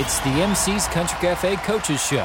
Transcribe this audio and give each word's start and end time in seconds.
It's 0.00 0.20
the 0.20 0.30
MC's 0.30 0.86
Country 0.86 1.18
Cafe 1.18 1.56
Coaches 1.56 2.00
Show 2.00 2.24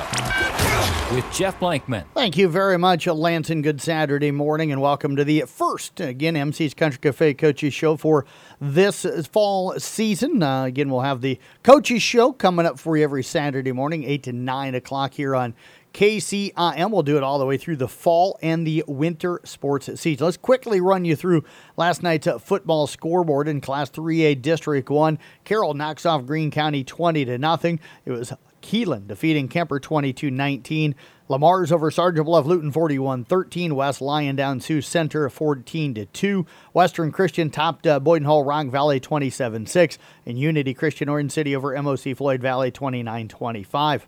with 1.11 1.25
Jeff 1.33 1.59
Blankman. 1.59 2.05
Thank 2.13 2.37
you 2.37 2.47
very 2.47 2.77
much, 2.77 3.07
Lanson. 3.07 3.63
Good 3.63 3.81
Saturday 3.81 4.29
morning, 4.29 4.71
and 4.71 4.79
welcome 4.79 5.15
to 5.15 5.23
the 5.23 5.41
first, 5.47 5.99
again, 5.99 6.35
MC's 6.35 6.75
Country 6.75 6.99
Cafe 7.01 7.33
Coaches 7.33 7.73
Show 7.73 7.97
for 7.97 8.27
this 8.61 9.07
fall 9.25 9.73
season. 9.79 10.43
Uh, 10.43 10.65
again, 10.65 10.91
we'll 10.91 11.01
have 11.01 11.21
the 11.21 11.39
Coaches 11.63 12.03
Show 12.03 12.31
coming 12.31 12.67
up 12.67 12.77
for 12.77 12.95
you 12.95 13.03
every 13.03 13.23
Saturday 13.23 13.71
morning, 13.71 14.03
8 14.03 14.21
to 14.21 14.33
9 14.33 14.75
o'clock 14.75 15.15
here 15.15 15.35
on 15.35 15.55
KCIM. 15.93 16.91
We'll 16.91 17.03
do 17.03 17.17
it 17.17 17.23
all 17.23 17.37
the 17.37 17.45
way 17.45 17.57
through 17.57 17.75
the 17.77 17.87
fall 17.87 18.39
and 18.41 18.65
the 18.65 18.83
winter 18.87 19.39
sports 19.43 19.89
season. 19.99 20.25
Let's 20.25 20.37
quickly 20.37 20.81
run 20.81 21.05
you 21.05 21.15
through 21.15 21.43
last 21.77 22.01
night's 22.01 22.27
football 22.41 22.87
scoreboard 22.87 23.47
in 23.47 23.61
Class 23.61 23.91
3A 23.91 24.41
District 24.41 24.89
1. 24.89 25.19
Carroll 25.43 25.75
knocks 25.75 26.05
off 26.05 26.25
Greene 26.25 26.51
County 26.51 26.83
20 26.83 27.25
to 27.25 27.37
nothing. 27.37 27.79
It 28.05 28.11
was 28.11 28.33
Heelan 28.63 29.07
defeating 29.07 29.49
Kuemper 29.49 29.81
22 29.81 30.31
19. 30.31 30.95
Le 31.29 31.39
Mars 31.39 31.71
over 31.71 31.89
Sergeant 31.89 32.25
Bluff 32.25 32.45
Luton 32.45 32.71
41 32.71 33.25
13. 33.25 33.75
West 33.75 34.01
Lyon 34.01 34.35
down 34.35 34.59
Sioux 34.59 34.81
Center 34.81 35.29
14 35.29 36.07
2. 36.11 36.45
Western 36.73 37.11
Christian 37.11 37.49
topped 37.49 37.85
uh, 37.85 37.99
Boyden 37.99 38.25
Hull 38.25 38.43
Rock 38.43 38.67
Valley 38.67 38.99
27 38.99 39.65
6. 39.65 39.97
And 40.25 40.39
Unity 40.39 40.73
Christian 40.73 41.09
Orange 41.09 41.31
City 41.31 41.55
over 41.55 41.79
MOC 41.81 42.15
Floyd 42.15 42.41
Valley 42.41 42.71
29 42.71 43.27
25. 43.27 44.07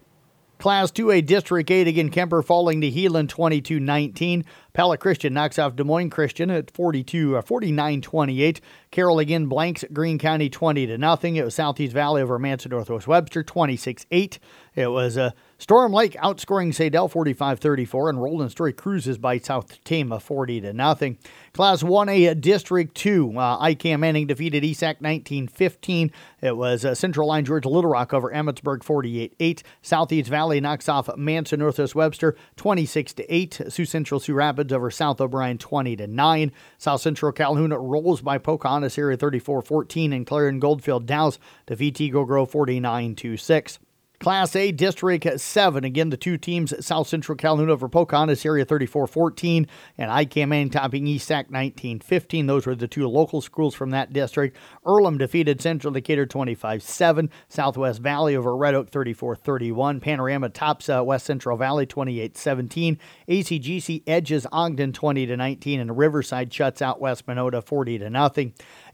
Class 0.58 0.91
2A 0.91 1.26
District 1.26 1.70
8 1.70 1.88
again, 1.88 2.09
Kuemper 2.09 2.44
falling 2.44 2.82
to 2.82 2.90
Heelan 2.90 3.27
22 3.30 3.80
19. 3.80 4.45
Pella 4.73 4.98
Christian 4.98 5.34
knocks 5.34 5.59
off 5.59 5.76
Des 5.76 5.84
Moines 5.84 6.09
Christian 6.09 6.50
at 6.50 6.72
42, 6.72 7.38
uh, 7.38 7.41
49 7.41 8.02
28. 8.02 8.62
Carroll 8.91 9.20
again 9.20 9.48
blanks 9.48 9.84
Greene 9.94 10.18
County 10.18 10.50
20 10.50 10.88
to 10.88 10.98
nothing. 10.98 11.36
It 11.36 11.45
was 11.45 11.55
Southeast 11.55 11.94
Valley 11.94 12.22
over 12.22 12.40
Manson 12.40 12.72
Northwest 12.72 13.08
Webster 13.08 13.44
26 13.44 14.05
8. 14.12 14.40
It 14.76 14.88
was 14.88 15.18
uh, 15.18 15.31
Storm 15.58 15.94
Lake 15.94 16.16
outscoring 16.16 16.73
Saydel 16.73 17.09
45 17.09 17.59
34, 17.59 18.09
and 18.09 18.22
Roland 18.22 18.52
Story 18.52 18.73
cruises 18.73 19.17
by 19.17 19.38
South 19.38 19.81
Tama 19.86 20.20
40 20.20 20.59
to 20.61 20.73
nothing. 20.73 21.17
Class 21.53 21.81
1A 21.81 22.42
District 22.42 22.94
2, 22.94 23.38
uh, 23.38 23.66
IKM 23.66 24.00
Manning 24.00 24.28
defeated 24.28 24.64
ESAC 24.64 25.00
19 25.00 25.48
15. 25.48 26.11
It 26.42 26.58
was 26.58 26.83
uh, 26.83 26.94
Central 26.94 27.30
Lyon 27.30 27.45
George 27.45 27.66
Little 27.66 27.89
Rock 27.89 28.14
over 28.14 28.30
Emmetsburg 28.31 28.83
48 28.83 29.33
8. 29.39 29.64
Southeast 29.81 30.30
Valley 30.30 30.59
knocks 30.59 30.89
off 30.89 31.16
Manson 31.16 31.59
Northwest 31.59 31.95
Webster 31.95 32.36
26 32.58 33.16
8. 33.30 33.61
Sioux 33.70 33.86
Central 33.86 34.20
Sioux 34.20 34.33
Rapids 34.33 34.73
over 34.73 34.92
South 34.92 35.22
O'Brien 35.22 35.58
20 35.58 35.95
9. 35.95 36.52
South 36.78 37.00
Central 37.00 37.31
Calhoun 37.31 37.72
rolls 37.72 38.22
by 38.22 38.38
Pocahontas 38.38 38.98
area 38.98 39.16
34 39.16 39.61
14, 39.61 40.11
and 40.11 40.28
Clarion 40.28 40.59
Goldfield 40.59 41.06
Dows 41.06 41.39
defeat 41.66 42.02
Eagle 42.02 42.26
Grove 42.26 42.52
49 42.52 43.38
6. 43.38 43.80
Class 44.26 44.56
A 44.56 44.72
District 44.72 45.40
7. 45.40 45.84
Again, 45.84 46.09
the 46.09 46.18
two 46.18 46.36
teams, 46.36 46.73
South 46.84 47.08
Central 47.08 47.36
Calhoun 47.36 47.70
over 47.70 47.88
Pocahontas 47.88 48.44
area 48.44 48.66
34 48.66 49.06
14, 49.06 49.67
and 50.00 50.09
IKM 50.09 50.48
Manning 50.48 50.72
topping 50.72 51.06
ESAC 51.06 51.52
19 51.52 52.00
15. 52.00 52.48
Those 52.48 52.66
were 52.66 52.73
the 52.73 52.88
two 52.88 53.08
local 53.08 53.40
schools 53.40 53.76
from 53.76 53.92
that 53.92 54.14
district. 54.14 54.58
Earlham 54.84 55.20
defeated 55.20 55.62
Central 55.62 55.94
Decatur 55.94 56.26
25 56.26 56.82
7. 56.82 57.30
Southwest 57.50 58.02
Valley 58.02 58.36
over 58.36 58.58
Red 58.58 58.73
Oak 58.73 58.90
34 58.90 59.36
31. 59.36 60.00
Panorama 60.00 60.50
tops 60.50 60.89
uh, 60.89 61.04
West 61.04 61.28
Central 61.28 61.56
Valley 61.56 61.86
28 61.86 62.36
17. 62.36 62.98
ACGC 63.30 64.02
edges 64.08 64.48
Ogden 64.52 64.92
20 64.92 65.36
19, 65.36 65.80
and 65.80 66.00
Riverside 66.00 66.52
shuts 66.52 66.82
out 66.82 67.00
West 67.00 67.28
Monona 67.28 67.62
40 67.62 68.00
0. 68.00 68.10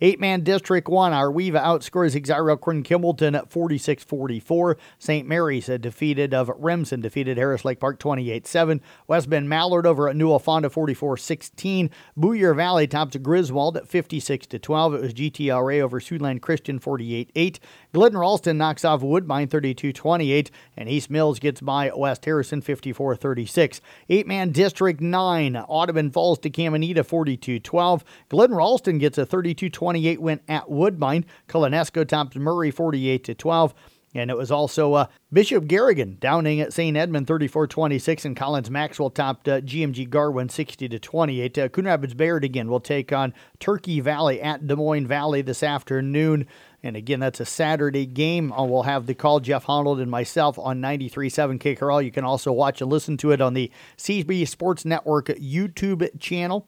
Eight 0.04 0.20
man 0.20 0.42
District 0.42 0.90
1, 0.90 1.14
AR-WE-VA 1.14 1.60
outscores 1.60 2.20
Exira 2.20 2.60
Corn 2.60 2.82
Kimballton 2.82 3.38
at 3.38 3.52
46 3.52 4.04
44. 4.04 4.78
St. 4.98 5.28
Mary's 5.28 5.68
defeated 5.68 6.34
of 6.34 6.52
Remsen, 6.58 7.02
defeated 7.02 7.38
Harris 7.38 7.64
Lake 7.64 7.80
Park 7.80 8.00
28 8.00 8.48
7. 8.48 8.82
West 9.08 9.30
Bend 9.30 9.48
Mallard 9.48 9.86
over 9.86 10.10
at 10.10 10.16
Newell 10.16 10.40
Fonda 10.40 10.72
44 10.72 11.18
16. 11.18 11.92
Boyer 12.18 12.56
Valley 12.56 12.88
tops 12.88 13.16
Griswold 13.18 13.78
at 13.78 13.88
56 13.88 14.48
12. 14.48 14.94
It 14.96 15.02
was 15.02 15.14
GTRA 15.14 15.82
over 15.82 16.00
Siouxland 16.00 16.42
Christian 16.42 16.80
48 16.80 17.32
8. 17.36 17.60
Glidden 17.94 18.18
Ralston 18.18 18.58
knocks 18.58 18.84
off 18.84 19.04
Woodbine 19.04 19.50
32 19.50 19.94
28. 19.94 20.50
And 20.76 20.90
East 20.90 21.12
Mills 21.12 21.38
gets 21.38 21.62
by 21.62 21.92
West 21.96 22.26
Harrison 22.26 22.62
54 22.62 23.16
36. 23.18 23.82
Eight 24.10 24.26
man 24.26 24.52
District 24.52 25.00
9, 25.00 25.58
Audubon 25.58 26.10
falls 26.10 26.40
to 26.40 26.50
Caminita 26.50 27.06
42 27.06 27.60
12. 27.60 28.04
Glidden 28.30 28.56
Ralston 28.56 28.98
gets 28.98 29.20
a 29.20 29.28
32 29.28 29.70
28 29.92 30.22
win 30.22 30.40
at 30.48 30.72
Woodbine. 30.72 31.26
Colo-NESCO 31.50 32.08
topped 32.08 32.38
Murray 32.38 32.72
48 32.72 33.26
to 33.26 33.36
12. 33.36 33.74
And 34.16 34.30
it 34.32 34.38
was 34.38 34.50
also 34.50 34.94
uh, 34.94 35.08
Bishop 35.34 35.68
Garrigan 35.68 36.18
downing 36.20 36.62
at 36.62 36.72
St. 36.72 36.96
Edmund 36.96 37.28
34-26, 37.28 38.26
and 38.26 38.36
Collins 38.36 38.70
Maxwell 38.70 39.10
topped 39.10 39.48
uh, 39.50 39.60
GMG 39.62 40.10
Garwin 40.10 40.50
60 40.50 40.88
to 40.88 41.00
28. 41.00 41.58
Uh, 41.58 41.70
Coon 41.70 41.86
Rapids 41.86 42.14
Bayard 42.14 42.46
again 42.46 42.70
will 42.70 42.80
take 42.80 43.12
on 43.12 43.34
Turkey 43.60 44.00
Valley 44.00 44.42
at 44.42 44.66
Des 44.66 44.76
Moines 44.76 45.08
Valley 45.08 45.42
this 45.42 45.64
afternoon. 45.64 46.46
And 46.84 46.96
again, 46.96 47.20
that's 47.20 47.42
a 47.42 47.46
Saturday 47.46 48.06
game. 48.06 48.54
Uh, 48.54 48.64
we'll 48.64 48.84
have 48.84 49.08
the 49.08 49.14
call, 49.14 49.42
Jeff 49.42 49.66
Honold 49.66 50.00
and 50.00 50.12
myself 50.12 50.58
on 50.58 50.82
93.7 50.82 51.60
KKRL. 51.60 52.04
You 52.04 52.12
can 52.12 52.26
also 52.26 52.52
watch 52.54 52.82
and 52.82 52.90
listen 52.90 53.18
to 53.18 53.32
it 53.32 53.42
on 53.42 53.54
the 53.54 53.72
CB 53.98 54.48
Sports 54.48 54.86
Network 54.86 55.28
YouTube 55.28 56.20
channel. 56.20 56.68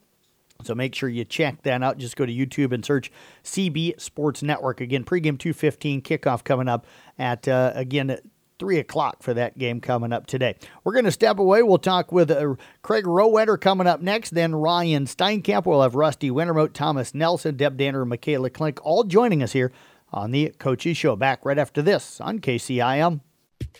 So 0.62 0.74
make 0.74 0.94
sure 0.94 1.08
you 1.08 1.24
check 1.24 1.62
that 1.62 1.82
out. 1.82 1.98
Just 1.98 2.16
go 2.16 2.24
to 2.24 2.32
YouTube 2.32 2.72
and 2.72 2.84
search 2.84 3.10
CB 3.42 4.00
Sports 4.00 4.42
Network. 4.42 4.80
Again, 4.80 5.04
pregame 5.04 5.38
215, 5.38 6.02
kickoff 6.02 6.44
coming 6.44 6.68
up 6.68 6.86
at, 7.18 7.46
uh, 7.48 7.72
again, 7.74 8.18
3 8.58 8.78
o'clock 8.78 9.22
for 9.22 9.34
that 9.34 9.58
game 9.58 9.80
coming 9.80 10.12
up 10.12 10.26
today. 10.26 10.54
We're 10.84 10.92
going 10.92 11.04
to 11.06 11.10
step 11.10 11.38
away. 11.38 11.62
We'll 11.62 11.78
talk 11.78 12.12
with 12.12 12.30
uh, 12.30 12.54
Craig 12.82 13.04
Rowetter 13.04 13.60
coming 13.60 13.86
up 13.86 14.00
next, 14.00 14.30
then 14.30 14.54
Ryan 14.54 15.06
Steinkamp. 15.06 15.66
We'll 15.66 15.82
have 15.82 15.96
Rusty 15.96 16.30
Wintermote, 16.30 16.72
Thomas 16.72 17.14
Nelson, 17.14 17.56
Deb 17.56 17.76
Danner, 17.76 18.02
and 18.02 18.10
Michaela 18.10 18.50
Klink 18.50 18.78
all 18.84 19.04
joining 19.04 19.42
us 19.42 19.52
here 19.52 19.72
on 20.12 20.30
the 20.30 20.54
Coaches 20.58 20.96
Show. 20.96 21.16
Back 21.16 21.44
right 21.44 21.58
after 21.58 21.82
this 21.82 22.20
on 22.20 22.38
KCIM. 22.38 23.20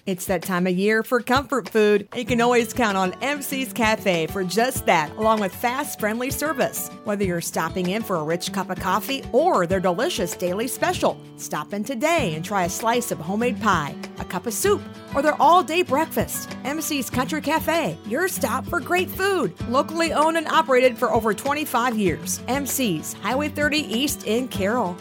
It's 0.07 0.27
that 0.27 0.43
time 0.43 0.67
of 0.67 0.75
year 0.77 1.03
for 1.03 1.21
comfort 1.21 1.69
food. 1.69 2.09
You 2.15 2.25
can 2.25 2.41
always 2.41 2.73
count 2.73 2.97
on 2.97 3.13
MC's 3.23 3.73
Cafe 3.73 4.27
for 4.27 4.45
just 4.45 4.85
that, 4.87 5.11
along 5.17 5.41
with 5.41 5.55
fast, 5.55 5.99
friendly 5.99 6.31
service. 6.31 6.89
Whether 7.05 7.25
you're 7.25 7.41
stopping 7.41 7.89
in 7.89 8.03
for 8.03 8.17
a 8.17 8.23
rich 8.23 8.53
cup 8.53 8.71
of 8.71 8.79
coffee 8.79 9.25
or 9.33 9.67
their 9.67 9.81
delicious 9.81 10.37
daily 10.37 10.69
special, 10.69 11.19
stop 11.37 11.73
in 11.73 11.85
today 11.85 12.35
and 12.35 12.45
try 12.45 12.65
a 12.65 12.69
slice 12.69 13.11
of 13.13 13.19
homemade 13.19 13.61
pie, 13.63 13.95
a 14.19 14.25
cup 14.25 14.47
of 14.47 14.53
soup, 14.53 14.83
or 15.15 15.23
their 15.23 15.41
all 15.41 15.63
day 15.63 15.83
breakfast. 15.83 16.51
MC's 16.65 17.09
Country 17.09 17.41
Cafe, 17.41 17.97
your 18.07 18.29
stop 18.29 18.67
for 18.67 18.81
great 18.81 19.11
food. 19.11 19.59
Locally 19.69 20.13
owned 20.13 20.37
and 20.37 20.49
operated 20.49 20.99
for 20.99 21.13
over 21.13 21.33
25 21.33 21.97
years. 21.97 22.41
MC's, 22.49 23.15
Highway 23.15 23.49
30 23.49 23.79
East 23.79 24.27
in 24.27 24.49
Carroll. 24.49 24.97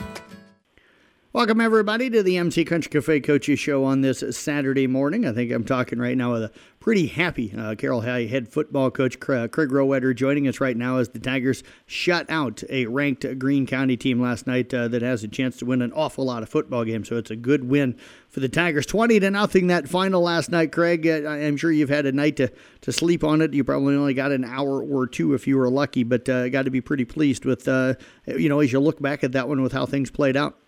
Welcome, 1.33 1.61
everybody, 1.61 2.11
to 2.11 2.21
the 2.21 2.37
MC 2.37 2.63
Country 2.63 2.91
Cafe 2.91 3.21
Coaches 3.21 3.59
Show 3.59 3.85
on 3.85 4.01
this 4.01 4.23
Saturday 4.37 4.85
morning. 4.85 5.25
I 5.25 5.33
think 5.33 5.51
I'm 5.51 5.63
talking 5.63 5.97
right 5.97 6.15
now 6.15 6.33
with 6.33 6.43
a 6.43 6.51
pretty 6.79 7.07
happy 7.07 7.51
uh, 7.57 7.73
Carroll 7.73 8.01
High 8.01 8.25
head 8.25 8.47
football 8.47 8.91
coach 8.91 9.19
Craig 9.19 9.49
Rowetter 9.51 10.15
joining 10.15 10.47
us 10.47 10.61
right 10.61 10.77
now 10.77 10.97
as 10.97 11.09
the 11.09 11.17
Tigers 11.17 11.63
shut 11.87 12.29
out 12.29 12.61
a 12.69 12.85
ranked 12.85 13.25
Greene 13.39 13.65
County 13.65 13.97
team 13.97 14.21
last 14.21 14.45
night 14.45 14.71
uh, 14.75 14.87
that 14.89 15.01
has 15.01 15.23
a 15.23 15.27
chance 15.27 15.57
to 15.57 15.65
win 15.65 15.81
an 15.81 15.91
awful 15.93 16.23
lot 16.23 16.43
of 16.43 16.49
football 16.49 16.85
games. 16.85 17.09
So 17.09 17.17
it's 17.17 17.31
a 17.31 17.35
good 17.35 17.63
win 17.63 17.97
for 18.29 18.39
the 18.39 18.47
Tigers. 18.47 18.85
20 18.85 19.19
to 19.21 19.31
nothing 19.31 19.65
that 19.67 19.89
final 19.89 20.21
last 20.21 20.51
night, 20.51 20.71
Craig. 20.71 21.07
Uh, 21.07 21.27
I'm 21.27 21.57
sure 21.57 21.71
you've 21.71 21.89
had 21.89 22.05
a 22.05 22.11
night 22.11 22.37
to, 22.37 22.51
to 22.81 22.91
sleep 22.91 23.23
on 23.23 23.41
it. 23.41 23.55
You 23.55 23.63
probably 23.63 23.95
only 23.95 24.13
got 24.13 24.31
an 24.31 24.45
hour 24.45 24.83
or 24.83 25.07
two 25.07 25.33
if 25.33 25.47
you 25.47 25.57
were 25.57 25.71
lucky, 25.71 26.03
but 26.03 26.29
uh, 26.29 26.49
got 26.49 26.65
to 26.65 26.71
be 26.71 26.79
pretty 26.79 27.05
pleased 27.05 27.43
with, 27.43 27.67
uh, 27.67 27.95
you 28.27 28.49
know, 28.49 28.59
as 28.59 28.71
you 28.71 28.79
look 28.79 29.01
back 29.01 29.23
at 29.23 29.31
that 29.31 29.49
one 29.49 29.63
with 29.63 29.71
how 29.71 29.87
things 29.87 30.11
played 30.11 30.37
out. 30.37 30.59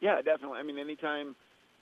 Yeah, 0.00 0.22
definitely. 0.22 0.58
I 0.58 0.62
mean, 0.62 0.78
anytime 0.78 1.34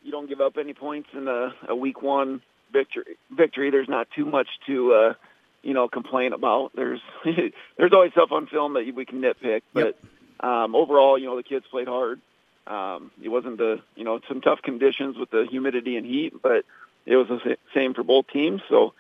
you 0.03 0.11
don't 0.11 0.29
give 0.29 0.41
up 0.41 0.57
any 0.59 0.75
points 0.75 1.09
in 1.13 1.29
a, 1.29 1.55
a 1.69 1.75
week 1.75 2.03
one 2.03 2.43
victory, 2.73 3.17
victory, 3.31 3.71
there's 3.71 3.89
not 3.89 4.09
too 4.15 4.25
much 4.25 4.49
to, 4.67 4.93
uh, 4.93 5.15
you 5.63 5.75
know, 5.75 5.89
complain 5.89 6.33
about. 6.33 6.73
There's 6.75 7.01
there's 7.25 7.93
always 7.93 8.13
stuff 8.13 8.33
on 8.33 8.47
film 8.47 8.75
that 8.75 8.93
we 8.95 9.05
can 9.05 9.21
nitpick, 9.21 9.63
but 9.73 9.99
yep. 10.03 10.45
um, 10.49 10.75
overall, 10.75 11.19
you 11.19 11.27
know, 11.27 11.37
the 11.37 11.43
kids 11.43 11.67
played 11.71 11.89
hard. 11.89 12.21
Um, 12.67 13.11
it 13.23 13.29
wasn't 13.29 13.59
the, 13.59 13.83
you 13.95 14.05
know, 14.05 14.21
some 14.27 14.41
tough 14.41 14.63
conditions 14.63 15.19
with 15.19 15.31
the 15.31 15.47
humidity 15.51 15.97
and 15.97 16.07
heat, 16.07 16.33
but 16.43 16.65
it 17.05 17.17
was 17.17 17.29
the 17.29 17.57
same 17.75 17.93
for 17.93 18.03
both 18.03 18.27
teams. 18.29 18.63
So 18.69 18.95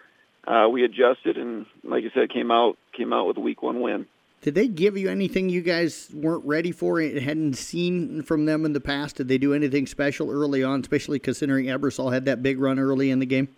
uh, 0.46 0.69
we 0.70 0.84
adjusted, 0.84 1.38
and 1.38 1.67
like 1.82 2.02
you 2.02 2.10
said, 2.14 2.31
came 2.31 2.50
out 2.50 2.76
came 2.93 3.12
out 3.12 3.26
with 3.26 3.37
a 3.37 3.40
week 3.40 3.62
one 3.62 3.81
win. 3.81 4.06
Did 4.44 4.55
they 4.55 4.69
give 4.69 4.99
you 4.99 5.08
anything 5.08 5.49
you 5.49 5.62
guys 5.62 6.11
weren't 6.12 6.44
ready 6.44 6.70
for 6.70 7.00
and 7.00 7.19
hadn't 7.19 7.55
seen 7.55 8.20
from 8.20 8.44
them 8.44 8.67
in 8.67 8.75
the 8.75 8.81
past? 8.81 9.17
Did 9.17 9.26
they 9.26 9.38
do 9.38 9.55
anything 9.55 9.87
special 9.87 10.31
early 10.31 10.62
on, 10.62 10.81
especially 10.82 11.19
considering 11.19 11.64
Ebersol 11.64 12.12
had 12.12 12.26
that 12.26 12.43
big 12.43 12.61
run 12.61 12.79
early 12.79 13.11
in 13.11 13.20
the 13.20 13.26
game? 13.26 13.49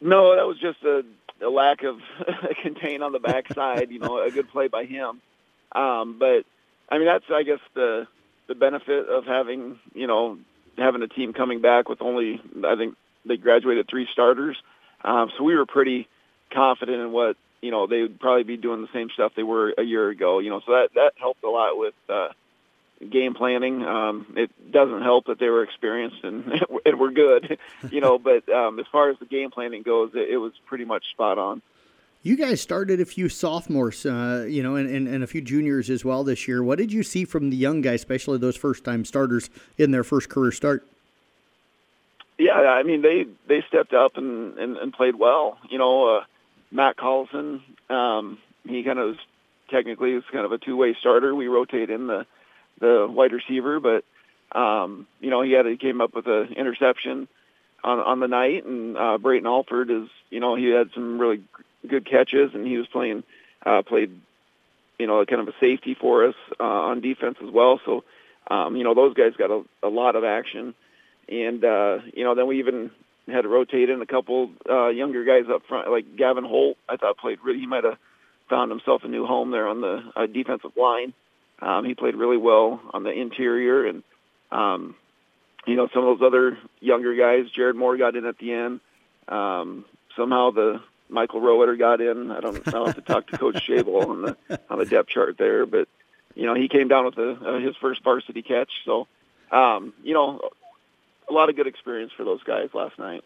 No, 0.00 0.36
that 0.36 0.46
was 0.46 0.60
just 0.60 0.80
a, 0.84 1.02
a 1.44 1.50
lack 1.50 1.82
of 1.82 1.98
contain 2.62 3.02
on 3.02 3.10
the 3.10 3.18
backside. 3.18 3.90
you 3.90 3.98
know, 3.98 4.22
a 4.22 4.30
good 4.30 4.48
play 4.48 4.68
by 4.68 4.84
him. 4.84 5.20
Um, 5.72 6.20
but 6.20 6.44
I 6.88 6.98
mean, 6.98 7.06
that's 7.06 7.24
I 7.28 7.42
guess 7.42 7.58
the 7.74 8.06
the 8.46 8.54
benefit 8.54 9.08
of 9.08 9.24
having 9.24 9.80
you 9.92 10.06
know 10.06 10.38
having 10.76 11.02
a 11.02 11.08
team 11.08 11.32
coming 11.32 11.60
back 11.60 11.88
with 11.88 12.00
only 12.00 12.40
I 12.64 12.76
think 12.76 12.94
they 13.24 13.36
graduated 13.36 13.88
three 13.88 14.06
starters, 14.12 14.56
um, 15.02 15.32
so 15.36 15.42
we 15.42 15.56
were 15.56 15.66
pretty 15.66 16.06
confident 16.52 17.00
in 17.00 17.10
what 17.10 17.36
you 17.60 17.70
know 17.70 17.86
they 17.86 18.02
would 18.02 18.20
probably 18.20 18.44
be 18.44 18.56
doing 18.56 18.82
the 18.82 18.88
same 18.92 19.10
stuff 19.10 19.32
they 19.36 19.42
were 19.42 19.74
a 19.76 19.82
year 19.82 20.08
ago. 20.08 20.38
You 20.38 20.50
know, 20.50 20.60
so 20.64 20.72
that 20.72 20.90
that 20.94 21.12
helped 21.18 21.42
a 21.44 21.50
lot 21.50 21.78
with. 21.78 21.94
Uh, 22.08 22.28
game 23.10 23.34
planning. 23.34 23.84
Um, 23.84 24.26
it 24.36 24.50
doesn't 24.72 25.02
help 25.02 25.26
that 25.26 25.38
they 25.38 25.48
were 25.48 25.62
experienced 25.62 26.24
and 26.24 26.44
and 26.84 26.98
were 26.98 27.10
good, 27.10 27.58
you 27.90 28.00
know. 28.00 28.18
But 28.18 28.48
um, 28.48 28.78
as 28.78 28.86
far 28.90 29.10
as 29.10 29.18
the 29.18 29.26
game 29.26 29.50
planning 29.50 29.82
goes, 29.82 30.12
it, 30.14 30.30
it 30.30 30.36
was 30.38 30.52
pretty 30.66 30.84
much 30.84 31.04
spot 31.10 31.38
on. 31.38 31.62
You 32.22 32.36
guys 32.36 32.60
started 32.60 33.00
a 33.00 33.04
few 33.04 33.28
sophomores, 33.28 34.04
uh, 34.04 34.44
you 34.48 34.60
know, 34.60 34.74
and, 34.74 34.90
and, 34.90 35.06
and, 35.06 35.22
a 35.22 35.26
few 35.28 35.40
juniors 35.40 35.88
as 35.88 36.04
well 36.04 36.24
this 36.24 36.48
year. 36.48 36.64
What 36.64 36.76
did 36.76 36.92
you 36.92 37.04
see 37.04 37.24
from 37.24 37.50
the 37.50 37.56
young 37.56 37.80
guys, 37.80 38.00
especially 38.00 38.38
those 38.38 38.56
first 38.56 38.84
time 38.84 39.04
starters 39.04 39.48
in 39.78 39.92
their 39.92 40.02
first 40.02 40.28
career 40.28 40.50
start? 40.50 40.84
Yeah, 42.36 42.54
I 42.54 42.82
mean 42.82 43.02
they 43.02 43.26
they 43.46 43.64
stepped 43.68 43.94
up 43.94 44.16
and 44.16 44.58
and, 44.58 44.76
and 44.76 44.92
played 44.92 45.16
well. 45.16 45.58
You 45.70 45.78
know, 45.78 46.16
uh, 46.16 46.24
Matt 46.70 46.96
Collison, 46.96 47.62
um, 47.90 48.38
he 48.66 48.82
kind 48.82 48.98
of 48.98 49.08
was 49.08 49.16
technically 49.70 50.12
is 50.12 50.24
kind 50.32 50.44
of 50.44 50.52
a 50.52 50.58
two 50.58 50.76
way 50.76 50.96
starter. 50.98 51.34
We 51.34 51.48
rotate 51.48 51.90
in 51.90 52.06
the 52.06 52.26
the 52.80 53.06
wide 53.10 53.32
receiver, 53.32 53.80
but 53.80 54.04
um, 54.58 55.06
you 55.20 55.30
know 55.30 55.42
he 55.42 55.52
had 55.52 55.66
he 55.66 55.76
came 55.76 56.00
up 56.00 56.14
with 56.14 56.26
an 56.26 56.54
interception 56.54 57.28
on 57.84 57.98
on 57.98 58.20
the 58.20 58.28
night, 58.28 58.64
and 58.64 58.96
uh, 58.96 59.18
Braylon 59.20 59.46
Alford 59.46 59.90
is 59.90 60.08
you 60.30 60.40
know 60.40 60.54
he 60.54 60.66
had 60.66 60.90
some 60.94 61.18
really 61.18 61.42
good 61.86 62.06
catches, 62.06 62.54
and 62.54 62.66
he 62.66 62.76
was 62.76 62.86
playing 62.86 63.24
uh, 63.64 63.82
played 63.82 64.10
you 64.98 65.06
know 65.06 65.24
kind 65.24 65.40
of 65.40 65.48
a 65.48 65.58
safety 65.60 65.94
for 65.94 66.26
us 66.26 66.34
uh, 66.60 66.64
on 66.64 67.00
defense 67.00 67.38
as 67.42 67.50
well. 67.50 67.80
So 67.84 68.04
um, 68.50 68.76
you 68.76 68.84
know 68.84 68.94
those 68.94 69.14
guys 69.14 69.32
got 69.36 69.50
a, 69.50 69.62
a 69.82 69.88
lot 69.88 70.16
of 70.16 70.24
action, 70.24 70.74
and 71.28 71.64
uh, 71.64 71.98
you 72.12 72.24
know 72.24 72.34
then 72.34 72.46
we 72.46 72.58
even 72.58 72.90
had 73.30 73.42
to 73.42 73.48
rotate 73.48 73.90
in 73.90 74.00
a 74.00 74.06
couple 74.06 74.50
uh, 74.68 74.88
younger 74.88 75.24
guys 75.24 75.50
up 75.52 75.62
front, 75.68 75.90
like 75.90 76.16
Gavin 76.16 76.44
Holt. 76.44 76.76
I 76.88 76.96
thought 76.96 77.18
played 77.18 77.38
really. 77.42 77.60
He 77.60 77.66
might 77.66 77.84
have 77.84 77.98
found 78.48 78.70
himself 78.70 79.02
a 79.04 79.08
new 79.08 79.26
home 79.26 79.50
there 79.50 79.68
on 79.68 79.80
the 79.80 80.02
uh, 80.16 80.26
defensive 80.26 80.76
line. 80.76 81.12
Um, 81.60 81.84
he 81.84 81.94
played 81.94 82.14
really 82.14 82.36
well 82.36 82.80
on 82.92 83.02
the 83.02 83.10
interior, 83.10 83.86
and 83.86 84.02
um, 84.50 84.94
you 85.66 85.76
know 85.76 85.88
some 85.92 86.06
of 86.06 86.18
those 86.18 86.26
other 86.26 86.58
younger 86.80 87.14
guys. 87.14 87.50
Jared 87.54 87.76
Moore 87.76 87.96
got 87.96 88.16
in 88.16 88.24
at 88.24 88.38
the 88.38 88.52
end. 88.52 88.80
Um, 89.28 89.84
somehow 90.16 90.50
the 90.50 90.80
Michael 91.08 91.40
Rowetter 91.40 91.78
got 91.78 92.00
in. 92.00 92.30
I 92.30 92.40
don't. 92.40 92.74
I'll 92.74 92.86
have 92.86 92.94
to 92.94 93.00
talk 93.00 93.26
to 93.28 93.38
Coach 93.38 93.66
Shable 93.66 94.06
on 94.06 94.22
the 94.22 94.60
on 94.70 94.78
the 94.78 94.86
depth 94.86 95.08
chart 95.08 95.36
there, 95.38 95.66
but 95.66 95.88
you 96.34 96.46
know 96.46 96.54
he 96.54 96.68
came 96.68 96.88
down 96.88 97.06
with 97.06 97.18
a, 97.18 97.30
uh, 97.32 97.58
his 97.60 97.76
first 97.76 98.02
varsity 98.04 98.42
catch. 98.42 98.70
So 98.84 99.08
um, 99.50 99.92
you 100.02 100.14
know 100.14 100.40
a 101.28 101.32
lot 101.32 101.48
of 101.48 101.56
good 101.56 101.66
experience 101.66 102.12
for 102.16 102.24
those 102.24 102.42
guys 102.42 102.68
last 102.74 102.98
night. 102.98 103.22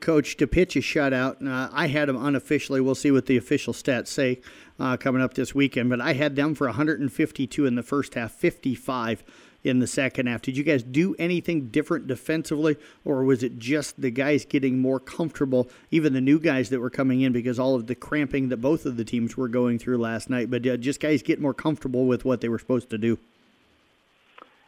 Coach, 0.00 0.38
to 0.38 0.46
pitch 0.46 0.76
a 0.76 0.80
shutout, 0.80 1.46
uh, 1.46 1.68
I 1.70 1.88
had 1.88 2.08
them 2.08 2.16
unofficially. 2.16 2.80
We'll 2.80 2.94
see 2.94 3.10
what 3.10 3.26
the 3.26 3.36
official 3.36 3.74
stats 3.74 4.08
say 4.08 4.40
uh, 4.80 4.96
coming 4.96 5.20
up 5.20 5.34
this 5.34 5.54
weekend, 5.54 5.90
but 5.90 6.00
I 6.00 6.14
had 6.14 6.36
them 6.36 6.54
for 6.54 6.66
152 6.66 7.66
in 7.66 7.74
the 7.74 7.82
first 7.82 8.14
half, 8.14 8.32
55 8.32 9.22
in 9.62 9.80
the 9.80 9.86
second 9.86 10.26
half. 10.26 10.40
Did 10.40 10.56
you 10.56 10.64
guys 10.64 10.82
do 10.82 11.14
anything 11.18 11.68
different 11.68 12.06
defensively, 12.06 12.76
or 13.04 13.24
was 13.24 13.42
it 13.42 13.58
just 13.58 14.00
the 14.00 14.10
guys 14.10 14.46
getting 14.46 14.78
more 14.78 15.00
comfortable, 15.00 15.68
even 15.90 16.14
the 16.14 16.20
new 16.20 16.38
guys 16.38 16.70
that 16.70 16.80
were 16.80 16.90
coming 16.90 17.20
in 17.20 17.32
because 17.32 17.58
all 17.58 17.74
of 17.74 17.86
the 17.86 17.94
cramping 17.94 18.48
that 18.48 18.58
both 18.58 18.86
of 18.86 18.96
the 18.96 19.04
teams 19.04 19.36
were 19.36 19.48
going 19.48 19.78
through 19.78 19.98
last 19.98 20.30
night, 20.30 20.50
but 20.50 20.66
uh, 20.66 20.78
just 20.78 21.00
guys 21.00 21.22
get 21.22 21.40
more 21.40 21.54
comfortable 21.54 22.06
with 22.06 22.24
what 22.24 22.40
they 22.40 22.48
were 22.48 22.58
supposed 22.58 22.88
to 22.90 22.98
do? 22.98 23.18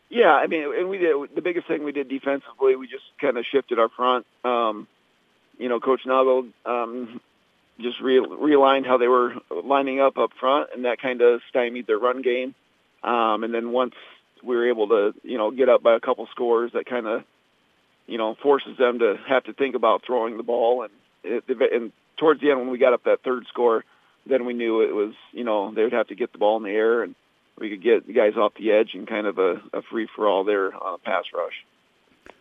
Yeah, 0.08 0.32
I 0.32 0.46
mean, 0.46 0.72
and 0.78 0.88
we 0.88 0.98
did 0.98 1.16
the 1.34 1.42
biggest 1.42 1.66
thing 1.66 1.82
we 1.84 1.92
did 1.92 2.08
defensively. 2.08 2.76
We 2.76 2.86
just 2.86 3.04
kind 3.20 3.36
of 3.36 3.44
shifted 3.44 3.78
our 3.78 3.88
front. 3.88 4.26
Um, 4.44 4.86
you 5.58 5.68
know, 5.68 5.80
Coach 5.80 6.02
Nagel 6.06 6.46
um, 6.64 7.20
just 7.80 8.00
re- 8.00 8.20
realigned 8.20 8.86
how 8.86 8.98
they 8.98 9.08
were 9.08 9.34
lining 9.50 10.00
up 10.00 10.16
up 10.16 10.30
front, 10.38 10.70
and 10.74 10.84
that 10.84 11.00
kind 11.00 11.22
of 11.22 11.40
stymied 11.48 11.86
their 11.86 11.98
run 11.98 12.22
game. 12.22 12.54
Um, 13.02 13.42
and 13.44 13.52
then 13.52 13.72
once 13.72 13.94
we 14.44 14.54
were 14.54 14.68
able 14.68 14.88
to, 14.88 15.14
you 15.22 15.38
know, 15.38 15.50
get 15.50 15.68
up 15.68 15.82
by 15.82 15.96
a 15.96 16.00
couple 16.00 16.26
scores, 16.30 16.72
that 16.72 16.86
kind 16.86 17.06
of, 17.06 17.24
you 18.06 18.18
know, 18.18 18.36
forces 18.42 18.76
them 18.78 19.00
to 19.00 19.16
have 19.28 19.44
to 19.44 19.52
think 19.54 19.74
about 19.74 20.02
throwing 20.06 20.36
the 20.36 20.42
ball. 20.42 20.82
And, 20.84 20.92
it, 21.24 21.72
and 21.72 21.92
towards 22.16 22.40
the 22.40 22.50
end, 22.50 22.60
when 22.60 22.70
we 22.70 22.78
got 22.78 22.92
up 22.92 23.04
that 23.04 23.22
third 23.24 23.46
score, 23.48 23.84
then 24.24 24.44
we 24.44 24.54
knew 24.54 24.82
it 24.82 24.94
was, 24.94 25.14
you 25.32 25.44
know, 25.44 25.72
they 25.74 25.82
would 25.82 25.92
have 25.92 26.08
to 26.08 26.14
get 26.14 26.32
the 26.32 26.38
ball 26.38 26.56
in 26.58 26.62
the 26.62 26.70
air, 26.70 27.02
and 27.02 27.14
we 27.58 27.70
could 27.70 27.82
get 27.82 28.06
the 28.06 28.12
guys 28.12 28.36
off 28.36 28.52
the 28.58 28.72
edge 28.72 28.90
and 28.94 29.06
kind 29.08 29.26
of 29.26 29.38
a, 29.38 29.54
a 29.72 29.82
free 29.90 30.08
for 30.14 30.28
all 30.28 30.44
there 30.44 30.74
on 30.74 30.94
a 30.94 30.98
pass 30.98 31.24
rush. 31.34 31.54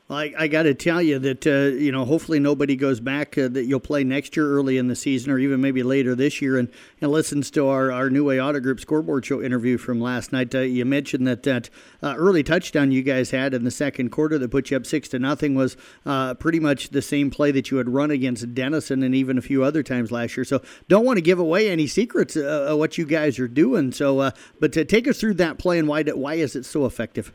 I, 0.07 0.33
I 0.37 0.47
got 0.47 0.63
to 0.63 0.75
tell 0.75 1.01
you 1.01 1.17
that 1.17 1.47
uh, 1.47 1.75
you 1.75 1.91
know 1.91 2.05
hopefully 2.05 2.39
nobody 2.39 2.75
goes 2.75 2.99
back 2.99 3.39
uh, 3.39 3.47
that 3.47 3.65
you'll 3.65 3.79
play 3.79 4.03
next 4.03 4.37
year 4.37 4.47
early 4.47 4.77
in 4.77 4.87
the 4.87 4.95
season 4.95 5.31
or 5.31 5.39
even 5.39 5.61
maybe 5.61 5.81
later 5.81 6.13
this 6.13 6.43
year 6.43 6.59
and, 6.59 6.69
and 7.01 7.11
listens 7.11 7.49
to 7.51 7.67
our, 7.67 7.91
our 7.91 8.11
New 8.11 8.23
Way 8.23 8.39
Auto 8.39 8.59
Group 8.59 8.79
scoreboard 8.79 9.25
show 9.25 9.41
interview 9.41 9.79
from 9.79 9.99
last 9.99 10.31
night. 10.31 10.53
Uh, 10.53 10.59
you 10.59 10.85
mentioned 10.85 11.25
that 11.25 11.41
that 11.43 11.71
uh, 12.03 12.13
early 12.17 12.43
touchdown 12.43 12.91
you 12.91 13.01
guys 13.01 13.31
had 13.31 13.55
in 13.55 13.63
the 13.63 13.71
second 13.71 14.11
quarter 14.11 14.37
that 14.37 14.51
put 14.51 14.69
you 14.69 14.77
up 14.77 14.85
six 14.85 15.09
to 15.09 15.17
nothing 15.17 15.55
was 15.55 15.75
uh, 16.05 16.35
pretty 16.35 16.59
much 16.59 16.89
the 16.89 17.01
same 17.01 17.31
play 17.31 17.51
that 17.51 17.71
you 17.71 17.77
had 17.77 17.89
run 17.89 18.11
against 18.11 18.53
Denison 18.53 19.01
and 19.01 19.15
even 19.15 19.39
a 19.39 19.41
few 19.41 19.63
other 19.63 19.81
times 19.81 20.11
last 20.11 20.37
year. 20.37 20.43
So 20.43 20.61
don't 20.87 21.03
want 21.03 21.17
to 21.17 21.21
give 21.21 21.39
away 21.39 21.67
any 21.67 21.87
secrets 21.87 22.37
uh, 22.37 22.67
of 22.69 22.77
what 22.77 22.99
you 22.99 23.07
guys 23.07 23.39
are 23.39 23.47
doing. 23.47 23.91
So 23.91 24.31
but 24.59 24.71
to 24.73 24.85
take 24.85 25.07
us 25.07 25.19
through 25.19 25.33
that 25.35 25.57
play 25.57 25.79
and 25.79 25.87
why 25.87 26.03
why 26.03 26.35
is 26.35 26.55
it 26.55 26.63
so 26.65 26.85
effective? 26.85 27.33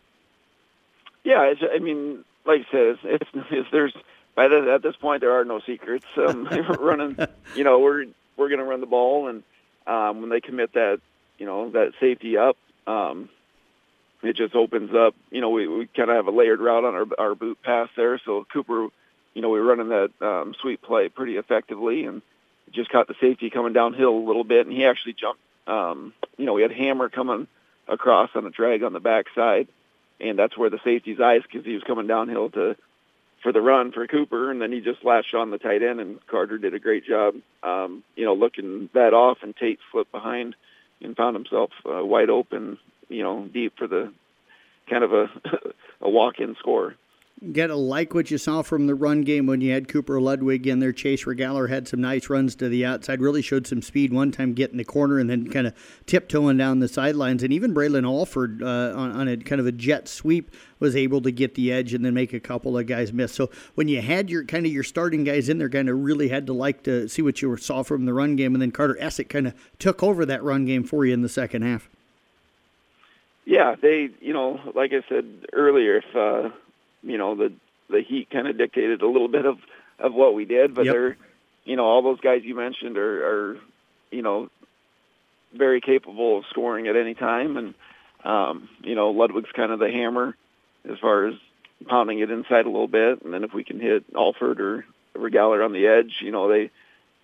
Yeah, 1.25 1.53
I 1.75 1.79
mean 1.81 2.25
like 2.45 2.63
I 2.69 2.71
said, 2.71 2.81
it's, 2.81 3.01
it's, 3.05 3.47
it's 3.51 3.69
there's 3.71 3.95
by 4.35 4.49
the, 4.49 4.73
at 4.73 4.83
this 4.83 4.97
point 4.97 5.21
there 5.21 5.39
are 5.39 5.45
no 5.45 5.61
secrets. 5.61 6.07
Um, 6.17 6.47
running, 6.81 7.17
you 7.55 7.65
know, 7.65 7.79
we're 7.79 8.07
we're 8.37 8.49
going 8.49 8.59
to 8.59 8.65
run 8.65 8.81
the 8.81 8.87
ball, 8.87 9.29
and 9.29 9.43
um, 9.87 10.21
when 10.21 10.31
they 10.31 10.41
commit 10.41 10.75
that, 10.75 11.01
you 11.39 11.47
know, 11.47 11.71
that 11.71 11.93
safety 12.01 12.37
up, 12.37 12.57
um, 12.87 13.29
it 14.23 14.37
just 14.37 14.55
opens 14.55 14.95
up. 14.95 15.15
You 15.31 15.41
know, 15.41 15.51
we 15.51 15.67
we 15.67 15.87
kind 15.87 16.11
of 16.11 16.17
have 16.17 16.27
a 16.27 16.31
layered 16.31 16.61
route 16.61 16.85
on 16.85 16.95
our 16.95 17.07
our 17.19 17.35
boot 17.35 17.59
pass 17.63 17.89
there, 17.97 18.21
so 18.25 18.47
Cooper, 18.53 18.89
you 19.35 19.43
know, 19.43 19.51
we 19.51 19.59
are 19.59 19.65
running 19.65 19.89
that 19.89 20.11
um, 20.21 20.55
sweep 20.61 20.83
play 20.83 21.09
pretty 21.09 21.37
effectively, 21.37 22.05
and 22.05 22.23
just 22.73 22.91
caught 22.91 23.09
the 23.09 23.15
safety 23.21 23.51
coming 23.51 23.73
downhill 23.73 24.17
a 24.17 24.27
little 24.27 24.45
bit, 24.45 24.67
and 24.67 24.77
he 24.77 24.85
actually 24.85 25.15
jumped. 25.15 25.43
Um, 25.67 26.13
you 26.37 26.47
know, 26.47 26.55
we 26.55 26.63
had 26.63 26.73
Hammer 26.73 27.09
coming 27.09 27.47
across 27.89 28.31
on 28.35 28.47
a 28.47 28.51
drag 28.51 28.83
on 28.83 28.93
the 28.93 29.01
backside 29.01 29.69
and 30.21 30.39
that's 30.39 30.57
where 30.57 30.71
the 30.71 30.81
safety's 30.85 31.21
eyes 31.21 31.43
because 31.43 31.65
he 31.65 31.75
was 31.75 31.83
coming 31.85 32.07
downhill 32.07 32.51
to 32.51 32.77
for 33.43 33.53
the 33.53 33.61
run 33.61 33.91
for 33.93 34.07
Cooper, 34.07 34.51
and 34.51 34.61
then 34.61 34.71
he 34.71 34.81
just 34.81 35.05
latched 35.05 35.35
on 35.35 35.51
the 35.51 35.59
tight 35.59 35.83
end, 35.83 35.99
and 35.99 36.25
Carter 36.27 36.59
did 36.59 36.75
a 36.75 36.79
great 36.79 37.07
job, 37.07 37.37
um, 37.63 38.05
you 38.15 38.25
know, 38.25 38.35
looking 38.35 38.91
that 38.93 39.15
off, 39.15 39.39
and 39.43 39.57
Tate 39.57 39.79
slipped 39.91 40.13
behind 40.13 40.55
and 41.01 41.17
found 41.17 41.37
himself 41.37 41.71
uh, 41.87 42.05
wide 42.05 42.29
open, 42.29 42.79
you 43.09 43.23
know, 43.23 43.49
deep 43.53 43.79
for 43.79 43.87
the 43.87 44.13
kind 44.91 45.05
of 45.05 45.13
a 45.13 45.31
a 46.03 46.11
walk-in 46.11 46.57
score. 46.59 46.97
Got 47.53 47.69
to 47.69 47.77
like 47.77 48.13
what 48.13 48.31
you 48.31 48.37
saw 48.37 48.61
from 48.61 48.87
the 48.87 48.95
run 48.95 49.23
game 49.23 49.47
when 49.47 49.63
you 49.63 49.73
had 49.73 49.89
Cooper 49.89 50.21
Ludwig 50.21 50.67
in 50.67 50.79
there. 50.79 50.93
Chase 50.93 51.25
Regaler 51.25 51.69
had 51.69 51.89
some 51.89 51.99
nice 51.99 52.29
runs 52.29 52.55
to 52.57 52.69
the 52.69 52.85
outside, 52.85 53.23
really 53.23 53.41
showed 53.41 53.67
some 53.67 53.81
speed 53.81 54.13
one 54.13 54.31
time 54.31 54.53
getting 54.53 54.77
the 54.77 54.85
corner 54.85 55.19
and 55.19 55.31
then 55.31 55.49
kind 55.49 55.67
of 55.67 55.75
tiptoeing 56.05 56.59
down 56.59 56.81
the 56.81 56.89
sidelines. 56.89 57.43
And 57.43 57.51
even 57.51 57.73
Braylon 57.73 58.05
Alford 58.05 58.63
uh, 58.63 58.93
on, 58.95 59.13
on, 59.13 59.27
a 59.27 59.39
kind 59.39 59.59
of 59.59 59.67
a 59.67 59.73
jet 59.73 60.07
sweep 60.07 60.51
was 60.81 60.95
able 60.95 61.23
to 61.23 61.33
get 61.33 61.55
the 61.55 61.73
edge 61.73 61.95
and 61.95 62.05
then 62.05 62.13
make 62.13 62.35
a 62.35 62.41
couple 62.41 62.77
of 62.77 62.87
guys 62.87 63.11
miss. 63.11 63.33
So 63.33 63.51
when 63.75 63.89
you 63.89 64.03
had 64.03 64.29
your 64.29 64.45
kind 64.45 64.67
of 64.67 64.73
your 64.73 64.85
starting 64.85 65.25
guys 65.25 65.49
in 65.49 65.57
there, 65.57 65.71
kind 65.71 65.89
of 65.89 65.99
really 65.99 66.29
had 66.29 66.47
to 66.49 66.53
like 66.53 66.83
to 66.83 67.09
see 67.09 67.23
what 67.23 67.41
you 67.41 67.57
saw 67.57 67.83
from 67.83 68.05
the 68.05 68.13
run 68.13 68.37
game. 68.37 68.55
And 68.55 68.61
then 68.61 68.71
Carter 68.71 68.99
Essick 69.01 69.31
kind 69.31 69.47
of 69.47 69.55
took 69.79 70.03
over 70.03 70.27
that 70.27 70.43
run 70.43 70.67
game 70.67 70.85
for 70.85 71.07
you 71.07 71.15
in 71.15 71.23
the 71.23 71.29
second 71.31 71.63
half. 71.63 71.89
Yeah, 73.47 73.77
they, 73.81 74.11
you 74.21 74.35
know, 74.35 74.61
like 74.75 74.93
I 74.93 75.03
said 75.09 75.25
earlier, 75.55 75.97
if 75.97 76.15
uh, 76.15 76.51
you 77.03 77.19
know 77.19 77.35
the 77.35 77.53
the 77.89 78.03
heat 78.03 78.31
kind 78.31 78.47
of 78.47 78.57
dictated 78.57 79.03
a 79.03 79.07
little 79.07 79.29
bit 79.29 79.47
of 79.47 79.59
of 79.99 80.15
what 80.15 80.35
we 80.35 80.45
did, 80.45 80.75
but 80.75 80.87
yep. 80.87 80.95
they're 80.95 81.17
you 81.65 81.77
know 81.77 81.85
all 81.85 82.03
those 82.03 82.21
guys 82.21 82.43
you 82.45 82.55
mentioned 82.55 82.97
are 82.97 83.27
are 83.27 83.59
you 84.11 84.23
know 84.23 84.51
very 85.53 85.81
capable 85.81 86.39
of 86.39 86.45
scoring 86.51 86.87
at 86.89 86.97
any 86.97 87.15
time, 87.15 87.57
and 87.57 87.75
um, 88.25 88.69
you 88.83 88.95
know 88.95 89.11
Ludwig's 89.11 89.53
kind 89.53 89.73
of 89.73 89.79
the 89.79 89.91
hammer 89.91 90.37
as 90.89 90.99
far 90.99 91.27
as 91.27 91.35
pounding 91.89 92.21
it 92.21 92.31
inside 92.31 92.67
a 92.67 92.71
little 92.71 92.89
bit, 92.89 93.23
and 93.23 93.33
then 93.33 93.45
if 93.45 93.53
we 93.53 93.65
can 93.65 93.81
hit 93.81 94.05
Alford 94.15 94.61
or 94.61 94.85
Regaler 95.15 95.63
on 95.63 95.73
the 95.73 95.87
edge, 95.87 96.17
you 96.21 96.31
know 96.31 96.49
they 96.49 96.71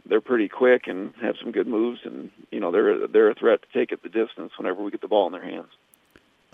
they're 0.09 0.21
pretty 0.21 0.49
quick 0.49 0.87
and 0.87 1.13
have 1.21 1.37
some 1.41 1.53
good 1.53 1.67
moves, 1.67 2.01
and 2.05 2.31
you 2.51 2.61
know 2.61 2.71
they're 2.71 3.07
they're 3.07 3.31
a 3.31 3.35
threat 3.35 3.61
to 3.63 3.79
take 3.79 3.93
it 3.93 4.03
the 4.03 4.09
distance 4.09 4.53
whenever 4.57 4.83
we 4.83 4.91
get 4.91 5.01
the 5.01 5.09
ball 5.09 5.27
in 5.27 5.33
their 5.33 5.45
hands. 5.45 5.71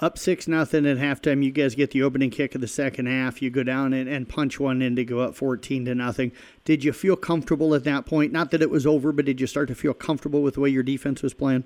Up 0.02 0.18
six 0.18 0.48
nothing 0.48 0.84
at 0.84 0.96
halftime. 0.96 1.44
You 1.44 1.52
guys 1.52 1.76
get 1.76 1.92
the 1.92 2.02
opening 2.02 2.30
kick 2.30 2.56
of 2.56 2.60
the 2.60 2.66
second 2.66 3.06
half. 3.06 3.40
You 3.40 3.50
go 3.50 3.62
down 3.62 3.92
and, 3.92 4.08
and 4.08 4.28
punch 4.28 4.58
one 4.58 4.82
in 4.82 4.96
to 4.96 5.04
go 5.04 5.20
up 5.20 5.36
fourteen 5.36 5.84
to 5.84 5.94
nothing. 5.94 6.32
Did 6.64 6.82
you 6.82 6.92
feel 6.92 7.14
comfortable 7.14 7.72
at 7.72 7.84
that 7.84 8.04
point? 8.04 8.32
Not 8.32 8.50
that 8.50 8.62
it 8.62 8.68
was 8.68 8.84
over, 8.84 9.12
but 9.12 9.24
did 9.26 9.40
you 9.40 9.46
start 9.46 9.68
to 9.68 9.76
feel 9.76 9.94
comfortable 9.94 10.42
with 10.42 10.54
the 10.54 10.60
way 10.60 10.70
your 10.70 10.82
defense 10.82 11.22
was 11.22 11.34
playing? 11.34 11.62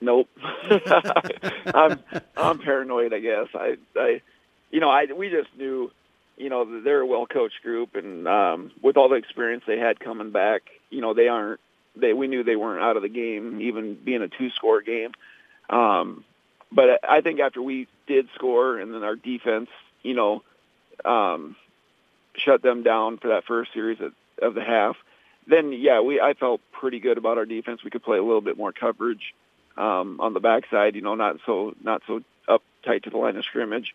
Nope. 0.00 0.28
I'm 1.74 1.98
I'm 2.36 2.60
paranoid. 2.60 3.12
I 3.12 3.18
guess 3.18 3.48
I 3.52 3.76
I 3.96 4.22
you 4.70 4.78
know, 4.78 4.88
I 4.88 5.06
we 5.06 5.28
just 5.28 5.48
knew, 5.58 5.90
you 6.36 6.50
know, 6.50 6.82
they're 6.82 7.00
a 7.00 7.06
well 7.06 7.26
coached 7.26 7.62
group, 7.64 7.96
and 7.96 8.28
um, 8.28 8.70
with 8.80 8.96
all 8.96 9.08
the 9.08 9.16
experience 9.16 9.64
they 9.66 9.78
had 9.78 9.98
coming 9.98 10.30
back, 10.30 10.62
you 10.90 11.00
know, 11.00 11.14
they 11.14 11.26
aren't. 11.26 11.58
They 11.96 12.12
we 12.12 12.28
knew 12.28 12.44
they 12.44 12.54
weren't 12.54 12.80
out 12.80 12.96
of 12.96 13.02
the 13.02 13.08
game, 13.08 13.60
even 13.60 13.96
being 13.96 14.22
a 14.22 14.28
two 14.28 14.50
score 14.50 14.82
game. 14.82 15.10
Um, 15.68 16.24
but 16.70 17.00
I 17.08 17.20
think 17.20 17.40
after 17.40 17.62
we 17.62 17.88
did 18.06 18.28
score, 18.34 18.78
and 18.78 18.92
then 18.92 19.02
our 19.02 19.16
defense, 19.16 19.70
you 20.02 20.14
know, 20.14 20.42
um, 21.04 21.56
shut 22.36 22.62
them 22.62 22.82
down 22.82 23.18
for 23.18 23.28
that 23.28 23.44
first 23.44 23.72
series 23.72 24.00
of, 24.00 24.12
of 24.40 24.54
the 24.54 24.62
half, 24.62 24.96
then 25.46 25.72
yeah, 25.72 26.00
we 26.00 26.20
I 26.20 26.34
felt 26.34 26.60
pretty 26.72 27.00
good 27.00 27.18
about 27.18 27.38
our 27.38 27.46
defense. 27.46 27.82
We 27.82 27.90
could 27.90 28.02
play 28.02 28.18
a 28.18 28.22
little 28.22 28.40
bit 28.40 28.56
more 28.56 28.72
coverage 28.72 29.34
um, 29.76 30.20
on 30.20 30.34
the 30.34 30.40
backside, 30.40 30.94
you 30.94 31.00
know, 31.00 31.14
not 31.14 31.38
so 31.46 31.74
not 31.82 32.02
so 32.06 32.22
up 32.46 32.62
tight 32.84 33.04
to 33.04 33.10
the 33.10 33.16
line 33.16 33.36
of 33.36 33.44
scrimmage, 33.44 33.94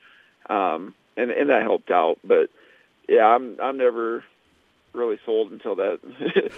um, 0.50 0.96
and 1.15 1.32
and 1.32 1.50
that 1.50 1.62
helped 1.62 1.92
out. 1.92 2.18
But 2.24 2.50
yeah, 3.08 3.25
I'm 3.25 3.58
I'm 3.62 3.77
never 3.77 4.24
really 4.94 5.20
sold 5.25 5.51
until 5.51 5.75
that 5.75 6.00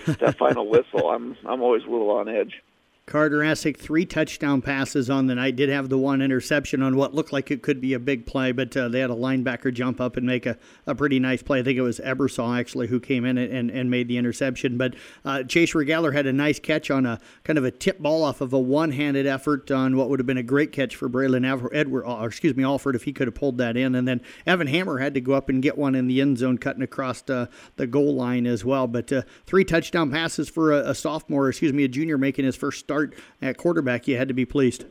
that 0.20 0.38
final 0.38 0.68
whistle. 0.68 1.10
I'm 1.10 1.36
I'm 1.46 1.62
always 1.62 1.84
a 1.84 1.90
little 1.90 2.12
on 2.12 2.30
edge. 2.30 2.62
Carter 3.08 3.42
Essick, 3.42 3.78
three 3.78 4.04
touchdown 4.04 4.64
passes 4.64 5.12
on 5.12 5.28
the 5.28 5.36
night. 5.36 5.56
Did 5.56 5.70
have 5.70 5.90
the 5.90 5.98
one 5.98 6.24
interception 6.24 6.82
on 6.82 6.96
what 6.96 7.14
looked 7.14 7.32
like 7.32 7.52
it 7.52 7.62
could 7.62 7.80
be 7.80 7.94
a 7.94 8.00
big 8.00 8.26
play, 8.26 8.52
but 8.52 8.76
uh, 8.76 8.88
they 8.88 9.00
had 9.00 9.12
a 9.12 9.16
linebacker 9.16 9.72
jump 9.72 10.02
up 10.02 10.18
and 10.18 10.26
make 10.26 10.48
a, 10.48 10.58
a 10.88 10.96
pretty 10.96 11.20
nice 11.20 11.44
play. 11.44 11.60
I 11.60 11.64
think 11.64 11.78
it 11.78 11.84
was 11.84 12.00
Ebersol 12.00 12.58
actually 12.58 12.88
who 12.88 13.00
came 13.00 13.24
in 13.24 13.38
and, 13.38 13.70
and 13.70 13.92
made 13.92 14.08
the 14.08 14.18
interception. 14.18 14.76
But 14.80 14.96
uh, 15.24 15.44
Chase 15.44 15.76
Regaler 15.76 16.14
had 16.14 16.26
a 16.26 16.34
nice 16.34 16.60
catch 16.60 16.90
on 16.90 17.06
a 17.06 17.20
kind 17.44 17.60
of 17.60 17.64
a 17.64 17.70
tip 17.70 18.00
ball 18.00 18.24
off 18.24 18.42
of 18.42 18.54
a 18.54 18.60
one 18.60 18.90
handed 18.90 19.28
effort 19.28 19.70
on 19.70 19.98
what 19.98 20.10
would 20.10 20.20
have 20.20 20.26
been 20.26 20.40
a 20.40 20.44
great 20.44 20.72
catch 20.72 20.96
for 20.96 21.08
Braylon 21.08 21.46
Edward, 21.74 22.06
or 22.06 22.26
excuse 22.26 22.56
me, 22.56 22.64
Alford 22.64 22.96
if 22.96 23.04
he 23.04 23.14
could 23.14 23.28
have 23.28 23.36
pulled 23.36 23.60
that 23.60 23.78
in. 23.78 23.94
And 23.94 24.08
then 24.08 24.20
Evan 24.48 24.66
Hammer 24.66 24.98
had 24.98 25.14
to 25.14 25.22
go 25.22 25.34
up 25.34 25.48
and 25.48 25.62
get 25.62 25.78
one 25.78 25.94
in 25.94 26.08
the 26.08 26.22
end 26.22 26.40
zone, 26.40 26.58
cutting 26.58 26.82
across 26.82 27.22
uh, 27.30 27.46
the 27.76 27.86
goal 27.86 28.16
line 28.16 28.48
as 28.48 28.66
well. 28.66 28.88
But 28.88 29.14
uh, 29.14 29.22
three 29.46 29.64
touchdown 29.64 30.10
passes 30.10 30.50
for 30.50 30.72
a, 30.72 30.90
a 30.90 30.96
sophomore, 30.96 31.50
excuse 31.50 31.72
me, 31.72 31.84
a 31.84 31.88
junior 31.88 32.18
making 32.18 32.46
his 32.46 32.56
first 32.56 32.80
start 32.80 32.95
start 32.96 33.14
at 33.42 33.58
quarterback, 33.58 34.08
you 34.08 34.16
had 34.18 34.30
to 34.30 34.34
be 34.34 34.46
pleased. 34.46 34.86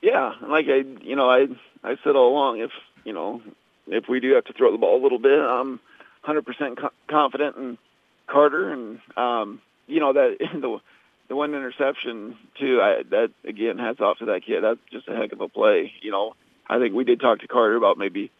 Yeah, 0.00 0.34
like 0.48 0.66
I, 0.68 0.84
you 1.02 1.14
know, 1.16 1.28
I 1.28 1.48
I 1.82 1.96
said 2.02 2.16
all 2.16 2.32
along, 2.32 2.60
if 2.60 2.70
you 3.04 3.12
know, 3.12 3.42
if 3.86 4.08
we 4.08 4.20
do 4.20 4.34
have 4.34 4.44
to 4.44 4.52
throw 4.54 4.72
the 4.72 4.78
ball 4.78 5.00
a 5.00 5.02
little 5.02 5.18
bit, 5.18 5.38
I'm 5.38 5.80
100% 6.24 6.76
co- 6.78 6.90
confident 7.06 7.56
in 7.56 7.78
Carter, 8.26 8.70
and 8.70 9.00
um, 9.16 9.60
you 9.86 10.00
know 10.00 10.14
that 10.14 10.38
the 10.54 10.80
the 11.28 11.36
one 11.36 11.54
interception 11.54 12.36
too. 12.58 12.80
I, 12.80 13.02
that 13.10 13.30
again, 13.44 13.78
hats 13.78 14.00
off 14.00 14.18
to 14.18 14.26
that 14.26 14.44
kid. 14.44 14.62
That's 14.62 14.80
just 14.90 15.08
a 15.08 15.14
heck 15.14 15.32
of 15.32 15.40
a 15.40 15.48
play. 15.48 15.92
You 16.00 16.12
know, 16.12 16.34
I 16.66 16.78
think 16.78 16.94
we 16.94 17.04
did 17.04 17.20
talk 17.20 17.40
to 17.40 17.48
Carter 17.48 17.76
about 17.76 17.98
maybe 17.98 18.30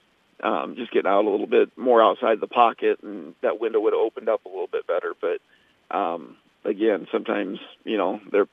um, 0.43 0.77
just 0.77 0.93
getting 0.93 1.11
out 1.11 1.27
a 1.27 1.31
little 1.31 1.47
bit 1.47 1.77
more 1.77 2.03
outside 2.03 2.41
the 2.41 2.47
pocket, 2.47 3.01
and 3.03 3.35
that 3.43 3.61
window 3.61 3.81
would 3.81 3.93
have 3.93 4.01
opened 4.01 4.31
up 4.31 4.45
a 4.47 4.49
little 4.49 4.67
bit 4.67 4.87
better. 4.87 5.13
But 5.21 5.97
um, 5.97 6.37
again, 6.65 7.07
sometimes 7.13 7.59
you 7.85 7.97
know 7.97 8.21
they're 8.31 8.49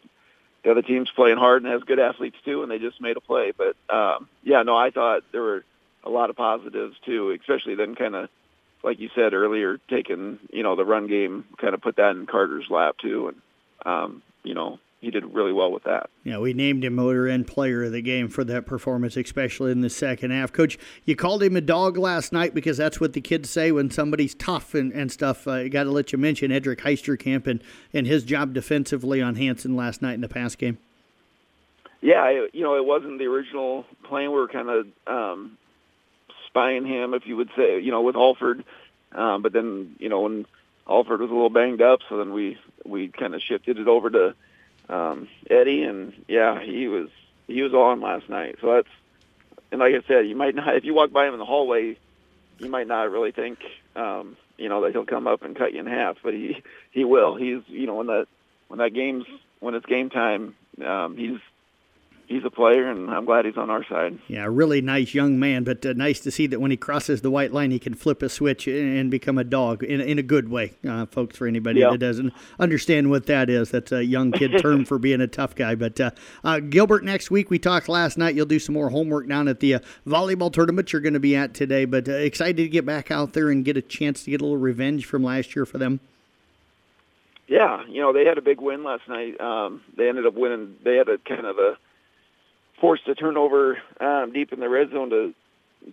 the 0.63 0.71
other 0.71 0.81
team's 0.81 1.09
playing 1.09 1.37
hard 1.37 1.63
and 1.63 1.71
has 1.71 1.83
good 1.83 1.99
athletes 1.99 2.37
too, 2.45 2.61
and 2.61 2.71
they 2.71 2.77
just 2.77 3.01
made 3.01 3.17
a 3.17 3.21
play. 3.21 3.51
But 3.57 3.75
um, 3.93 4.29
yeah, 4.43 4.63
no, 4.63 4.77
I 4.77 4.91
thought 4.91 5.23
there 5.31 5.41
were 5.41 5.65
a 6.03 6.09
lot 6.09 6.29
of 6.29 6.35
positives 6.35 6.95
too, 7.05 7.31
especially 7.31 7.75
then 7.75 7.95
kind 7.95 8.15
of 8.15 8.29
like 8.83 8.99
you 8.99 9.09
said 9.13 9.33
earlier, 9.33 9.79
taking 9.89 10.39
you 10.51 10.63
know 10.63 10.75
the 10.75 10.85
run 10.85 11.07
game, 11.07 11.45
kind 11.57 11.73
of 11.73 11.81
put 11.81 11.97
that 11.97 12.15
in 12.15 12.25
Carter's 12.25 12.69
lap 12.69 12.97
too, 12.99 13.29
and 13.29 13.41
um, 13.85 14.21
you 14.43 14.53
know 14.53 14.79
he 15.01 15.09
did 15.09 15.25
really 15.33 15.51
well 15.51 15.71
with 15.71 15.83
that. 15.83 16.11
Yeah, 16.23 16.37
we 16.37 16.53
named 16.53 16.85
him 16.85 16.93
motor 16.93 17.27
end 17.27 17.47
player 17.47 17.83
of 17.83 17.91
the 17.91 18.03
game 18.03 18.27
for 18.27 18.43
that 18.43 18.67
performance, 18.67 19.17
especially 19.17 19.71
in 19.71 19.81
the 19.81 19.89
second 19.89 20.29
half. 20.29 20.53
Coach, 20.53 20.77
you 21.05 21.15
called 21.15 21.41
him 21.41 21.55
a 21.55 21.61
dog 21.61 21.97
last 21.97 22.31
night 22.31 22.53
because 22.53 22.77
that's 22.77 23.01
what 23.01 23.13
the 23.13 23.21
kids 23.21 23.49
say 23.49 23.71
when 23.71 23.89
somebody's 23.89 24.35
tough 24.35 24.75
and, 24.75 24.93
and 24.93 25.11
stuff. 25.11 25.47
Uh, 25.47 25.67
got 25.69 25.83
to 25.85 25.91
let 25.91 26.11
you 26.11 26.19
mention 26.19 26.51
Edric 26.51 26.79
Heisterkamp 26.81 27.47
and, 27.47 27.63
and 27.91 28.05
his 28.05 28.23
job 28.23 28.53
defensively 28.53 29.23
on 29.23 29.35
Hanson 29.35 29.75
last 29.75 30.03
night 30.03 30.13
in 30.13 30.21
the 30.21 30.29
pass 30.29 30.55
game. 30.55 30.77
Yeah, 31.99 32.21
I, 32.21 32.47
you 32.53 32.61
know, 32.61 32.75
it 32.75 32.85
wasn't 32.85 33.17
the 33.17 33.25
original 33.25 33.85
plan. 34.03 34.29
We 34.29 34.37
were 34.37 34.47
kind 34.47 34.69
of 34.69 34.87
um, 35.07 35.57
spying 36.45 36.85
him, 36.85 37.15
if 37.15 37.25
you 37.25 37.37
would 37.37 37.49
say, 37.57 37.79
you 37.79 37.89
know, 37.89 38.01
with 38.01 38.15
Alford. 38.15 38.63
Um, 39.13 39.41
but 39.41 39.51
then, 39.51 39.95
you 39.97 40.09
know, 40.09 40.21
when 40.21 40.45
Alford 40.87 41.21
was 41.21 41.31
a 41.31 41.33
little 41.33 41.49
banged 41.49 41.81
up, 41.81 41.99
so 42.07 42.17
then 42.17 42.33
we 42.33 42.59
we 42.85 43.07
kind 43.07 43.33
of 43.33 43.41
shifted 43.41 43.79
it 43.79 43.87
over 43.87 44.11
to– 44.11 44.35
um, 44.91 45.27
Eddie, 45.49 45.83
and 45.83 46.13
yeah, 46.27 46.61
he 46.61 46.87
was 46.87 47.09
he 47.47 47.61
was 47.61 47.73
on 47.73 48.01
last 48.01 48.29
night. 48.29 48.57
So 48.61 48.73
that's 48.75 48.87
and 49.71 49.79
like 49.79 49.95
I 49.95 50.01
said, 50.07 50.27
you 50.27 50.35
might 50.35 50.55
not 50.55 50.75
if 50.75 50.83
you 50.83 50.93
walk 50.93 51.11
by 51.11 51.27
him 51.27 51.33
in 51.33 51.39
the 51.39 51.45
hallway, 51.45 51.97
you 52.59 52.69
might 52.69 52.87
not 52.87 53.09
really 53.09 53.31
think 53.31 53.59
um, 53.95 54.37
you 54.57 54.69
know 54.69 54.81
that 54.81 54.91
he'll 54.91 55.05
come 55.05 55.27
up 55.27 55.43
and 55.43 55.55
cut 55.55 55.73
you 55.73 55.79
in 55.79 55.85
half, 55.87 56.17
but 56.23 56.33
he 56.33 56.61
he 56.91 57.05
will. 57.05 57.35
He's 57.35 57.61
you 57.67 57.87
know 57.87 57.95
when 57.95 58.07
that 58.07 58.27
when 58.67 58.79
that 58.79 58.93
game's 58.93 59.25
when 59.59 59.75
it's 59.75 59.85
game 59.85 60.09
time, 60.09 60.55
um, 60.85 61.15
he's 61.17 61.39
he's 62.31 62.45
a 62.45 62.49
player, 62.49 62.89
and 62.89 63.11
I'm 63.11 63.25
glad 63.25 63.45
he's 63.45 63.57
on 63.57 63.69
our 63.69 63.83
side. 63.85 64.17
Yeah, 64.27 64.47
really 64.49 64.81
nice 64.81 65.13
young 65.13 65.39
man, 65.39 65.63
but 65.63 65.85
uh, 65.85 65.93
nice 65.93 66.19
to 66.21 66.31
see 66.31 66.47
that 66.47 66.59
when 66.59 66.71
he 66.71 66.77
crosses 66.77 67.21
the 67.21 67.29
white 67.29 67.51
line, 67.51 67.71
he 67.71 67.79
can 67.79 67.93
flip 67.93 68.23
a 68.23 68.29
switch 68.29 68.67
and 68.67 69.11
become 69.11 69.37
a 69.37 69.43
dog 69.43 69.83
in, 69.83 69.99
in 69.99 70.17
a 70.17 70.23
good 70.23 70.49
way, 70.49 70.73
uh, 70.87 71.05
folks. 71.05 71.37
For 71.37 71.47
anybody 71.47 71.81
that 71.81 71.99
doesn't 71.99 72.33
understand 72.59 73.09
what 73.09 73.25
that 73.27 73.49
is, 73.49 73.69
that's 73.69 73.91
a 73.91 74.03
young 74.03 74.31
kid 74.31 74.57
term 74.59 74.85
for 74.85 74.97
being 74.97 75.21
a 75.21 75.27
tough 75.27 75.55
guy. 75.55 75.75
But 75.75 75.99
uh, 75.99 76.11
uh, 76.43 76.59
Gilbert, 76.59 77.03
next 77.03 77.29
week 77.29 77.49
we 77.49 77.59
talked 77.59 77.89
last 77.89 78.17
night. 78.17 78.35
You'll 78.35 78.45
do 78.45 78.59
some 78.59 78.73
more 78.73 78.89
homework 78.89 79.27
down 79.27 79.47
at 79.47 79.59
the 79.59 79.75
uh, 79.75 79.79
volleyball 80.07 80.51
tournament 80.51 80.93
you're 80.93 81.01
going 81.01 81.13
to 81.13 81.19
be 81.19 81.35
at 81.35 81.53
today. 81.53 81.85
But 81.85 82.07
uh, 82.07 82.13
excited 82.13 82.57
to 82.57 82.69
get 82.69 82.85
back 82.85 83.11
out 83.11 83.33
there 83.33 83.49
and 83.49 83.65
get 83.65 83.77
a 83.77 83.81
chance 83.81 84.23
to 84.23 84.31
get 84.31 84.41
a 84.41 84.43
little 84.43 84.57
revenge 84.57 85.05
from 85.05 85.23
last 85.23 85.55
year 85.55 85.65
for 85.65 85.77
them. 85.77 85.99
Yeah, 87.47 87.83
you 87.85 87.99
know 87.99 88.13
they 88.13 88.23
had 88.23 88.37
a 88.37 88.41
big 88.41 88.61
win 88.61 88.85
last 88.85 89.09
night. 89.09 89.39
Um, 89.41 89.81
they 89.97 90.07
ended 90.07 90.25
up 90.25 90.35
winning. 90.35 90.77
They 90.85 90.95
had 90.95 91.09
a 91.09 91.17
kind 91.17 91.45
of 91.45 91.57
a 91.57 91.77
forced 92.81 93.07
a 93.07 93.15
turnover 93.15 93.77
um, 93.99 94.33
deep 94.33 94.51
in 94.51 94.59
the 94.59 94.67
red 94.67 94.91
zone 94.91 95.09
to 95.11 95.33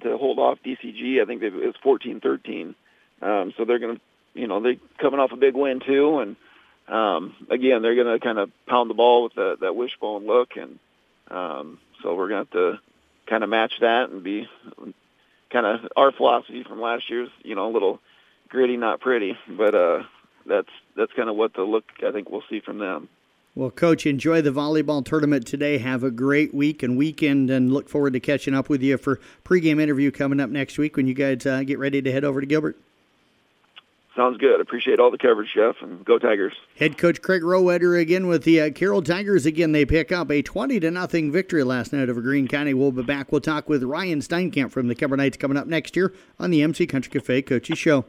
to 0.03 0.19
hold 0.19 0.39
off 0.39 0.59
DCG. 0.65 1.23
I 1.23 1.25
think 1.25 1.43
it 1.43 1.53
was 1.55 1.75
14-13. 1.83 2.75
Um, 3.23 3.55
so 3.57 3.65
they're 3.65 3.79
going 3.79 3.97
to, 3.97 4.01
you 4.35 4.47
know, 4.47 4.61
they're 4.61 4.77
coming 4.99 5.19
off 5.19 5.33
a 5.33 5.37
big 5.37 5.55
win 5.55 5.81
too, 5.81 6.19
and 6.19 6.37
um, 6.89 7.35
again 7.51 7.83
they're 7.83 7.95
going 7.95 8.19
to 8.19 8.25
kind 8.25 8.39
of 8.39 8.51
pound 8.67 8.91
the 8.91 8.95
ball 8.95 9.25
with 9.25 9.35
the, 9.35 9.57
that 9.61 9.77
wishbone 9.77 10.27
look, 10.27 10.57
and 10.57 10.79
um, 11.31 11.79
so 12.03 12.15
we're 12.15 12.29
going 12.29 12.47
to 12.47 12.51
have 12.59 12.77
to 12.77 12.81
kind 13.27 13.45
of 13.45 13.51
match 13.51 13.73
that 13.81 14.11
and 14.11 14.23
be 14.23 14.49
kind 15.51 15.67
of 15.67 15.91
our 15.97 16.13
philosophy 16.13 16.65
from 16.65 16.81
last 16.81 17.09
year's, 17.11 17.31
you 17.43 17.55
know, 17.55 17.71
a 17.71 17.73
little 17.73 18.01
gritty, 18.49 18.77
not 18.77 19.01
pretty, 19.01 19.37
but 19.49 19.75
uh, 19.75 20.03
that's 20.47 20.71
that's 20.97 21.13
kind 21.13 21.29
of 21.29 21.37
what 21.37 21.55
the 21.55 21.63
look 21.63 21.85
I 22.07 22.13
think 22.13 22.31
we'll 22.31 22.45
see 22.51 22.61
from 22.61 22.79
them. 22.79 23.09
Well, 23.55 23.71
Coach, 23.71 24.07
enjoy 24.07 24.41
the 24.41 24.51
volleyball 24.51 25.05
tournament 25.05 25.47
today. 25.47 25.79
Have 25.79 26.05
a 26.05 26.13
great 26.13 26.55
week 26.55 26.83
and 26.83 26.97
weekend, 26.97 27.51
and 27.51 27.73
look 27.73 27.89
forward 27.89 28.13
to 28.13 28.21
catching 28.21 28.55
up 28.55 28.69
with 28.69 28.83
you 28.83 28.97
for 28.97 29.19
pregame 29.45 29.81
interview 29.81 30.13
coming 30.13 30.39
up 30.39 30.49
next 30.51 30.79
week 30.79 30.97
when 30.97 31.09
you 31.09 31.15
guys 31.15 31.45
uh, 31.45 31.63
get 31.65 31.79
ready 31.79 32.01
to 32.01 32.13
head 32.13 32.25
over 32.25 32.41
to 32.41 32.47
Gilbert. 32.47 32.79
Sounds 34.19 34.37
good. 34.39 34.61
Appreciate 34.61 34.99
all 34.99 35.13
the 35.13 35.19
coverage, 35.19 35.51
Jeff, 35.55 35.77
and 35.81 36.05
go 36.05 36.19
Tigers. 36.19 36.53
Head 36.77 36.99
coach 36.99 37.23
Craig 37.23 37.43
Rowetter 37.43 38.01
again 38.01 38.27
with 38.27 38.43
the 38.43 38.61
uh, 38.61 38.71
Carroll 38.71 39.01
Tigers. 39.01 39.47
Again, 39.47 39.71
they 39.71 39.85
pick 39.85 40.11
up 40.11 40.29
a 40.33 40.43
20 40.43 40.81
to 40.81 40.91
nothing 40.91 41.31
victory 41.31 41.63
last 41.63 41.93
night 41.93 42.09
over 42.09 42.21
Greene 42.21 42.49
County. 42.49 42.75
We'll 42.75 42.91
be 42.91 43.05
back. 43.05 43.31
We'll 43.31 43.41
talk 43.41 43.69
with 43.69 43.85
Ryan 43.85 44.19
Steinkamp 44.19 44.73
from 44.73 44.89
the 44.89 44.97
Kuemper 44.97 45.17
Knights 45.17 45.37
coming 45.37 45.57
up 45.57 45.69
next 45.69 45.95
year 45.95 46.13
on 46.41 46.51
the 46.51 46.63
MC 46.63 46.85
Country 46.85 47.13
Cafe 47.13 47.43
Coaches 47.43 47.79
Show. 47.79 48.07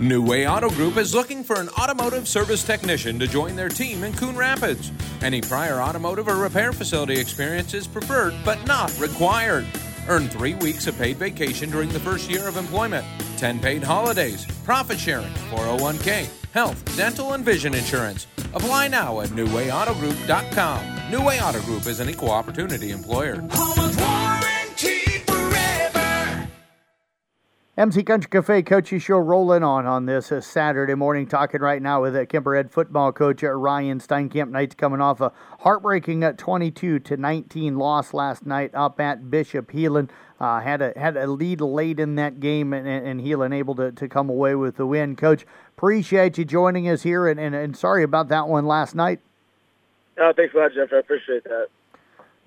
New 0.00 0.22
Way 0.22 0.46
Auto 0.46 0.68
Group 0.70 0.98
is 0.98 1.14
looking 1.14 1.42
for 1.42 1.58
an 1.58 1.70
automotive 1.70 2.28
service 2.28 2.62
technician 2.62 3.18
to 3.18 3.26
join 3.26 3.56
their 3.56 3.70
team 3.70 4.04
in 4.04 4.12
Coon 4.12 4.36
Rapids. 4.36 4.92
Any 5.22 5.40
prior 5.40 5.80
automotive 5.80 6.28
or 6.28 6.36
repair 6.36 6.72
facility 6.72 7.18
experience 7.18 7.72
is 7.72 7.86
preferred 7.86 8.34
but 8.44 8.64
not 8.66 8.96
required. 9.00 9.66
Earn 10.06 10.28
three 10.28 10.54
weeks 10.54 10.86
of 10.86 10.98
paid 10.98 11.16
vacation 11.16 11.70
during 11.70 11.88
the 11.88 12.00
first 12.00 12.30
year 12.30 12.46
of 12.46 12.58
employment, 12.58 13.06
10 13.38 13.58
paid 13.58 13.82
holidays, 13.82 14.46
profit 14.64 14.98
sharing, 14.98 15.32
401k, 15.50 16.28
health, 16.52 16.96
dental, 16.96 17.32
and 17.32 17.44
vision 17.44 17.74
insurance. 17.74 18.26
Apply 18.52 18.88
now 18.88 19.20
at 19.20 19.30
newwayautogroup.com. 19.30 21.10
New 21.10 21.24
Way 21.24 21.40
Auto 21.40 21.60
Group 21.62 21.86
is 21.86 22.00
an 22.00 22.10
equal 22.10 22.30
opportunity 22.30 22.90
employer. 22.90 23.36
MC 27.78 28.04
Country 28.04 28.30
Cafe 28.30 28.62
Coaches 28.62 29.02
Show 29.02 29.18
rolling 29.18 29.62
on 29.62 29.84
on 29.84 30.06
this 30.06 30.32
uh, 30.32 30.40
Saturday 30.40 30.94
morning. 30.94 31.26
Talking 31.26 31.60
right 31.60 31.82
now 31.82 32.00
with 32.00 32.16
uh, 32.16 32.24
Kuemper 32.24 32.58
Ed 32.58 32.72
football 32.72 33.12
coach 33.12 33.44
uh, 33.44 33.50
Ryan 33.50 34.00
Steinkamp. 34.00 34.48
Knights 34.48 34.74
coming 34.74 35.02
off 35.02 35.20
a 35.20 35.30
heartbreaking 35.60 36.24
uh, 36.24 36.32
22 36.32 37.00
to 37.00 37.16
19 37.18 37.76
loss 37.76 38.14
last 38.14 38.46
night 38.46 38.74
up 38.74 38.98
at 38.98 39.30
Bishop 39.30 39.72
Heelan. 39.72 40.08
Uh, 40.40 40.60
had 40.60 40.80
a 40.80 40.94
had 40.96 41.18
a 41.18 41.26
lead 41.26 41.60
late 41.60 42.00
in 42.00 42.14
that 42.14 42.40
game, 42.40 42.72
and, 42.72 42.88
and 42.88 43.20
Heelan 43.20 43.54
able 43.54 43.74
to, 43.74 43.92
to 43.92 44.08
come 44.08 44.30
away 44.30 44.54
with 44.54 44.78
the 44.78 44.86
win. 44.86 45.14
Coach, 45.14 45.44
appreciate 45.76 46.38
you 46.38 46.46
joining 46.46 46.88
us 46.88 47.02
here, 47.02 47.28
and, 47.28 47.38
and, 47.38 47.54
and 47.54 47.76
sorry 47.76 48.04
about 48.04 48.28
that 48.28 48.48
one 48.48 48.64
last 48.64 48.94
night. 48.94 49.20
Uh, 50.18 50.32
thanks 50.34 50.54
a 50.54 50.58
lot, 50.58 50.70
Jeff. 50.74 50.88
I 50.94 51.00
appreciate 51.00 51.44
that. 51.44 51.66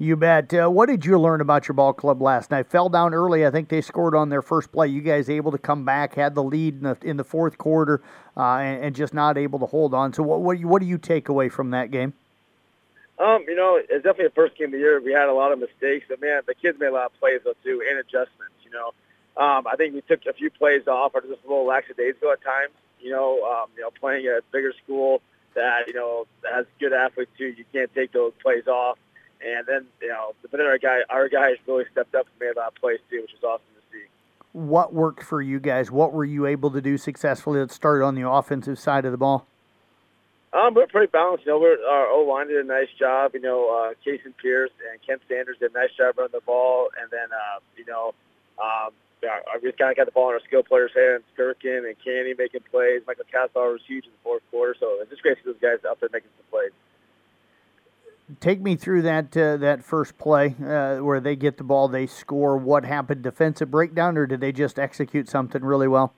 You 0.02 0.16
bet. 0.16 0.54
Uh, 0.54 0.70
what 0.70 0.88
did 0.88 1.06
you 1.06 1.20
learn 1.20 1.42
about 1.42 1.68
your 1.68 1.76
ball 1.76 1.92
club 1.92 2.22
last 2.22 2.52
night? 2.52 2.68
Fell 2.68 2.88
down 2.88 3.14
early. 3.14 3.46
I 3.46 3.52
think 3.52 3.68
they 3.68 3.82
scored 3.82 4.16
on 4.16 4.30
their 4.30 4.42
first 4.42 4.72
play. 4.72 4.88
You 4.88 5.02
guys 5.02 5.30
able 5.30 5.52
to 5.52 5.58
come 5.58 5.84
back, 5.84 6.16
had 6.16 6.36
the 6.36 6.44
lead 6.44 6.76
in 6.76 6.84
the, 6.84 6.98
in 7.04 7.18
the 7.18 7.26
fourth 7.26 7.58
quarter, 7.58 8.02
uh, 8.38 8.60
and, 8.60 8.86
and, 8.86 8.96
just 8.96 9.14
not 9.14 9.38
able 9.38 9.60
to 9.60 9.66
hold 9.66 9.94
on. 9.94 10.14
So, 10.14 10.24
what 10.24 10.40
what 10.40 10.58
what 10.62 10.82
do 10.82 10.88
you 10.88 10.98
take 10.98 11.28
away 11.28 11.50
from 11.50 11.72
that 11.72 11.92
game? 11.92 12.14
Um, 13.20 13.44
you 13.46 13.58
know, 13.58 13.76
it's 13.78 14.02
definitely 14.06 14.28
the 14.28 14.36
first 14.36 14.58
game 14.58 14.68
of 14.68 14.72
the 14.72 14.78
year. 14.78 15.02
We 15.02 15.12
had 15.12 15.28
a 15.28 15.34
lot 15.34 15.52
of 15.52 15.60
mistakes, 15.60 16.06
but 16.08 16.22
man, 16.22 16.44
the 16.48 16.56
kids 16.56 16.80
made 16.80 16.88
a 16.88 16.94
lot 16.94 17.08
of 17.08 17.20
plays 17.20 17.42
though 17.44 17.56
too, 17.62 17.84
and 17.90 18.00
adjustments. 18.00 18.56
You 18.64 18.72
know, 18.72 18.94
um, 19.36 19.68
I 19.68 19.76
think 19.76 19.96
we 19.96 20.02
took 20.02 20.26
a 20.28 20.32
few 20.32 20.50
plays 20.50 20.88
off, 20.88 21.12
or 21.14 21.20
just 21.20 21.44
a 21.44 21.48
little 21.50 21.66
lackadaisical 21.66 22.32
at 22.32 22.42
times. 22.42 22.72
You 23.02 23.12
know, 23.12 23.44
um, 23.44 23.70
you 23.76 23.82
know, 23.82 23.92
playing 24.00 24.26
at 24.28 24.32
a 24.32 24.44
bigger 24.54 24.72
school 24.82 25.22
that 25.56 25.88
you 25.88 25.94
know 25.94 26.26
has 26.50 26.66
good 26.80 26.94
athletes 26.94 27.32
too. 27.38 27.48
You 27.48 27.66
can't 27.74 27.94
take 27.94 28.14
those 28.14 28.32
plays 28.42 28.66
off. 28.66 28.98
And 29.42 29.66
then, 29.66 29.86
you 30.02 30.10
know, 30.10 30.34
but 30.42 30.52
then 30.52 30.62
our 30.62 30.78
guy, 30.78 31.00
our 31.10 31.30
guys 31.30 31.56
really 31.66 31.86
stepped 31.92 32.14
up 32.14 32.28
and 32.28 32.40
made 32.40 32.56
a 32.56 32.60
lot 32.60 32.70
of 32.70 32.76
plays 32.76 33.00
too, 33.10 33.22
which 33.22 33.32
was 33.42 33.44
awesome 33.44 33.66
to 33.76 33.82
see. 33.92 34.06
What 34.52 34.94
worked 34.94 35.24
for 35.24 35.42
you 35.42 35.60
guys? 35.60 35.90
What 35.90 36.12
were 36.12 36.26
you 36.26 36.46
able 36.46 36.72
to 36.72 36.82
do 36.82 36.98
successfully 36.98 37.60
that 37.60 37.72
started 37.72 38.04
on 38.04 38.16
the 38.16 38.30
offensive 38.30 38.78
side 38.80 39.06
of 39.06 39.12
the 39.12 39.18
ball? 39.18 39.46
Um, 40.52 40.74
we're 40.74 40.88
pretty 40.88 41.12
balanced. 41.12 41.46
You 41.46 41.54
know, 41.54 41.60
we're, 41.60 41.78
our 41.88 42.08
O 42.08 42.26
line 42.28 42.48
did 42.48 42.58
a 42.58 42.68
nice 42.68 42.90
job. 42.98 43.32
You 43.34 43.42
know, 43.42 43.70
uh, 43.70 43.94
Jason 44.04 44.34
Pierce 44.42 44.72
and 44.92 45.00
Kent 45.06 45.22
Sanders 45.30 45.58
did 45.60 45.72
a 45.72 45.74
nice 45.78 45.94
job 45.96 46.18
running 46.18 46.34
the 46.34 46.42
ball, 46.42 46.90
and 47.00 47.10
then 47.12 47.30
uh, 47.32 47.60
you 47.78 47.86
know, 47.86 48.14
um, 48.58 48.90
yeah, 49.22 49.40
we 49.62 49.70
just 49.70 49.78
kind 49.78 49.92
of 49.92 49.98
got 49.98 50.06
the 50.06 50.12
ball 50.12 50.30
in 50.30 50.34
our 50.34 50.42
skill 50.48 50.64
players' 50.64 50.92
hands. 50.96 51.22
Gherkin 51.38 51.86
and 51.86 51.96
Canny 52.04 52.34
making 52.34 52.62
plays. 52.72 53.04
Michael 53.06 53.30
Cassar 53.32 53.72
was 53.72 53.82
huge 53.86 54.06
in 54.06 54.12
the 54.12 54.24
fourth 54.24 54.42
quarter, 54.50 54.76
so 54.80 54.98
it's 55.00 55.12
just 55.12 55.22
great 55.22 55.38
to 55.38 55.44
see 55.44 55.52
those 55.54 55.62
guys 55.62 55.86
out 55.86 56.00
there 56.00 56.10
making 56.12 56.34
some 56.36 56.50
plays 56.50 56.74
take 58.40 58.62
me 58.62 58.76
through 58.76 59.02
that 59.04 59.36
uh, 59.36 59.58
that 59.58 59.84
first 59.84 60.18
play 60.18 60.56
uh, 60.64 60.98
where 60.98 61.20
they 61.20 61.36
get 61.36 61.58
the 61.58 61.64
ball, 61.64 61.88
they 61.88 62.08
score. 62.08 62.58
What 62.58 62.86
happened? 62.86 63.22
Defensive 63.22 63.72
breakdown, 63.72 64.18
or 64.18 64.26
did 64.26 64.42
they 64.42 64.52
just 64.52 64.80
execute 64.80 65.30
something 65.30 65.64
really 65.64 65.88
well? 65.88 66.14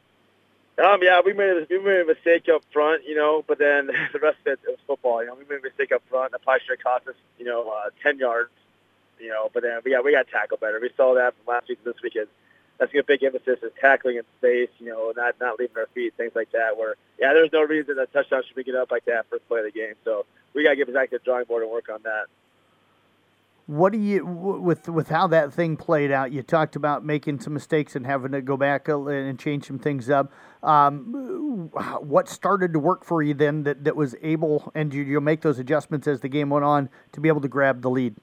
Um, 0.83 0.99
yeah, 1.01 1.21
we 1.23 1.33
made 1.33 1.49
a, 1.49 1.67
we 1.69 1.79
made 1.79 2.01
a 2.01 2.05
mistake 2.05 2.47
up 2.49 2.63
front, 2.71 3.03
you 3.05 3.15
know, 3.15 3.43
but 3.47 3.59
then 3.59 3.87
the 4.13 4.19
rest 4.19 4.37
of 4.45 4.53
it, 4.53 4.59
it 4.67 4.69
was 4.69 4.79
football. 4.87 5.21
You 5.21 5.27
know, 5.27 5.35
we 5.35 5.45
made 5.45 5.59
a 5.59 5.63
mistake 5.63 5.91
up 5.91 6.01
front. 6.09 6.33
Should 6.33 6.77
have 6.77 6.83
cost 6.83 7.07
us, 7.07 7.15
you 7.37 7.45
know, 7.45 7.69
uh, 7.69 7.89
ten 8.01 8.17
yards, 8.17 8.51
you 9.19 9.29
know. 9.29 9.49
But 9.53 9.63
then 9.63 9.79
got 9.89 10.03
we 10.03 10.11
got 10.11 10.27
tackled 10.27 10.59
better. 10.59 10.79
We 10.81 10.89
saw 10.97 11.15
that 11.15 11.33
from 11.35 11.53
last 11.53 11.69
week 11.69 11.83
to 11.83 11.93
this 11.93 12.01
week. 12.01 12.17
That's 12.81 12.91
a 12.95 13.03
big 13.03 13.23
emphasis 13.23 13.59
is 13.61 13.71
tackling 13.79 14.17
in 14.17 14.23
space, 14.39 14.69
you 14.79 14.87
know, 14.87 15.13
not 15.15 15.35
not 15.39 15.59
leaving 15.59 15.77
our 15.77 15.85
feet, 15.93 16.15
things 16.17 16.31
like 16.33 16.51
that. 16.53 16.77
Where 16.77 16.95
yeah, 17.19 17.31
there's 17.31 17.51
no 17.53 17.61
reason 17.61 17.97
that 17.97 18.11
touchdown 18.11 18.41
should 18.47 18.55
be 18.55 18.63
get 18.63 18.73
up 18.73 18.89
like 18.89 19.05
that 19.05 19.27
first 19.29 19.47
play 19.47 19.59
of 19.59 19.65
the 19.65 19.71
game. 19.71 19.93
So 20.03 20.25
we 20.55 20.63
got 20.63 20.71
to 20.71 20.75
get 20.77 20.91
back 20.91 21.11
to 21.11 21.19
the 21.19 21.23
drawing 21.23 21.45
board 21.45 21.61
and 21.61 21.71
work 21.71 21.89
on 21.93 22.01
that. 22.05 22.25
What 23.67 23.93
do 23.93 23.99
you 23.99 24.25
with 24.25 24.89
with 24.89 25.09
how 25.09 25.27
that 25.27 25.53
thing 25.53 25.77
played 25.77 26.11
out? 26.11 26.31
You 26.31 26.41
talked 26.41 26.75
about 26.75 27.05
making 27.05 27.41
some 27.41 27.53
mistakes 27.53 27.95
and 27.95 28.03
having 28.03 28.31
to 28.31 28.41
go 28.41 28.57
back 28.57 28.87
and 28.87 29.37
change 29.37 29.67
some 29.67 29.77
things 29.77 30.09
up. 30.09 30.33
Um, 30.63 31.69
what 32.01 32.29
started 32.29 32.73
to 32.73 32.79
work 32.79 33.05
for 33.05 33.21
you 33.21 33.35
then 33.35 33.61
that, 33.61 33.83
that 33.83 33.95
was 33.95 34.15
able, 34.23 34.71
and 34.73 34.91
you, 34.91 35.03
you 35.03 35.21
make 35.21 35.41
those 35.41 35.59
adjustments 35.59 36.07
as 36.07 36.21
the 36.21 36.29
game 36.29 36.49
went 36.49 36.65
on 36.65 36.89
to 37.11 37.21
be 37.21 37.27
able 37.27 37.41
to 37.41 37.47
grab 37.47 37.83
the 37.83 37.91
lead? 37.91 38.15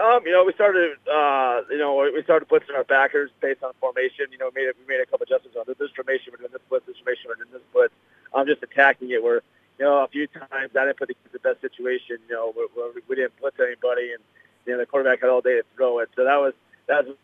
Um, 0.00 0.24
you 0.24 0.32
know, 0.32 0.44
we 0.44 0.54
started, 0.54 0.96
uh, 1.04 1.60
you 1.68 1.76
know, 1.76 1.92
we 2.14 2.22
started 2.22 2.48
blitzing 2.48 2.74
our 2.74 2.84
backers 2.84 3.30
based 3.42 3.62
on 3.62 3.72
formation. 3.80 4.32
You 4.32 4.38
know, 4.38 4.48
we 4.54 4.64
made 4.64 4.72
we 4.80 4.86
made 4.88 5.02
a 5.02 5.06
couple 5.06 5.24
adjustments 5.24 5.58
on 5.60 5.64
this 5.68 5.90
formation, 5.92 6.32
we're 6.32 6.38
doing 6.38 6.52
this 6.52 6.64
blitz, 6.70 6.86
this 6.86 6.96
formation, 6.96 7.28
we're 7.28 7.36
doing 7.36 7.52
this 7.52 7.68
blitz. 7.72 7.92
I'm 8.32 8.42
um, 8.42 8.46
just 8.46 8.62
attacking 8.62 9.10
it 9.10 9.22
where, 9.22 9.42
you 9.78 9.84
know, 9.84 10.02
a 10.02 10.08
few 10.08 10.26
times 10.26 10.72
I 10.72 10.88
didn't 10.88 10.96
put 10.96 11.08
the, 11.08 11.16
the 11.32 11.38
best 11.40 11.60
situation. 11.60 12.16
You 12.28 12.34
know, 12.34 12.54
we, 12.56 13.02
we 13.08 13.16
didn't 13.16 13.36
blitz 13.40 13.60
anybody, 13.60 14.16
and 14.16 14.22
you 14.64 14.72
know 14.72 14.78
the 14.78 14.86
quarterback 14.86 15.20
had 15.20 15.28
all 15.28 15.42
day 15.42 15.60
to 15.60 15.64
throw 15.76 15.98
it. 15.98 16.08
So 16.16 16.24
that 16.24 16.40
was 16.40 16.54
that 16.88 17.04
was 17.04 17.16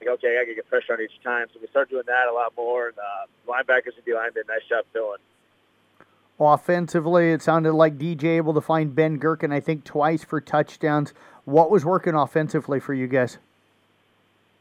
like 0.00 0.08
okay, 0.16 0.40
I 0.40 0.44
got 0.44 0.48
to 0.48 0.54
get 0.56 0.70
pressure 0.70 0.94
on 0.94 1.02
each 1.04 1.20
time. 1.22 1.52
So 1.52 1.60
we 1.60 1.68
started 1.68 1.90
doing 1.90 2.08
that 2.08 2.28
a 2.28 2.32
lot 2.32 2.56
more, 2.56 2.88
and 2.88 2.96
uh, 2.96 3.28
linebackers 3.44 3.92
and 3.96 4.04
D 4.06 4.14
line 4.14 4.32
did 4.32 4.46
a 4.46 4.48
nice 4.48 4.64
job 4.68 4.88
filling. 4.94 5.20
Offensively, 6.40 7.32
it 7.32 7.42
sounded 7.42 7.74
like 7.74 7.98
DJ 7.98 8.38
able 8.38 8.54
to 8.54 8.62
find 8.62 8.94
Ben 8.94 9.18
Gherkin, 9.18 9.52
I 9.52 9.60
think, 9.60 9.84
twice 9.84 10.24
for 10.24 10.40
touchdowns. 10.40 11.12
What 11.44 11.70
was 11.70 11.84
working 11.84 12.14
offensively 12.14 12.80
for 12.80 12.94
you 12.94 13.06
guys? 13.06 13.38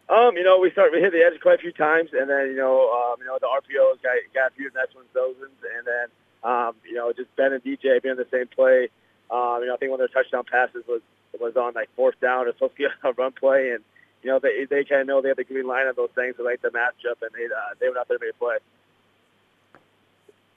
Um, 0.09 0.35
you 0.35 0.43
know, 0.43 0.57
we 0.57 0.71
started 0.71 0.93
we 0.93 1.01
hit 1.01 1.11
the 1.11 1.21
edge 1.21 1.39
quite 1.39 1.59
a 1.59 1.61
few 1.61 1.71
times, 1.71 2.09
and 2.13 2.29
then 2.29 2.47
you 2.47 2.57
know, 2.57 2.89
um, 2.89 3.19
you 3.19 3.27
know, 3.27 3.37
the 3.39 3.45
RPOs 3.45 4.01
got 4.01 4.17
got 4.33 4.51
a 4.51 4.55
few 4.55 4.71
nice 4.73 4.93
ones, 4.95 5.07
those, 5.13 5.35
and 5.39 5.85
then 5.85 6.07
um, 6.43 6.73
you 6.83 6.95
know, 6.95 7.13
just 7.13 7.33
Ben 7.35 7.53
and 7.53 7.63
DJ 7.63 8.01
being 8.01 8.15
the 8.15 8.27
same 8.31 8.47
play. 8.47 8.89
Um, 9.29 9.59
you 9.61 9.67
know, 9.67 9.75
I 9.75 9.77
think 9.77 9.91
one 9.91 10.01
of 10.01 10.09
their 10.09 10.23
touchdown 10.23 10.45
passes 10.49 10.83
was 10.87 11.01
was 11.39 11.55
on 11.55 11.73
like 11.73 11.89
fourth 11.95 12.19
down. 12.19 12.47
It's 12.47 12.57
supposed 12.57 12.75
to 12.77 12.77
be 12.77 12.85
a 13.03 13.13
run 13.13 13.33
play, 13.33 13.71
and 13.71 13.83
you 14.23 14.31
know, 14.31 14.39
they 14.39 14.65
they 14.65 14.83
kind 14.83 15.01
of 15.01 15.07
know 15.07 15.21
they 15.21 15.29
have 15.29 15.37
the 15.37 15.43
green 15.43 15.67
line 15.67 15.87
on 15.87 15.93
those 15.95 16.09
things. 16.15 16.35
They 16.37 16.43
like 16.43 16.61
the 16.61 16.69
matchup, 16.69 17.21
and 17.21 17.29
they 17.33 17.45
uh, 17.45 17.75
they 17.79 17.87
went 17.87 17.97
out 17.97 18.07
there 18.07 18.17
to 18.17 18.25
make 18.25 18.33
a 18.33 18.39
play. 18.39 18.57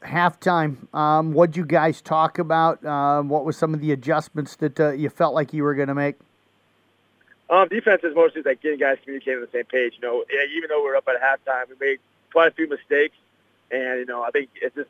Halftime, 0.05 0.93
um, 0.95 1.33
what 1.33 1.57
you 1.57 1.65
guys 1.65 2.01
talk 2.01 2.39
about? 2.39 2.85
Um, 2.85 3.29
what 3.29 3.45
was 3.45 3.57
some 3.57 3.73
of 3.75 3.81
the 3.81 3.93
adjustments 3.93 4.57
that 4.57 4.79
uh, 4.79 4.93
you 4.93 5.09
felt 5.09 5.35
like 5.35 5.53
you 5.53 5.63
were 5.63 5.75
going 5.75 5.89
to 5.89 5.95
make? 5.95 6.17
Um, 7.49 7.69
defense 7.69 8.03
is 8.03 8.15
mostly 8.15 8.43
like 8.43 8.63
getting 8.63 8.79
guys 8.79 8.99
communicating 9.05 9.37
on 9.37 9.41
the 9.43 9.51
same 9.53 9.67
page. 9.67 9.95
You 10.01 10.09
know, 10.09 10.25
even 10.57 10.69
though 10.69 10.83
we're 10.83 10.97
up 10.97 11.07
at 11.09 11.21
halftime, 11.21 11.69
we 11.69 11.87
made 11.87 11.99
quite 12.33 12.49
a 12.49 12.51
few 12.53 12.69
mistakes, 12.69 13.17
and 13.71 14.01
you 14.01 14.07
know, 14.07 14.23
I 14.23 14.31
think 14.31 14.49
it's 14.61 14.75
just 14.75 14.89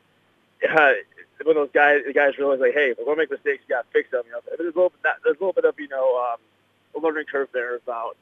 uh, 0.69 0.93
when 1.43 1.55
those 1.55 1.69
guys, 1.73 2.01
the 2.07 2.13
guys 2.13 2.37
realize 2.37 2.59
like, 2.59 2.73
hey, 2.73 2.91
if 2.91 2.97
we're 2.97 3.05
gonna 3.05 3.17
make 3.17 3.31
mistakes, 3.31 3.63
you 3.67 3.75
gotta 3.75 3.87
fix 3.91 4.11
them. 4.11 4.23
You 4.25 4.31
know, 4.33 4.39
there's 4.47 4.73
a 4.73 4.77
little, 4.77 4.93
there's 5.03 5.37
a 5.37 5.39
little 5.43 5.53
bit 5.53 5.65
of 5.65 5.79
you 5.79 5.89
know, 5.89 6.17
um, 6.23 6.39
a 6.95 7.05
learning 7.05 7.25
curve 7.31 7.49
there 7.53 7.75
about, 7.75 8.15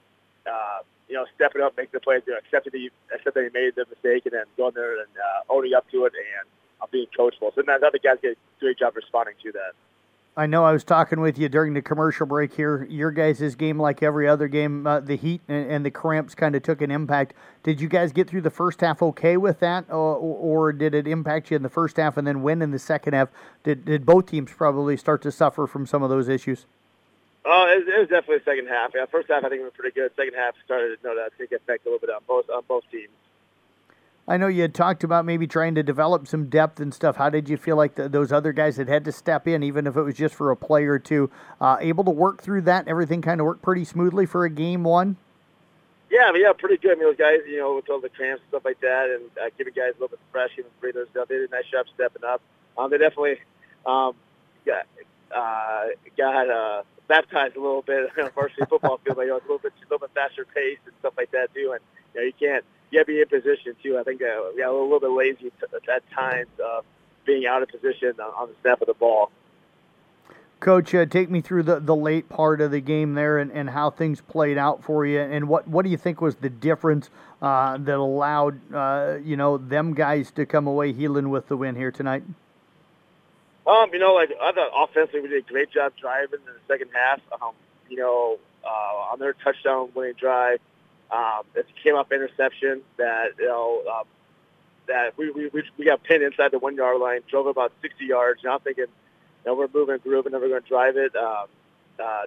uh, 0.49 0.80
you 1.08 1.15
know, 1.15 1.25
stepping 1.36 1.62
up, 1.62 1.77
making 1.77 1.91
the 1.93 1.99
plays, 1.99 2.23
you 2.25 2.34
know, 2.34 2.39
accepting 2.39 2.71
that 2.71 2.80
you, 2.80 2.89
accept 3.13 3.36
that 3.36 3.43
you 3.43 3.51
made 3.54 3.75
the 3.75 3.86
mistake, 3.89 4.25
and 4.25 4.34
then 4.34 4.45
going 4.58 4.73
there 4.73 4.99
and 4.99 5.10
uh, 5.17 5.54
owning 5.54 5.73
up 5.73 5.89
to 5.91 6.06
it 6.06 6.13
and 6.17 6.47
being 6.91 7.08
coachable. 7.17 7.54
So 7.56 7.62
then 7.65 7.80
the 7.80 7.99
guys 8.04 8.17
get 8.21 8.32
a 8.32 8.36
great 8.60 8.80
job 8.80 8.95
responding 8.95 9.36
to 9.43 9.51
that. 9.54 9.73
I 10.36 10.45
know 10.45 10.63
I 10.63 10.71
was 10.71 10.86
talking 10.86 11.19
with 11.19 11.38
you 11.38 11.49
during 11.49 11.73
the 11.73 11.82
commercial 11.82 12.25
break 12.25 12.54
here. 12.54 12.88
Your 12.89 13.12
guys' 13.12 13.54
game, 13.56 13.77
like 13.77 14.01
every 14.01 14.30
other 14.30 14.47
game, 14.47 14.88
uh, 14.88 15.01
the 15.01 15.17
heat 15.17 15.41
and, 15.49 15.69
and, 15.69 15.86
the 15.86 15.91
cramps 15.91 16.36
kind 16.36 16.56
of 16.56 16.63
took 16.63 16.82
an 16.82 16.89
impact. 16.89 17.34
Did 17.63 17.82
you 17.82 17.89
guys 17.89 18.13
get 18.13 18.30
through 18.30 18.41
the 18.41 18.49
first 18.49 18.80
half 18.80 19.01
okay 19.01 19.36
with 19.36 19.60
that, 19.60 19.86
or, 19.89 20.15
or, 20.15 20.71
did 20.71 20.95
it 20.95 21.06
impact 21.06 21.51
you 21.51 21.58
in 21.58 21.63
the 21.63 21.69
first 21.69 21.97
half 21.97 22.15
and 22.15 22.25
then 22.25 22.43
win 22.43 22.62
in 22.62 22.71
the 22.71 22.80
second 22.80 23.13
half? 23.13 23.27
Did, 23.65 23.84
did 23.84 24.06
both 24.06 24.27
teams 24.27 24.51
probably 24.54 24.95
start 24.95 25.21
to 25.23 25.34
suffer 25.34 25.67
from 25.67 25.86
some 25.86 26.01
of 26.01 26.10
those 26.10 26.30
issues? 26.30 26.65
Oh, 27.43 27.67
it, 27.67 27.88
it 27.88 27.99
was 27.99 28.08
definitely 28.08 28.38
the 28.38 28.45
second 28.45 28.67
half. 28.67 28.91
Yeah, 28.95 29.06
first 29.12 29.27
half 29.27 29.43
I 29.43 29.49
think 29.49 29.60
we 29.60 29.65
were 29.65 29.71
pretty 29.71 29.93
good. 29.93 30.12
Second 30.15 30.36
half 30.36 30.56
started 30.63 30.95
to 30.95 31.10
you 31.10 31.10
know 31.10 31.21
that 31.21 31.32
take 31.38 31.51
effect 31.51 31.86
a 31.86 31.89
little 31.89 31.99
bit 31.99 32.10
on 32.10 32.21
both 32.25 32.49
on 32.49 32.63
both 32.69 32.84
teams. 32.89 33.12
I 34.31 34.37
know 34.37 34.47
you 34.47 34.61
had 34.61 34.73
talked 34.73 35.03
about 35.03 35.25
maybe 35.25 35.45
trying 35.45 35.75
to 35.75 35.83
develop 35.83 36.25
some 36.25 36.47
depth 36.47 36.79
and 36.79 36.93
stuff. 36.93 37.17
How 37.17 37.29
did 37.29 37.49
you 37.49 37.57
feel 37.57 37.75
like 37.75 37.95
the, 37.95 38.07
those 38.07 38.31
other 38.31 38.53
guys 38.53 38.77
that 38.77 38.87
had 38.87 39.03
to 39.03 39.11
step 39.11 39.45
in, 39.45 39.61
even 39.61 39.85
if 39.85 39.97
it 39.97 40.01
was 40.01 40.15
just 40.15 40.35
for 40.35 40.51
a 40.51 40.55
play 40.55 40.85
or 40.85 40.97
two, 40.97 41.29
uh, 41.59 41.75
able 41.81 42.05
to 42.05 42.11
work 42.11 42.41
through 42.41 42.61
that? 42.61 42.79
And 42.79 42.87
everything 42.87 43.21
kind 43.21 43.41
of 43.41 43.45
worked 43.45 43.61
pretty 43.61 43.83
smoothly 43.83 44.25
for 44.25 44.45
a 44.45 44.49
game 44.49 44.85
one. 44.85 45.17
Yeah, 46.09 46.27
I 46.27 46.31
mean, 46.31 46.43
yeah, 46.43 46.53
pretty 46.57 46.77
good. 46.77 46.93
I 46.93 46.95
mean, 46.95 47.09
those 47.09 47.17
guys, 47.17 47.39
you 47.45 47.57
know, 47.57 47.75
with 47.75 47.89
all 47.89 47.99
the 47.99 48.07
cramps 48.07 48.41
and 48.41 48.47
stuff 48.51 48.63
like 48.63 48.79
that, 48.79 49.09
and 49.09 49.29
uh, 49.37 49.49
giving 49.57 49.73
guys 49.73 49.91
a 49.97 49.99
little 49.99 50.07
bit 50.07 50.19
of 50.19 50.31
fresh, 50.31 50.51
even 50.57 50.71
breathing 50.79 51.03
stuff. 51.11 51.27
They 51.27 51.35
did 51.35 51.51
a 51.51 51.53
nice 51.53 51.65
job 51.69 51.87
stepping 51.93 52.23
up. 52.23 52.41
Um, 52.77 52.89
they 52.89 52.99
definitely 52.99 53.35
um, 53.85 54.15
got 54.65 54.87
uh, 55.35 55.87
got 56.17 56.49
uh, 56.49 56.83
baptized 57.09 57.57
a 57.57 57.59
little 57.59 57.81
bit 57.81 58.09
on 58.17 58.31
varsity 58.31 58.63
football 58.69 58.97
field. 59.03 59.17
You 59.17 59.27
know, 59.27 59.35
it's 59.35 59.45
a 59.45 59.51
little 59.51 59.59
bit, 59.59 59.73
a 59.75 59.83
little 59.91 60.07
bit 60.07 60.11
faster 60.15 60.45
pace 60.55 60.79
and 60.85 60.93
stuff 61.01 61.15
like 61.17 61.31
that 61.31 61.53
too. 61.53 61.75
And 61.75 61.81
you 62.15 62.21
know, 62.21 62.25
you 62.27 62.33
can't 62.39 62.63
you 62.91 62.99
got 62.99 63.08
be 63.08 63.21
in 63.21 63.27
position 63.27 63.75
too. 63.82 63.97
I 63.97 64.04
think 64.04 64.21
uh, 64.21 64.51
we 64.54 64.62
got 64.62 64.69
a 64.69 64.73
little 64.73 64.99
bit 64.99 65.12
lazy 65.12 65.51
at 65.93 66.10
times, 66.12 66.47
uh, 66.63 66.82
being 67.25 67.45
out 67.45 67.63
of 67.63 67.69
position 67.69 68.13
on, 68.19 68.32
on 68.38 68.49
the 68.49 68.56
snap 68.62 68.82
of 68.82 68.88
the 68.88 68.93
ball. 68.93 69.32
Coach, 70.60 70.93
uh, 70.93 71.08
take 71.08 71.30
me 71.32 71.41
through 71.41 71.63
the, 71.63 71.80
the 71.80 71.95
late 71.95 72.30
part 72.30 72.62
of 72.62 72.69
the 72.69 72.82
game 72.82 73.15
there 73.15 73.39
and, 73.39 73.51
and 73.51 73.71
how 73.71 73.89
things 73.89 74.21
played 74.21 74.60
out 74.60 74.84
for 74.84 75.06
you, 75.06 75.19
and 75.19 75.47
what, 75.47 75.67
what 75.67 75.84
do 75.84 75.89
you 75.89 75.97
think 75.97 76.21
was 76.21 76.36
the 76.36 76.51
difference 76.51 77.10
uh, 77.41 77.77
that 77.77 77.97
allowed 77.97 78.60
uh, 78.73 79.17
you 79.23 79.36
know 79.36 79.58
them 79.58 79.93
guys 79.93 80.30
to 80.32 80.45
come 80.45 80.67
away 80.67 80.93
Heelan 80.93 81.30
with 81.30 81.47
the 81.47 81.58
win 81.58 81.75
here 81.75 81.91
tonight? 81.91 82.23
Um, 83.65 83.89
you 83.93 83.99
know, 83.99 84.13
like 84.13 84.30
I 84.39 84.51
thought 84.51 84.89
offensively 84.89 85.21
we 85.21 85.30
did 85.30 85.45
a 85.45 85.51
great 85.51 85.71
job 85.71 85.93
driving 85.99 86.39
in 86.45 86.54
the 86.54 86.60
second 86.67 86.89
half. 86.93 87.21
Um, 87.41 87.54
you 87.89 87.97
know, 87.97 88.38
uh, 88.63 89.12
on 89.12 89.19
their 89.19 89.34
touchdown 89.34 89.89
winning 89.95 90.13
drive, 90.13 90.60
um, 91.12 91.43
it 91.56 91.65
came 91.84 91.95
up 91.95 92.12
interception 92.12 92.82
that 92.97 93.32
you 93.38 93.47
know 93.47 93.84
um, 93.91 94.04
that 94.88 95.17
we, 95.17 95.32
we 95.32 95.63
we 95.78 95.86
got 95.86 96.04
pinned 96.04 96.24
inside 96.24 96.52
the 96.52 96.60
one 96.60 96.76
yard 96.76 97.00
line, 97.00 97.21
drove 97.30 97.47
about 97.47 97.71
60 97.82 98.06
yards. 98.06 98.41
Now 98.43 98.56
I'm 98.56 98.60
thinking, 98.62 98.86
you 98.86 99.45
know, 99.45 99.56
we're 99.56 99.67
moving 99.74 99.97
groove 99.97 100.26
and 100.26 100.36
we're 100.36 100.50
going 100.50 100.62
to 100.62 100.67
drive 100.67 100.97
it. 100.97 101.15
Um, 101.15 101.47
uh, 102.02 102.26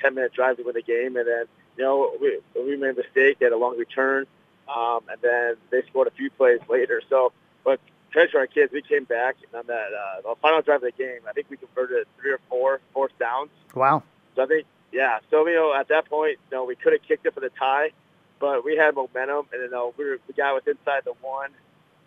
10 0.00 0.14
minute 0.14 0.32
drive 0.32 0.56
to 0.58 0.62
win 0.62 0.74
the 0.74 0.82
game, 0.82 1.16
and 1.16 1.26
then 1.26 1.44
you 1.76 1.84
know 1.84 2.12
we 2.20 2.40
we 2.54 2.76
made 2.76 2.90
a 2.90 2.94
mistake, 2.94 3.38
they 3.38 3.46
had 3.46 3.52
a 3.52 3.56
long 3.56 3.76
return, 3.76 4.26
um, 4.68 5.00
and 5.10 5.20
then 5.20 5.54
they 5.70 5.82
scored 5.88 6.06
a 6.06 6.12
few 6.12 6.30
plays 6.30 6.60
later. 6.68 7.02
So, 7.08 7.32
but 7.64 7.80
credit 8.12 8.32
to 8.32 8.38
our 8.38 8.46
kids, 8.46 8.72
we 8.72 8.82
came 8.82 9.04
back 9.04 9.36
on 9.54 9.66
that 9.66 9.88
uh, 9.92 10.20
the 10.22 10.34
final 10.40 10.62
drive 10.62 10.82
of 10.82 10.92
the 10.96 11.02
game. 11.02 11.20
I 11.28 11.32
think 11.32 11.46
we 11.50 11.56
converted 11.56 12.06
three 12.20 12.32
or 12.32 12.40
four 12.48 12.80
fourth 12.92 13.18
downs. 13.18 13.50
Wow. 13.74 14.02
So 14.36 14.42
I 14.42 14.46
think 14.46 14.66
yeah. 14.94 15.18
Know, 15.32 15.74
at 15.74 15.88
that 15.88 16.08
point, 16.08 16.38
you 16.50 16.56
know, 16.56 16.64
we 16.64 16.76
could 16.76 16.92
have 16.92 17.02
kicked 17.02 17.26
it 17.26 17.34
for 17.34 17.40
the 17.40 17.50
tie, 17.50 17.90
but 18.38 18.64
we 18.64 18.76
had 18.76 18.94
momentum, 18.94 19.46
and 19.52 19.62
you 19.62 19.70
know, 19.70 19.92
we 19.98 20.04
were, 20.04 20.18
the 20.26 20.32
guy 20.32 20.52
was 20.52 20.62
inside 20.66 21.02
the 21.04 21.14
one 21.20 21.50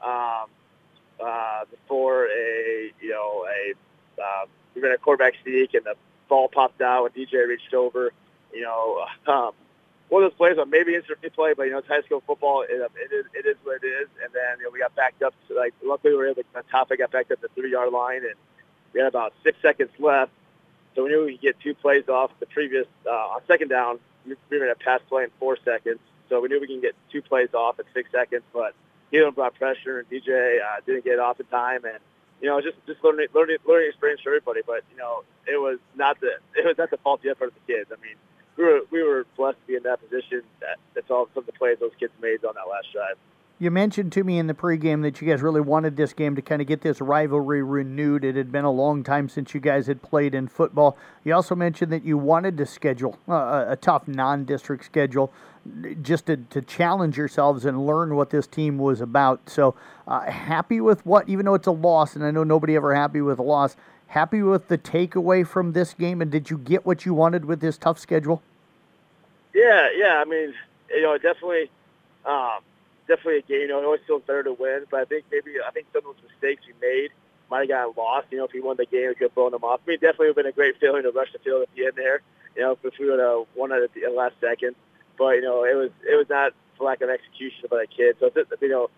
um, 0.01 0.45
uh, 1.23 1.65
before 1.69 2.27
a 2.27 2.91
you 3.01 3.09
know 3.09 3.45
a 3.45 4.21
uh, 4.21 4.45
we 4.73 4.81
ran 4.81 4.93
a 4.93 4.97
quarterback 4.97 5.33
sneak, 5.43 5.73
and 5.73 5.83
the 5.85 5.95
ball 6.29 6.47
popped 6.47 6.81
out 6.81 7.03
when 7.03 7.11
DJ 7.11 7.47
reached 7.47 7.73
over. 7.73 8.11
You 8.53 8.61
know, 8.61 9.05
um, 9.27 9.51
one 10.09 10.23
of 10.23 10.31
those 10.31 10.37
plays 10.37 10.57
on 10.57 10.69
maybe 10.69 10.95
instant 10.95 11.19
replay, 11.21 11.55
but 11.55 11.63
you 11.63 11.71
know, 11.71 11.79
it's 11.79 11.87
high 11.87 12.01
school 12.01 12.23
football. 12.25 12.61
It, 12.61 12.71
it 12.71 13.13
is 13.13 13.25
it 13.33 13.45
is 13.45 13.57
what 13.63 13.83
it 13.83 13.87
is. 13.87 14.07
And 14.23 14.31
then 14.33 14.59
you 14.59 14.65
know, 14.65 14.69
we 14.71 14.79
got 14.79 14.95
backed 14.95 15.21
up. 15.21 15.33
To, 15.47 15.55
like 15.55 15.73
luckily, 15.83 16.13
we 16.13 16.17
were 16.17 16.27
able 16.27 16.43
to 16.43 16.63
top. 16.71 16.87
I 16.91 16.95
got 16.95 17.11
backed 17.11 17.31
up 17.31 17.41
to 17.41 17.49
three 17.49 17.71
yard 17.71 17.91
line, 17.91 18.23
and 18.23 18.35
we 18.93 19.01
had 19.01 19.07
about 19.07 19.33
six 19.43 19.61
seconds 19.61 19.91
left. 19.99 20.31
So 20.97 21.03
we 21.03 21.09
knew 21.09 21.25
we 21.25 21.33
could 21.33 21.41
get 21.41 21.59
two 21.59 21.75
plays 21.75 22.09
off 22.09 22.31
the 22.39 22.47
previous 22.47 22.87
uh, 23.05 23.35
on 23.35 23.41
second 23.47 23.67
down. 23.67 23.99
We 24.25 24.33
were 24.49 24.65
going 24.65 24.73
to 24.75 24.83
pass 24.83 24.99
play 25.07 25.25
in 25.25 25.29
four 25.39 25.55
seconds, 25.63 25.99
so 26.27 26.41
we 26.41 26.47
knew 26.49 26.59
we 26.59 26.65
can 26.65 26.81
get 26.81 26.95
two 27.11 27.21
plays 27.21 27.53
off 27.53 27.79
in 27.79 27.85
six 27.93 28.09
seconds. 28.11 28.41
But 28.51 28.73
Heelan 29.13 29.35
brought 29.35 29.53
pressure, 29.53 29.99
and 29.99 30.09
DJ 30.09 30.59
uh, 30.59 30.81
didn't 30.87 31.05
get 31.05 31.19
off 31.19 31.39
in 31.39 31.45
time, 31.45 31.85
and 31.85 31.99
you 32.41 32.49
know, 32.49 32.59
just 32.61 32.77
just 32.87 33.03
learning 33.03 33.27
learning 33.35 33.57
learning 33.67 33.89
experience 33.89 34.21
for 34.21 34.29
everybody. 34.29 34.61
But 34.65 34.85
you 34.91 34.97
know, 34.97 35.23
it 35.45 35.61
was 35.61 35.77
not 35.95 36.19
the 36.19 36.31
it 36.55 36.65
was 36.65 36.79
not 36.79 36.89
the 36.89 36.97
faulty 36.97 37.29
effort 37.29 37.49
of 37.49 37.53
the 37.53 37.71
kids. 37.71 37.91
I 37.93 38.01
mean, 38.01 38.15
we 38.57 38.63
were 38.63 38.81
we 38.89 39.03
were 39.03 39.27
blessed 39.37 39.59
to 39.61 39.67
be 39.67 39.75
in 39.75 39.83
that 39.83 40.01
position. 40.01 40.41
That, 40.61 40.77
that's 40.95 41.11
all 41.11 41.29
some 41.35 41.41
of 41.41 41.45
the 41.45 41.53
plays 41.53 41.77
those 41.79 41.93
kids 41.99 42.11
made 42.19 42.43
on 42.43 42.55
that 42.55 42.67
last 42.67 42.91
drive. 42.91 43.17
You 43.59 43.71
mentioned 43.71 44.11
to 44.11 44.23
me 44.23 44.37
in 44.37 44.45
the 44.45 44.53
pregame 44.53 45.01
that 45.01 45.19
you 45.19 45.27
guys 45.27 45.41
really 45.41 45.61
wanted 45.61 45.97
this 45.97 46.13
game 46.13 46.35
to 46.35 46.43
kind 46.43 46.61
of 46.61 46.67
get 46.67 46.81
this 46.81 47.01
rivalry 47.01 47.63
renewed. 47.63 48.23
It 48.23 48.35
had 48.35 48.51
been 48.51 48.65
a 48.65 48.71
long 48.71 49.03
time 49.03 49.27
since 49.29 49.55
you 49.55 49.59
guys 49.59 49.87
had 49.87 50.03
played 50.03 50.35
in 50.35 50.47
football. 50.47 50.95
You 51.23 51.33
also 51.33 51.55
mentioned 51.55 51.91
that 51.91 52.03
you 52.03 52.19
wanted 52.19 52.55
to 52.57 52.67
schedule 52.67 53.17
uh, 53.27 53.65
a 53.67 53.75
tough 53.75 54.07
non-district 54.07 54.85
schedule 54.85 55.33
just 56.03 56.27
to, 56.27 56.37
to 56.37 56.61
challenge 56.61 57.17
yourselves 57.17 57.65
and 57.65 57.87
learn 57.87 58.15
what 58.15 58.29
this 58.29 58.45
team 58.45 58.77
was 58.77 59.01
about. 59.01 59.49
So, 59.49 59.73
uh, 60.07 60.29
happy 60.29 60.79
with 60.79 61.03
what, 61.03 61.27
even 61.27 61.45
though 61.45 61.55
it's 61.55 61.67
a 61.67 61.71
loss, 61.71 62.15
and 62.15 62.23
I 62.23 62.29
know 62.29 62.43
nobody 62.43 62.75
ever 62.75 62.93
happy 62.93 63.21
with 63.21 63.39
a 63.39 63.43
loss, 63.43 63.75
happy 64.05 64.43
with 64.43 64.67
the 64.67 64.77
takeaway 64.77 65.45
from 65.45 65.73
this 65.73 65.95
game, 65.95 66.21
and 66.21 66.29
did 66.29 66.51
you 66.51 66.59
get 66.59 66.85
what 66.85 67.07
you 67.07 67.13
wanted 67.15 67.45
with 67.45 67.59
this 67.59 67.77
tough 67.79 67.97
schedule? 67.97 68.43
Yeah, 69.55 69.89
yeah. 69.97 70.21
I 70.21 70.25
mean, 70.25 70.53
you 70.91 71.01
know, 71.01 71.17
definitely, 71.17 71.71
um, 72.23 72.59
definitely 73.07 73.39
a 73.39 73.41
game. 73.41 73.61
You 73.61 73.67
know, 73.69 73.79
it 73.79 73.85
always 73.85 74.01
feels 74.05 74.23
better 74.23 74.43
to 74.43 74.53
win, 74.53 74.85
but 74.91 75.01
I 75.01 75.05
think 75.05 75.25
maybe 75.31 75.55
I 75.65 75.71
think 75.71 75.87
some 75.93 76.05
of 76.07 76.15
those 76.15 76.29
mistakes 76.31 76.63
we 76.67 76.73
made 76.81 77.11
might 77.49 77.61
have 77.61 77.69
gotten 77.69 77.93
lost. 77.97 78.27
You 78.31 78.39
know, 78.39 78.45
if 78.45 78.53
we 78.53 78.61
won 78.61 78.77
the 78.77 78.85
game, 78.85 79.07
we 79.07 79.15
could 79.15 79.31
have 79.31 79.35
blown 79.35 79.51
them 79.51 79.63
off. 79.63 79.81
I 79.85 79.91
mean, 79.91 79.99
definitely 79.99 80.27
would 80.27 80.37
have 80.37 80.43
been 80.43 80.53
a 80.53 80.55
great 80.55 80.79
feeling 80.79 81.03
to 81.03 81.11
rush 81.11 81.31
the 81.31 81.39
field 81.39 81.63
at 81.63 81.69
the 81.75 81.85
end 81.85 81.93
there. 81.95 82.21
You 82.55 82.63
know, 82.63 82.77
if 82.83 82.99
we 82.99 83.09
would 83.09 83.19
have 83.19 83.45
won 83.55 83.71
at 83.71 83.93
the 83.93 84.07
last 84.09 84.35
second, 84.41 84.75
but 85.17 85.35
you 85.35 85.41
know, 85.41 85.63
it 85.63 85.75
was 85.75 85.91
it 86.03 86.15
was 86.15 86.29
not 86.29 86.53
for 86.77 86.85
lack 86.85 87.01
of 87.01 87.09
execution 87.09 87.65
by 87.69 87.85
the 87.85 87.87
kids. 87.87 88.19
So 88.19 88.31
you 88.61 88.69
know, 88.69 88.89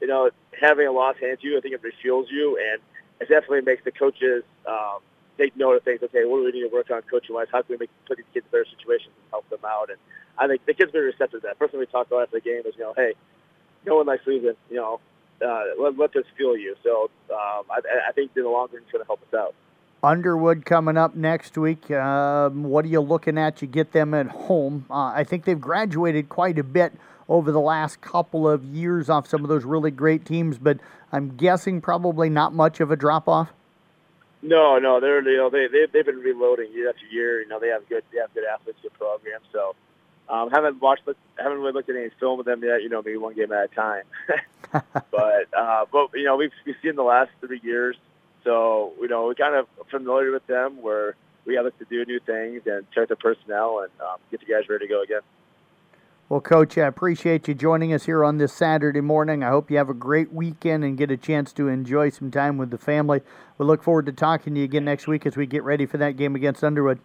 you 0.00 0.06
know, 0.06 0.30
having 0.58 0.86
a 0.86 0.92
loss 0.92 1.16
hands 1.20 1.38
you, 1.42 1.56
I 1.56 1.60
think 1.60 1.74
it 1.74 1.82
refuels 1.82 2.30
you, 2.30 2.58
and 2.58 2.80
it 3.20 3.28
definitely 3.28 3.62
makes 3.62 3.84
the 3.84 3.92
coaches 3.92 4.44
um, 4.66 4.98
take 5.38 5.56
note 5.56 5.76
of 5.76 5.82
things. 5.82 6.02
Okay, 6.02 6.24
what 6.24 6.38
do 6.38 6.44
we 6.44 6.52
need 6.52 6.68
to 6.68 6.74
work 6.74 6.90
on 6.90 7.02
coaching 7.02 7.34
wise? 7.34 7.48
How 7.50 7.62
can 7.62 7.74
we 7.74 7.78
make 7.78 7.90
put 8.06 8.18
these 8.18 8.26
kids 8.32 8.46
in 8.46 8.50
better 8.50 8.66
situations 8.78 9.12
and 9.16 9.30
help 9.30 9.48
them 9.48 9.64
out? 9.64 9.90
And 9.90 9.98
I 10.38 10.46
think 10.46 10.64
the 10.66 10.74
kids 10.74 10.92
been 10.92 11.02
receptive 11.02 11.40
to 11.42 11.46
that. 11.46 11.58
First 11.58 11.72
thing 11.72 11.80
we 11.80 11.86
talked 11.86 12.10
about 12.10 12.24
after 12.24 12.36
the 12.36 12.40
game 12.40 12.62
was, 12.64 12.74
you 12.76 12.84
know, 12.84 12.92
hey, 12.94 13.14
no 13.86 13.96
one 13.96 14.06
likes 14.06 14.26
losing. 14.26 14.54
You 14.70 14.76
know, 14.76 15.00
uh, 15.44 15.62
let, 15.78 15.98
let 15.98 16.12
this 16.12 16.24
fuel 16.36 16.56
you. 16.56 16.76
So 16.82 17.10
um, 17.30 17.64
I, 17.70 17.80
I 18.08 18.12
think 18.12 18.32
in 18.36 18.42
the 18.42 18.48
long 18.48 18.68
run, 18.72 18.82
it's 18.82 18.92
going 18.92 19.02
to 19.02 19.06
help 19.06 19.20
us 19.22 19.34
out. 19.34 19.54
Underwood 20.02 20.66
coming 20.66 20.96
up 20.96 21.16
next 21.16 21.56
week. 21.56 21.90
Um, 21.90 22.64
what 22.64 22.84
are 22.84 22.88
you 22.88 23.00
looking 23.00 23.38
at? 23.38 23.62
You 23.62 23.68
get 23.68 23.92
them 23.92 24.14
at 24.14 24.26
home. 24.26 24.86
Uh, 24.90 25.12
I 25.14 25.24
think 25.24 25.44
they've 25.44 25.60
graduated 25.60 26.28
quite 26.28 26.58
a 26.58 26.62
bit 26.62 26.92
over 27.28 27.50
the 27.50 27.60
last 27.60 28.00
couple 28.00 28.48
of 28.48 28.64
years 28.64 29.08
off 29.08 29.26
some 29.26 29.42
of 29.42 29.48
those 29.48 29.64
really 29.64 29.90
great 29.90 30.24
teams, 30.24 30.58
but 30.58 30.78
I'm 31.12 31.36
guessing 31.36 31.80
probably 31.80 32.30
not 32.30 32.52
much 32.52 32.80
of 32.80 32.90
a 32.90 32.96
drop 32.96 33.28
off. 33.28 33.50
No, 34.42 34.78
no, 34.78 35.00
they're 35.00 35.28
you 35.28 35.36
know 35.38 35.50
they 35.50 35.66
they 35.66 35.86
they've 35.92 36.06
been 36.06 36.18
reloading 36.18 36.70
year 36.72 36.90
after 36.90 37.06
year. 37.06 37.40
You 37.40 37.48
know 37.48 37.58
they 37.58 37.68
have 37.68 37.88
good 37.88 38.04
they 38.12 38.18
have 38.18 38.32
good 38.32 38.44
athletes, 38.44 38.78
good 38.80 38.92
programs. 38.94 39.44
So 39.52 39.74
um, 40.28 40.50
haven't 40.50 40.80
watched 40.80 41.02
haven't 41.38 41.58
really 41.58 41.72
looked 41.72 41.88
at 41.88 41.96
any 41.96 42.10
film 42.20 42.38
with 42.38 42.46
them 42.46 42.62
yet. 42.62 42.82
You 42.82 42.88
know, 42.88 43.02
maybe 43.02 43.16
one 43.16 43.34
game 43.34 43.52
at 43.52 43.70
a 43.70 43.74
time. 43.74 44.04
but 45.10 45.54
uh, 45.56 45.84
but 45.90 46.08
you 46.14 46.24
know 46.24 46.36
we've 46.36 46.52
we've 46.64 46.76
seen 46.82 46.96
the 46.96 47.02
last 47.02 47.30
three 47.40 47.60
years 47.62 47.96
so, 48.46 48.92
you 49.00 49.08
know, 49.08 49.24
we're 49.26 49.34
kind 49.34 49.56
of 49.56 49.66
familiar 49.90 50.30
with 50.30 50.46
them 50.46 50.80
where 50.80 51.16
we 51.44 51.56
have 51.56 51.64
to 51.64 51.84
do 51.90 52.04
new 52.04 52.20
things 52.20 52.62
and 52.64 52.88
check 52.92 53.08
the 53.08 53.16
personnel 53.16 53.80
and 53.80 53.90
um, 54.00 54.18
get 54.30 54.38
the 54.38 54.46
guys 54.46 54.68
ready 54.68 54.86
to 54.86 54.88
go 54.88 55.02
again. 55.02 55.20
Well, 56.28 56.40
Coach, 56.40 56.78
I 56.78 56.86
appreciate 56.86 57.48
you 57.48 57.54
joining 57.54 57.92
us 57.92 58.04
here 58.04 58.24
on 58.24 58.38
this 58.38 58.52
Saturday 58.52 59.00
morning. 59.00 59.42
I 59.42 59.48
hope 59.48 59.70
you 59.70 59.76
have 59.78 59.88
a 59.88 59.94
great 59.94 60.32
weekend 60.32 60.84
and 60.84 60.96
get 60.96 61.10
a 61.10 61.16
chance 61.16 61.52
to 61.54 61.68
enjoy 61.68 62.10
some 62.10 62.30
time 62.30 62.56
with 62.56 62.70
the 62.70 62.78
family. 62.78 63.20
We 63.58 63.66
look 63.66 63.82
forward 63.82 64.06
to 64.06 64.12
talking 64.12 64.54
to 64.54 64.60
you 64.60 64.64
again 64.64 64.84
next 64.84 65.08
week 65.08 65.26
as 65.26 65.36
we 65.36 65.46
get 65.46 65.64
ready 65.64 65.86
for 65.86 65.98
that 65.98 66.16
game 66.16 66.36
against 66.36 66.62
Underwood. 66.62 67.00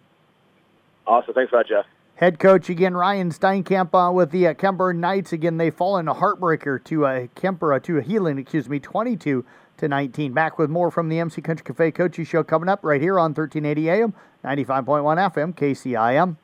Awesome. 1.06 1.34
Thanks 1.34 1.52
a 1.52 1.56
lot, 1.56 1.66
Jeff. 1.66 1.86
Head 2.22 2.38
coach 2.38 2.70
again, 2.70 2.94
Ryan 2.94 3.32
Steinkamp 3.32 3.92
uh, 3.92 4.12
with 4.12 4.30
the 4.30 4.46
uh, 4.46 4.54
Kuemper 4.54 4.94
Knights. 4.94 5.32
Again, 5.32 5.56
they 5.56 5.70
fall 5.70 5.98
in 5.98 6.06
a 6.06 6.14
heartbreaker 6.14 6.78
to 6.84 7.04
a 7.04 7.24
uh, 7.24 7.26
Kuemper, 7.34 7.74
uh, 7.74 7.80
to 7.80 7.98
a 7.98 8.00
Heelan, 8.00 8.38
excuse 8.38 8.68
me, 8.68 8.78
22 8.78 9.44
to 9.78 9.88
19. 9.88 10.32
Back 10.32 10.56
with 10.56 10.70
more 10.70 10.92
from 10.92 11.08
the 11.08 11.18
MC 11.18 11.42
Country 11.42 11.64
Cafe 11.64 11.90
Coaches 11.90 12.28
Show 12.28 12.44
coming 12.44 12.68
up 12.68 12.84
right 12.84 13.00
here 13.00 13.18
on 13.18 13.34
1380 13.34 13.90
AM, 13.90 14.14
95.1 14.44 15.32
FM, 15.32 15.52
KCIM. 15.52 16.36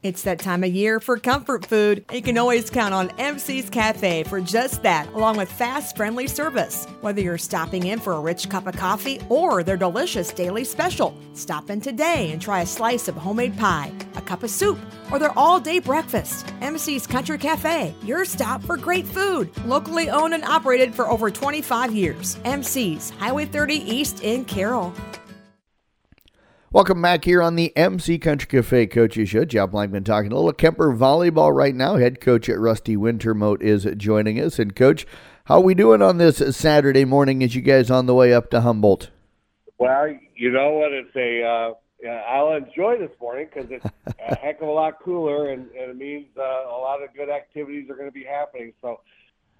It's 0.00 0.22
that 0.22 0.38
time 0.38 0.62
of 0.62 0.70
year 0.70 1.00
for 1.00 1.18
comfort 1.18 1.66
food. 1.66 2.04
You 2.12 2.22
can 2.22 2.38
always 2.38 2.70
count 2.70 2.94
on 2.94 3.10
MC's 3.18 3.68
Cafe 3.68 4.22
for 4.22 4.40
just 4.40 4.84
that, 4.84 5.12
along 5.12 5.38
with 5.38 5.50
fast, 5.50 5.96
friendly 5.96 6.28
service. 6.28 6.86
Whether 7.00 7.20
you're 7.20 7.36
stopping 7.36 7.86
in 7.86 7.98
for 7.98 8.12
a 8.12 8.20
rich 8.20 8.48
cup 8.48 8.68
of 8.68 8.76
coffee 8.76 9.20
or 9.28 9.64
their 9.64 9.76
delicious 9.76 10.32
daily 10.32 10.62
special, 10.62 11.18
stop 11.34 11.68
in 11.68 11.80
today 11.80 12.30
and 12.30 12.40
try 12.40 12.60
a 12.60 12.66
slice 12.66 13.08
of 13.08 13.16
homemade 13.16 13.58
pie, 13.58 13.92
a 14.14 14.20
cup 14.22 14.44
of 14.44 14.50
soup, 14.50 14.78
or 15.10 15.18
their 15.18 15.36
all 15.36 15.58
day 15.58 15.80
breakfast. 15.80 16.46
MC's 16.60 17.06
Country 17.06 17.38
Cafe, 17.38 17.92
your 18.04 18.24
stop 18.24 18.62
for 18.62 18.76
great 18.76 19.06
food. 19.06 19.50
Locally 19.66 20.10
owned 20.10 20.32
and 20.32 20.44
operated 20.44 20.94
for 20.94 21.10
over 21.10 21.28
25 21.28 21.92
years. 21.92 22.36
MC's, 22.44 23.10
Highway 23.10 23.46
30 23.46 23.74
East 23.74 24.22
in 24.22 24.44
Carroll. 24.44 24.94
Welcome 26.70 27.00
back 27.00 27.24
here 27.24 27.40
on 27.40 27.56
the 27.56 27.74
MC 27.78 28.18
Country 28.18 28.46
Cafe 28.46 28.88
Coaches 28.88 29.30
Show. 29.30 29.46
Jeff 29.46 29.70
Blankman 29.70 30.04
talking 30.04 30.30
a 30.30 30.34
little 30.34 30.52
Kuemper 30.52 30.94
volleyball 30.94 31.50
right 31.56 31.74
now. 31.74 31.96
Head 31.96 32.20
coach 32.20 32.46
at 32.50 32.58
Rusty 32.58 32.94
Wintermote 32.94 33.62
is 33.62 33.86
joining 33.96 34.38
us. 34.38 34.58
And 34.58 34.76
coach, 34.76 35.06
how 35.46 35.54
are 35.54 35.62
we 35.62 35.72
doing 35.72 36.02
on 36.02 36.18
this 36.18 36.42
Saturday 36.54 37.06
morning 37.06 37.42
as 37.42 37.54
you 37.54 37.62
guys 37.62 37.90
on 37.90 38.04
the 38.04 38.14
way 38.14 38.34
up 38.34 38.50
to 38.50 38.60
Humboldt? 38.60 39.08
Well, 39.78 40.14
you 40.36 40.52
know 40.52 40.72
what? 40.72 40.92
It's 40.92 41.16
a 41.16 41.42
uh, 41.42 42.10
I'll 42.28 42.54
enjoy 42.54 42.98
this 42.98 43.18
morning 43.18 43.48
because 43.50 43.70
it's 43.70 43.86
a 44.18 44.34
heck 44.34 44.60
of 44.60 44.68
a 44.68 44.70
lot 44.70 45.02
cooler, 45.02 45.52
and, 45.52 45.70
and 45.70 45.90
it 45.92 45.96
means 45.96 46.26
uh, 46.36 46.42
a 46.42 46.76
lot 46.78 47.02
of 47.02 47.14
good 47.16 47.30
activities 47.30 47.88
are 47.88 47.94
going 47.94 48.08
to 48.08 48.12
be 48.12 48.24
happening. 48.24 48.74
So 48.82 49.00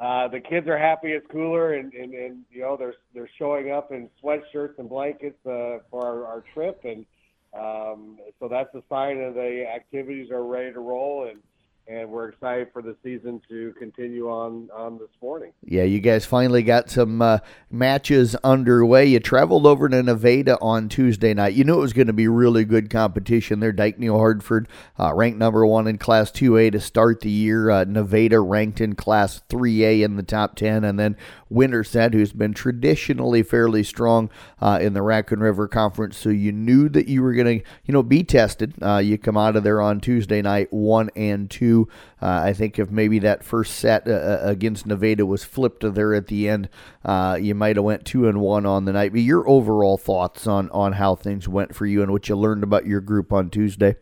uh, 0.01 0.29
the 0.29 0.41
kids 0.41 0.69
are 0.69 0.79
happy 0.79 1.09
it's 1.09 1.27
cooler, 1.31 1.75
and, 1.75 1.93
and, 1.93 2.15
and 2.15 2.45
you 2.51 2.61
know 2.61 2.77
they're 2.77 2.95
they're 3.15 3.31
showing 3.39 3.73
up 3.73 3.91
in 3.91 4.09
sweatshirts 4.23 4.79
and 4.79 4.89
blankets 4.89 5.39
uh, 5.45 5.79
for 5.91 6.05
our, 6.05 6.25
our 6.25 6.45
trip, 6.55 6.81
and 6.85 7.05
um, 7.53 8.19
so 8.39 8.49
that's 8.49 8.73
a 8.75 8.83
sign 8.89 9.19
that 9.19 9.35
the 9.35 9.65
activities 9.67 10.31
are 10.31 10.45
ready 10.45 10.73
to 10.73 10.81
roll, 10.81 11.29
and 11.29 11.41
and 11.89 12.11
we're 12.11 12.29
excited 12.29 12.69
for 12.73 12.83
the 12.83 12.95
season 13.03 13.41
to 13.49 13.73
continue 13.79 14.29
on 14.29 14.69
on 14.75 14.99
this 14.99 15.09
morning. 15.23 15.53
Yeah, 15.65 15.85
you 15.85 16.01
guys 16.01 16.27
finally 16.27 16.63
got 16.63 16.91
some 16.91 17.23
uh, 17.23 17.39
matches 17.71 18.35
underway. 18.45 19.07
You 19.07 19.21
traveled 19.21 19.67
over 19.67 19.89
to 19.89 20.03
Nevada 20.03 20.59
on 20.61 20.89
Tuesday 20.89 21.33
night. 21.33 21.55
You 21.55 21.65
knew 21.65 21.75
it 21.79 21.81
was 21.81 21.95
going 21.95 22.07
to 22.09 22.13
be 22.13 22.29
really 22.29 22.65
good 22.65 22.91
competition 22.91 23.61
there. 23.61 23.73
Dike 23.73 23.99
New 23.99 24.17
Hartford 24.17 24.69
uh, 24.99 25.15
ranked 25.15 25.39
number 25.39 25.65
one 25.65 25.87
in 25.87 25.97
Class 25.97 26.31
2A 26.31 26.73
to 26.73 26.81
start 26.81 27.21
the 27.21 27.31
year. 27.31 27.71
Uh, 27.71 27.85
Nevada 27.85 28.41
ranked 28.41 28.81
in 28.81 28.95
Class 28.95 29.41
3A 29.49 30.03
in 30.03 30.17
the 30.17 30.23
top 30.23 30.57
10, 30.57 30.85
and 30.85 30.99
then 30.99 31.17
Winterset, 31.49 32.13
who's 32.13 32.33
been 32.33 32.53
traditionally 32.53 33.43
fairly 33.43 33.83
strong 33.83 34.29
uh, 34.61 34.79
in 34.81 34.93
the 34.93 35.03
Raccoon 35.03 35.41
River 35.41 35.67
Conference. 35.67 36.19
So 36.19 36.29
you 36.29 36.53
knew 36.53 36.91
that 36.91 37.09
you 37.09 37.23
were 37.23 37.33
going 37.33 37.61
to, 37.61 37.67
you 37.85 37.93
know, 37.93 38.03
be 38.03 38.23
tested. 38.23 38.75
Uh, 38.83 38.99
you 38.99 39.17
come 39.17 39.39
out 39.39 39.57
of 39.57 39.65
there 39.65 39.81
on 39.81 40.01
Tuesday 40.01 40.43
night, 40.43 40.71
one 40.71 41.11
and 41.17 41.51
two. 41.51 41.78
Uh, 42.21 42.41
I 42.45 42.53
think 42.53 42.79
if 42.79 42.91
maybe 42.91 43.19
that 43.21 43.45
first 43.45 43.77
set 43.77 44.09
uh, 44.09 44.13
uh, 44.13 44.41
against 44.43 44.87
Nevada 44.87 45.27
was 45.27 45.45
flipped 45.45 45.85
there 45.95 46.15
at 46.15 46.27
the 46.29 46.49
end, 46.49 46.69
uh, 47.05 47.39
you 47.41 47.55
might 47.55 47.77
have 47.77 47.85
went 47.85 48.05
two 48.05 48.27
and 48.29 48.41
one 48.41 48.67
on 48.67 48.85
the 48.87 48.93
night. 48.93 49.13
But 49.13 49.21
your 49.21 49.49
overall 49.49 49.99
thoughts 49.99 50.47
on 50.47 50.71
on 50.71 50.95
how 50.95 51.15
things 51.15 51.49
went 51.49 51.75
for 51.75 51.87
you 51.87 52.03
and 52.03 52.11
what 52.11 52.29
you 52.29 52.37
learned 52.37 52.63
about 52.63 52.87
your 52.87 53.01
group 53.01 53.33
on 53.33 53.51
Tuesday? 53.51 53.97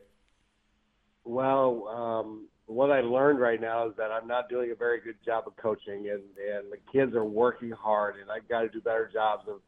Well, 1.25 1.89
um, 1.89 2.47
what 2.67 2.91
I 2.91 3.01
learned 3.01 3.41
right 3.41 3.61
now 3.61 3.89
is 3.89 3.95
that 3.97 4.11
I'm 4.11 4.27
not 4.27 4.49
doing 4.49 4.71
a 4.71 4.75
very 4.75 5.01
good 5.01 5.17
job 5.25 5.45
of 5.47 5.57
coaching, 5.57 6.09
and 6.11 6.23
and 6.39 6.71
the 6.71 6.79
kids 6.93 7.15
are 7.15 7.25
working 7.25 7.71
hard, 7.71 8.17
and 8.21 8.31
I've 8.31 8.49
got 8.49 8.63
to 8.63 8.69
do 8.69 8.81
better 8.81 9.11
jobs 9.13 9.45
of 9.49 9.61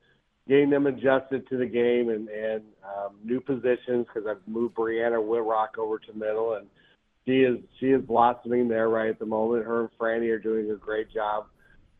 getting 0.48 0.70
them 0.70 0.86
adjusted 0.86 1.48
to 1.48 1.56
the 1.56 1.66
game 1.66 2.08
and 2.08 2.28
and 2.28 2.62
um, 2.84 3.16
new 3.22 3.40
positions 3.40 4.06
because 4.06 4.26
I've 4.28 4.46
moved 4.46 4.74
Brianna 4.74 5.22
Whitrock 5.22 5.78
over 5.78 5.98
to 5.98 6.12
middle 6.14 6.54
and 6.54 6.66
she 7.28 7.42
is 7.42 7.58
she 7.78 7.86
is 7.86 8.00
blossoming 8.02 8.68
there 8.68 8.88
right 8.88 9.10
at 9.10 9.18
the 9.18 9.26
moment. 9.26 9.66
Her 9.66 9.82
and 9.82 9.90
Franny 10.00 10.30
are 10.30 10.38
doing 10.38 10.70
a 10.70 10.76
great 10.76 11.12
job. 11.12 11.44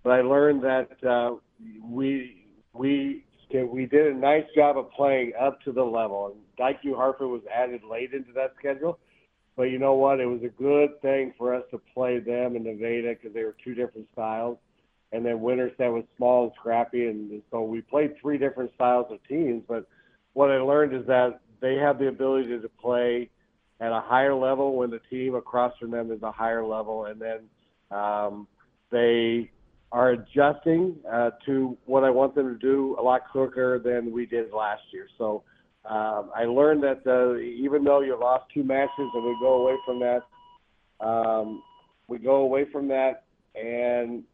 But 0.02 0.10
I 0.10 0.22
learned 0.22 0.64
that 0.64 0.88
uh, 1.06 1.36
we 1.84 2.46
we 2.72 3.24
we 3.52 3.84
did 3.84 4.06
a 4.06 4.14
nice 4.14 4.44
job 4.56 4.78
of 4.78 4.90
playing 4.92 5.32
up 5.38 5.60
to 5.62 5.72
the 5.72 5.82
level. 5.82 6.32
And 6.32 6.36
Dike 6.56 6.82
New 6.82 6.96
Hartford 6.96 7.28
was 7.28 7.42
added 7.54 7.82
late 7.88 8.14
into 8.14 8.32
that 8.32 8.54
schedule. 8.58 8.98
But 9.54 9.64
you 9.64 9.78
know 9.78 9.94
what? 9.94 10.20
It 10.20 10.26
was 10.26 10.40
a 10.44 10.48
good 10.48 11.00
thing 11.02 11.34
for 11.36 11.54
us 11.54 11.64
to 11.72 11.80
play 11.92 12.20
them 12.20 12.56
in 12.56 12.62
Nevada 12.64 13.14
because 13.14 13.34
they 13.34 13.44
were 13.44 13.56
two 13.62 13.74
different 13.74 14.08
styles. 14.12 14.56
And 15.12 15.26
then 15.26 15.40
Winterset 15.40 15.92
was 15.92 16.04
small 16.16 16.44
and 16.44 16.52
scrappy. 16.58 17.06
And 17.06 17.42
so 17.50 17.62
we 17.62 17.80
played 17.82 18.14
three 18.20 18.38
different 18.38 18.70
styles 18.76 19.06
of 19.10 19.18
teams. 19.26 19.64
But 19.66 19.86
what 20.32 20.50
I 20.50 20.58
learned 20.58 20.94
is 20.94 21.06
that 21.06 21.40
they 21.60 21.74
have 21.74 21.98
the 21.98 22.08
ability 22.08 22.60
to 22.60 22.68
play 22.80 23.30
at 23.80 23.92
a 23.92 24.00
higher 24.00 24.34
level 24.34 24.76
when 24.76 24.90
the 24.90 25.00
team 25.10 25.34
across 25.34 25.72
from 25.78 25.90
them 25.90 26.10
is 26.10 26.22
a 26.22 26.32
higher 26.32 26.64
level. 26.64 27.06
And 27.06 27.20
then 27.20 27.96
um, 27.96 28.48
they 28.90 29.50
are 29.92 30.10
adjusting 30.10 30.96
uh, 31.10 31.30
to 31.46 31.76
what 31.86 32.04
I 32.04 32.10
want 32.10 32.34
them 32.34 32.52
to 32.52 32.58
do 32.58 32.96
a 32.98 33.02
lot 33.02 33.22
quicker 33.30 33.78
than 33.78 34.12
we 34.12 34.26
did 34.26 34.52
last 34.52 34.82
year. 34.92 35.06
So 35.16 35.42
um, 35.88 36.30
I 36.36 36.44
learned 36.44 36.82
that 36.82 37.06
uh, 37.06 37.38
even 37.38 37.84
though 37.84 38.00
you 38.00 38.18
lost 38.18 38.44
two 38.52 38.64
matches 38.64 38.90
and 39.14 39.24
we 39.24 39.36
go 39.40 39.62
away 39.62 39.76
from 39.86 40.00
that, 40.00 40.22
um, 41.00 41.62
we 42.08 42.18
go 42.18 42.36
away 42.36 42.66
from 42.70 42.88
that 42.88 43.24
and 43.54 44.24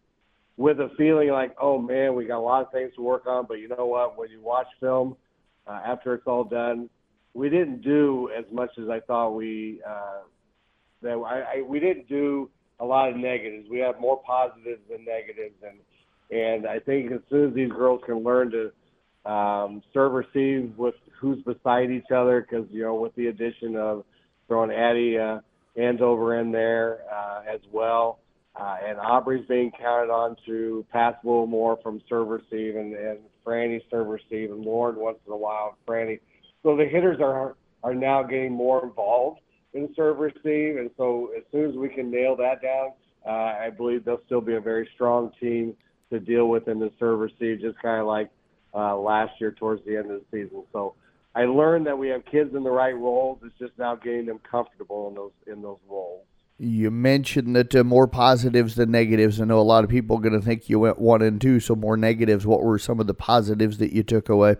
with 0.57 0.81
a 0.81 0.91
feeling 0.97 1.31
like, 1.31 1.55
oh 1.61 1.79
man, 1.79 2.15
we 2.15 2.27
got 2.27 2.39
a 2.39 2.41
lot 2.41 2.63
of 2.63 2.73
things 2.73 2.93
to 2.97 3.03
work 3.03 3.27
on. 3.27 3.47
But 3.47 3.55
you 3.55 3.69
know 3.69 3.87
what? 3.87 4.19
When 4.19 4.31
you 4.31 4.41
watch 4.41 4.67
film 4.81 5.17
uh, 5.67 5.81
after 5.85 6.15
it's 6.15 6.27
all 6.27 6.45
done, 6.45 6.89
we 7.35 7.51
didn't 7.51 7.83
do 7.83 8.31
as 8.37 8.45
much 8.53 8.71
as 8.81 8.89
I 8.89 9.01
thought 9.01 9.31
we 9.31 9.81
uh, 9.87 10.23
that 11.03 11.15
I, 11.15 11.59
I 11.59 11.63
we 11.63 11.81
didn't 11.81 12.09
do 12.09 12.49
a 12.81 12.85
lot 12.85 13.11
of 13.11 13.17
negatives. 13.17 13.69
We 13.71 13.81
have 13.81 14.01
more 14.01 14.21
positives 14.25 14.81
than 14.89 15.05
negatives, 15.05 15.57
and 15.63 15.79
and 16.31 16.67
I 16.67 16.79
think 16.79 17.13
as 17.13 17.21
soon 17.29 17.49
as 17.49 17.55
these 17.55 17.71
girls 17.71 18.01
can 18.07 18.23
learn 18.23 18.51
to 18.53 19.31
um, 19.31 19.83
serve 19.93 20.13
receive 20.13 20.73
with 20.77 20.95
who's 21.21 21.43
beside 21.43 21.91
each 21.91 22.11
other, 22.15 22.41
because 22.41 22.67
you 22.71 22.83
know 22.83 22.95
with 22.95 23.15
the 23.17 23.27
addition 23.27 23.77
of 23.77 24.05
throwing 24.47 24.71
Addie 24.71 25.19
uh, 25.19 25.41
Andover 25.77 26.39
in 26.39 26.53
there 26.53 27.01
uh, 27.13 27.43
as 27.53 27.61
well, 27.73 28.21
uh, 28.55 28.77
and 28.87 28.99
Aubrey's 28.99 29.47
being 29.49 29.73
counted 29.73 30.13
on 30.13 30.37
to 30.47 30.85
pass 30.93 31.15
a 31.23 31.27
little 31.27 31.47
more 31.47 31.79
from 31.83 32.01
serve 32.09 32.29
receive, 32.29 32.77
and, 32.77 32.95
and 32.95 33.19
Franny 33.45 33.81
serve 33.91 34.07
receive, 34.07 34.51
and 34.51 34.61
Lauren 34.61 34.97
once 34.97 35.19
in 35.27 35.33
a 35.33 35.37
while, 35.37 35.77
Franny. 35.87 36.21
So 36.65 36.77
the 36.77 36.87
hitters 36.87 37.21
are 37.21 37.55
are 37.85 37.95
now 37.95 38.23
getting 38.23 38.53
more 38.53 38.83
involved 38.83 39.41
in 39.75 39.93
serve 39.95 40.19
receive. 40.19 40.79
And 40.79 40.91
so 40.97 41.31
as 41.37 41.45
soon 41.53 41.69
as 41.69 41.77
we 41.77 41.89
can 41.91 42.11
nail 42.11 42.35
that 42.37 42.63
down, 42.63 42.93
uh, 43.27 43.65
I 43.67 43.71
believe 43.71 44.05
they'll 44.05 44.23
still 44.25 44.41
be 44.41 44.55
a 44.55 44.61
very 44.61 44.89
strong 44.95 45.31
team 45.39 45.75
to 46.11 46.19
deal 46.19 46.49
with 46.49 46.67
in 46.67 46.79
the 46.79 46.91
serve 46.99 47.21
receive, 47.21 47.61
just 47.61 47.79
kind 47.83 48.01
of 48.01 48.07
like 48.07 48.31
uh, 48.75 48.97
last 48.97 49.33
year 49.41 49.53
towards 49.53 49.85
the 49.85 49.97
end 49.97 50.11
of 50.11 50.21
the 50.21 50.25
season. 50.31 50.63
So 50.73 50.95
I 51.35 51.45
learned 51.45 51.87
that 51.87 51.99
we 51.99 52.09
have 52.09 52.25
kids 52.25 52.55
in 52.55 52.63
the 52.63 52.71
right 52.71 52.97
roles. 52.97 53.41
It's 53.45 53.59
just 53.59 53.73
now 53.79 53.97
getting 53.97 54.27
them 54.27 54.41
comfortable 54.51 55.09
in 55.09 55.15
those 55.15 55.33
in 55.47 55.63
those 55.63 55.79
roles. 55.89 56.25
You 56.57 56.91
mentioned 56.91 57.57
that 57.57 57.75
uh, 57.75 57.83
more 57.85 58.07
positives 58.07 58.77
than 58.77 58.93
negatives. 58.93 59.41
I 59.41 59.45
know 59.45 59.59
a 59.59 59.63
lot 59.63 59.85
of 59.85 59.91
people 59.91 60.17
are 60.17 60.21
going 60.21 60.41
to 60.41 60.45
think 60.45 60.71
you 60.71 60.79
went 60.79 61.01
one 61.01 61.21
and 61.21 61.41
two, 61.41 61.61
so 61.61 61.75
more 61.75 61.97
negatives. 61.97 62.47
What 62.47 62.63
were 62.63 62.79
some 62.79 63.01
of 63.01 63.09
the 63.09 63.15
positives 63.15 63.79
that 63.79 63.93
you 63.93 64.05
took 64.05 64.29
away? 64.29 64.57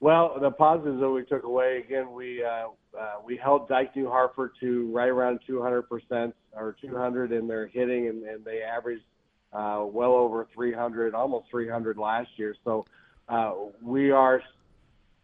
Well, 0.00 0.38
the 0.40 0.50
positives 0.50 1.00
that 1.00 1.10
we 1.10 1.24
took 1.24 1.42
away 1.42 1.82
again, 1.84 2.12
we 2.12 2.44
uh, 2.44 2.68
uh, 2.98 3.14
we 3.24 3.36
held 3.36 3.68
Dike 3.68 3.96
New 3.96 4.08
Hartford 4.08 4.52
to 4.60 4.92
right 4.92 5.08
around 5.08 5.40
200 5.46 5.82
percent 5.82 6.34
or 6.52 6.76
200 6.80 7.32
in 7.32 7.48
their 7.48 7.66
hitting, 7.66 8.06
and, 8.06 8.22
and 8.22 8.44
they 8.44 8.62
averaged 8.62 9.02
uh, 9.52 9.84
well 9.84 10.12
over 10.12 10.46
300, 10.54 11.14
almost 11.14 11.46
300 11.50 11.98
last 11.98 12.28
year. 12.36 12.54
So 12.64 12.86
uh, 13.28 13.54
we 13.82 14.10
are 14.12 14.40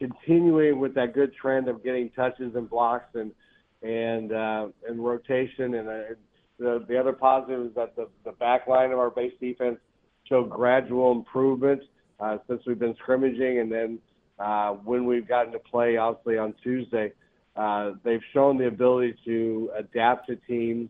continuing 0.01 0.81
with 0.81 0.95
that 0.95 1.15
good 1.15 1.33
trend 1.35 1.69
of 1.69 1.85
getting 1.85 2.11
touches 2.11 2.55
and 2.57 2.69
blocks 2.69 3.15
and 3.15 3.31
and 3.83 4.33
uh, 4.33 4.69
and 4.89 5.05
rotation. 5.05 5.75
And 5.75 5.89
uh, 5.89 6.01
the 6.59 6.85
the 6.89 6.99
other 6.99 7.13
positive 7.13 7.67
is 7.67 7.75
that 7.77 7.95
the 7.95 8.09
the 8.25 8.33
back 8.33 8.67
line 8.67 8.91
of 8.91 8.99
our 8.99 9.11
base 9.11 9.35
defense 9.41 9.79
showed 10.29 10.51
gradual 10.51 11.13
improvement 11.13 11.83
uh, 12.19 12.39
since 12.49 12.63
we've 12.67 12.79
been 12.79 12.97
scrimmaging, 12.97 13.61
and 13.61 13.71
then 13.71 14.01
uh, 14.39 14.71
when 14.73 15.07
we've 15.07 15.29
gotten 15.29 15.53
to 15.53 15.59
play, 15.59 15.97
obviously 15.97 16.39
on 16.39 16.55
Tuesday, 16.63 17.13
uh, 17.57 17.93
they've 18.03 18.23
shown 18.33 18.59
the 18.59 18.67
ability 18.67 19.15
to 19.25 19.71
adapt 19.77 20.27
to 20.29 20.37
teams. 20.37 20.89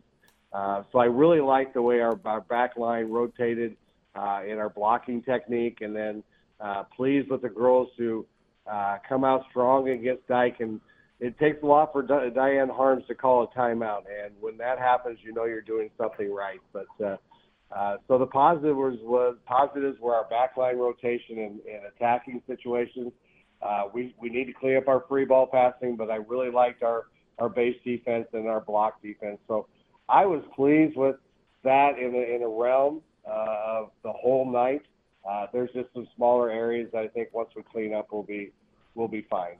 Uh, 0.51 0.83
so 0.91 0.99
I 0.99 1.05
really 1.05 1.41
like 1.41 1.73
the 1.73 1.81
way 1.81 1.99
our, 1.99 2.19
our 2.25 2.41
back 2.41 2.77
line 2.77 3.09
rotated 3.09 3.75
uh, 4.15 4.41
in 4.47 4.57
our 4.57 4.69
blocking 4.69 5.21
technique, 5.21 5.79
and 5.81 5.95
then 5.95 6.23
uh, 6.59 6.83
pleased 6.95 7.29
with 7.29 7.41
the 7.41 7.49
girls 7.49 7.89
who 7.97 8.25
uh, 8.71 8.97
come 9.07 9.23
out 9.23 9.43
strong 9.49 9.89
against 9.89 10.25
Dike. 10.27 10.59
And 10.59 10.79
it 11.19 11.37
takes 11.37 11.61
a 11.61 11.65
lot 11.65 11.91
for 11.91 12.01
Di- 12.01 12.29
Diane 12.29 12.69
Harms 12.69 13.03
to 13.07 13.15
call 13.15 13.43
a 13.43 13.47
timeout, 13.57 14.03
and 14.23 14.33
when 14.39 14.57
that 14.57 14.79
happens, 14.79 15.19
you 15.23 15.33
know 15.33 15.45
you're 15.45 15.61
doing 15.61 15.89
something 15.97 16.33
right. 16.33 16.61
But 16.73 16.87
uh, 17.03 17.17
uh, 17.71 17.97
so 18.07 18.17
the 18.17 18.25
positive 18.25 18.75
was, 18.75 18.97
was 19.01 19.35
positives 19.45 19.99
were 19.99 20.15
our 20.15 20.25
backline 20.31 20.77
rotation 20.77 21.39
and, 21.39 21.59
and 21.61 21.85
attacking 21.95 22.41
situations. 22.47 23.11
Uh, 23.61 23.83
we 23.93 24.15
we 24.19 24.29
need 24.29 24.45
to 24.45 24.53
clean 24.53 24.77
up 24.77 24.87
our 24.87 25.03
free 25.07 25.25
ball 25.25 25.47
passing, 25.47 25.95
but 25.95 26.11
I 26.11 26.15
really 26.15 26.51
liked 26.51 26.83
our 26.83 27.05
our 27.39 27.49
base 27.49 27.75
defense 27.83 28.27
and 28.33 28.47
our 28.47 28.61
block 28.61 29.01
defense. 29.01 29.39
So 29.47 29.67
I 30.07 30.25
was 30.25 30.43
pleased 30.55 30.95
with 30.95 31.17
that 31.63 31.97
in 31.99 32.13
a, 32.15 32.35
in 32.35 32.43
a 32.43 32.47
realm 32.47 33.01
uh, 33.27 33.79
of 33.79 33.91
the 34.03 34.11
whole 34.11 34.49
night. 34.49 34.83
Uh, 35.27 35.47
there's 35.51 35.71
just 35.73 35.89
some 35.93 36.07
smaller 36.15 36.51
areas 36.51 36.89
that 36.93 36.99
I 36.99 37.07
think 37.07 37.29
once 37.33 37.49
we 37.55 37.63
clean 37.63 37.93
up, 37.93 38.07
we'll 38.11 38.23
be 38.23 38.51
we'll 38.93 39.07
be 39.07 39.25
fine. 39.29 39.57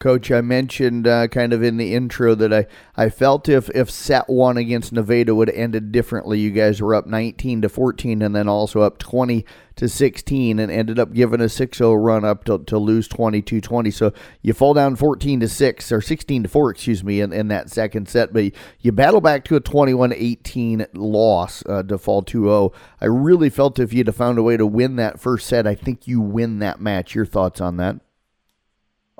Coach, 0.00 0.30
I 0.30 0.42
mentioned 0.42 1.08
uh, 1.08 1.26
kind 1.26 1.52
of 1.52 1.60
in 1.60 1.76
the 1.76 1.92
intro 1.92 2.36
that 2.36 2.52
I, 2.52 2.66
I 2.96 3.08
felt 3.08 3.48
if, 3.48 3.68
if 3.70 3.90
set 3.90 4.28
one 4.28 4.56
against 4.56 4.92
Nevada 4.92 5.34
would 5.34 5.48
have 5.48 5.56
ended 5.56 5.90
differently. 5.90 6.38
You 6.38 6.52
guys 6.52 6.80
were 6.80 6.94
up 6.94 7.06
19 7.06 7.62
to 7.62 7.68
14 7.68 8.22
and 8.22 8.36
then 8.36 8.46
also 8.46 8.82
up 8.82 8.98
20 8.98 9.44
to 9.74 9.88
16 9.88 10.60
and 10.60 10.70
ended 10.70 11.00
up 11.00 11.12
giving 11.12 11.40
a 11.40 11.48
6 11.48 11.78
0 11.78 11.94
run 11.94 12.24
up 12.24 12.44
to, 12.44 12.58
to 12.58 12.78
lose 12.78 13.08
22 13.08 13.60
20. 13.60 13.90
So 13.90 14.12
you 14.40 14.52
fall 14.52 14.72
down 14.72 14.94
14 14.94 15.40
to 15.40 15.48
6 15.48 15.90
or 15.90 16.00
16 16.00 16.44
to 16.44 16.48
4, 16.48 16.70
excuse 16.70 17.02
me, 17.02 17.20
in, 17.20 17.32
in 17.32 17.48
that 17.48 17.68
second 17.68 18.08
set, 18.08 18.32
but 18.32 18.52
you 18.78 18.92
battle 18.92 19.20
back 19.20 19.44
to 19.46 19.56
a 19.56 19.60
21 19.60 20.12
18 20.12 20.86
loss 20.94 21.64
uh, 21.66 21.82
to 21.82 21.98
fall 21.98 22.22
2 22.22 22.44
0. 22.44 22.72
I 23.00 23.06
really 23.06 23.50
felt 23.50 23.80
if 23.80 23.92
you'd 23.92 24.06
have 24.06 24.14
found 24.14 24.38
a 24.38 24.44
way 24.44 24.56
to 24.56 24.66
win 24.66 24.94
that 24.96 25.18
first 25.18 25.48
set, 25.48 25.66
I 25.66 25.74
think 25.74 26.06
you 26.06 26.20
win 26.20 26.60
that 26.60 26.80
match. 26.80 27.16
Your 27.16 27.26
thoughts 27.26 27.60
on 27.60 27.78
that? 27.78 27.96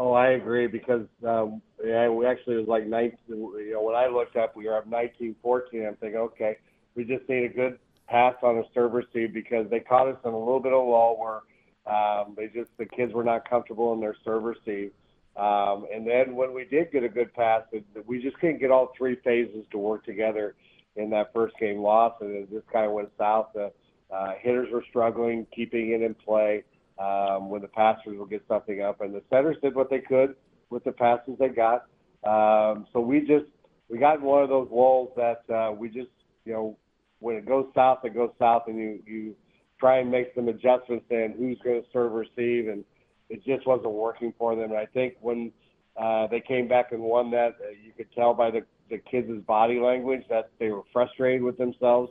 Oh, 0.00 0.12
I 0.12 0.28
agree 0.28 0.68
because 0.68 1.06
um, 1.26 1.61
yeah, 1.84 2.08
we 2.08 2.24
actually 2.24 2.56
was 2.56 2.68
like 2.68 2.87
19. 2.87 3.18
You 3.28 3.70
know, 3.72 3.82
when 3.82 3.96
I 3.96 4.06
looked 4.06 4.37
up, 4.37 4.56
we 4.56 4.66
were 4.66 4.76
up 4.76 4.87
19, 4.87 5.34
14. 5.42 5.87
I'm 5.87 5.96
thinking, 5.96 6.20
okay, 6.20 6.56
we 6.94 7.02
just 7.04 7.28
need 7.28 7.44
a 7.44 7.48
good 7.48 7.80
pass 8.06 8.34
on 8.44 8.58
a 8.58 8.62
serve 8.72 8.92
receive 8.92 9.34
because 9.34 9.68
they 9.70 9.80
caught 9.80 10.06
us 10.06 10.16
in 10.24 10.30
a 10.30 10.38
little 10.38 10.61
bit 10.61 10.72
of 10.72 10.87
lull 10.87 11.18
where 11.18 11.92
um, 11.92 12.34
they 12.37 12.46
just 12.46 12.70
the 12.78 12.87
kids 12.87 13.12
were 13.12 13.24
not 13.24 13.48
comfortable 13.50 13.92
in 13.92 14.00
their 14.00 14.14
serve 14.24 14.44
receive. 14.44 14.92
Um, 15.37 15.87
and 15.92 16.06
then 16.06 16.37
when 16.37 16.54
we 16.54 16.64
did 16.64 16.92
get 16.92 17.02
a 17.02 17.08
good 17.08 17.34
pass, 17.34 17.62
it, 17.72 17.84
we 18.06 18.22
just 18.22 18.38
couldn't 18.38 18.61
get 18.61 18.70
all 18.70 18.92
three 18.96 19.16
phases 19.24 19.64
to 19.72 19.78
work 19.78 20.04
together 20.04 20.54
in 20.94 21.11
that 21.11 21.32
first 21.34 21.56
game 21.58 21.78
loss, 21.78 22.14
and 22.20 22.30
it 22.30 22.50
just 22.52 22.68
kind 22.72 22.87
of 22.87 22.92
went 22.92 23.08
south. 23.18 23.48
The 23.52 23.72
uh, 24.14 24.34
hitters 24.40 24.68
were 24.72 24.84
struggling, 24.88 25.44
keeping 25.54 25.90
it 25.90 26.02
in 26.02 26.14
play 26.14 26.62
um, 26.98 27.48
when 27.48 27.62
the 27.62 27.68
passers 27.68 28.18
would 28.18 28.30
get 28.30 28.42
something 28.48 28.82
up, 28.82 29.00
and 29.00 29.14
the 29.14 29.22
centers 29.30 29.56
did 29.62 29.74
what 29.74 29.90
they 29.90 30.00
could 30.00 30.34
with 30.70 30.84
the 30.84 30.92
passes 30.92 31.34
they 31.38 31.48
got. 31.48 31.87
Um, 32.24 32.87
so 32.92 33.00
we 33.00 33.20
just 33.20 33.46
we 33.88 33.98
got 33.98 34.20
one 34.20 34.42
of 34.42 34.48
those 34.48 34.68
walls 34.70 35.11
that 35.16 35.42
uh, 35.54 35.72
we 35.72 35.88
just 35.88 36.11
you 36.44 36.52
know 36.52 36.76
when 37.20 37.37
it 37.37 37.46
goes 37.46 37.66
south, 37.74 38.00
it 38.04 38.14
goes 38.14 38.30
south, 38.38 38.64
and 38.66 38.78
you 38.78 39.00
you 39.06 39.34
try 39.78 39.98
and 39.98 40.11
make 40.11 40.32
some 40.34 40.48
adjustments 40.48 41.06
in 41.11 41.34
who's 41.38 41.58
going 41.62 41.80
to 41.80 41.88
serve 41.92 42.12
receive, 42.12 42.68
and 42.68 42.84
it 43.30 43.44
just 43.44 43.66
wasn't 43.66 43.92
working 43.92 44.32
for 44.38 44.56
them. 44.56 44.70
And 44.70 44.78
I 44.78 44.87
think 44.87 45.14
when 45.20 45.52
uh, 45.96 46.26
they 46.26 46.40
came 46.40 46.68
back 46.68 46.92
and 46.92 47.00
won 47.00 47.30
that, 47.30 47.56
uh, 47.61 47.70
you 47.84 47.92
could 47.96 48.12
tell 48.12 48.34
by 48.34 48.50
the 48.50 48.62
the 48.90 48.98
kids' 48.98 49.42
body 49.46 49.78
language 49.78 50.22
that 50.30 50.50
they 50.58 50.70
were 50.70 50.82
frustrated 50.92 51.42
with 51.42 51.58
themselves. 51.58 52.11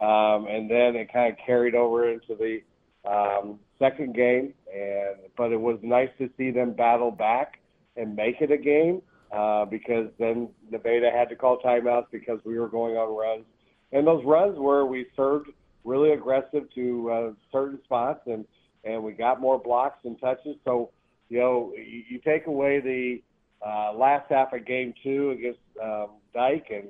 Um, 0.00 0.46
and 0.48 0.70
then 0.70 0.94
it 0.94 1.12
kind 1.12 1.32
of 1.32 1.38
carried 1.44 1.74
over 1.74 2.10
into 2.10 2.34
the 2.36 2.60
um, 3.04 3.58
second 3.78 4.14
game, 4.14 4.54
and 4.72 5.16
but 5.36 5.52
it 5.52 5.60
was 5.60 5.78
nice 5.82 6.10
to 6.18 6.30
see 6.36 6.50
them 6.50 6.72
battle 6.72 7.10
back 7.10 7.60
and 7.96 8.14
make 8.14 8.40
it 8.40 8.50
a 8.50 8.58
game 8.58 9.02
uh, 9.32 9.64
because 9.64 10.08
then 10.18 10.48
Nevada 10.70 11.10
had 11.12 11.28
to 11.28 11.36
call 11.36 11.58
timeouts 11.58 12.06
because 12.10 12.40
we 12.44 12.58
were 12.58 12.68
going 12.68 12.96
on 12.96 13.16
runs, 13.16 13.44
and 13.92 14.06
those 14.06 14.24
runs 14.24 14.58
were 14.58 14.86
we 14.86 15.06
served 15.16 15.50
really 15.84 16.12
aggressive 16.12 16.64
to 16.74 17.10
uh, 17.10 17.30
certain 17.52 17.78
spots 17.84 18.20
and 18.26 18.44
and 18.84 19.02
we 19.02 19.12
got 19.12 19.40
more 19.40 19.58
blocks 19.58 19.98
and 20.04 20.18
touches. 20.20 20.56
So, 20.64 20.90
you 21.28 21.38
know, 21.38 21.72
you, 21.76 22.04
you 22.08 22.20
take 22.24 22.46
away 22.46 22.80
the 22.80 23.22
uh, 23.66 23.92
last 23.92 24.30
half 24.30 24.52
of 24.52 24.64
game 24.64 24.94
two 25.02 25.30
against 25.30 25.60
um, 25.82 26.08
Dike 26.34 26.66
and 26.70 26.88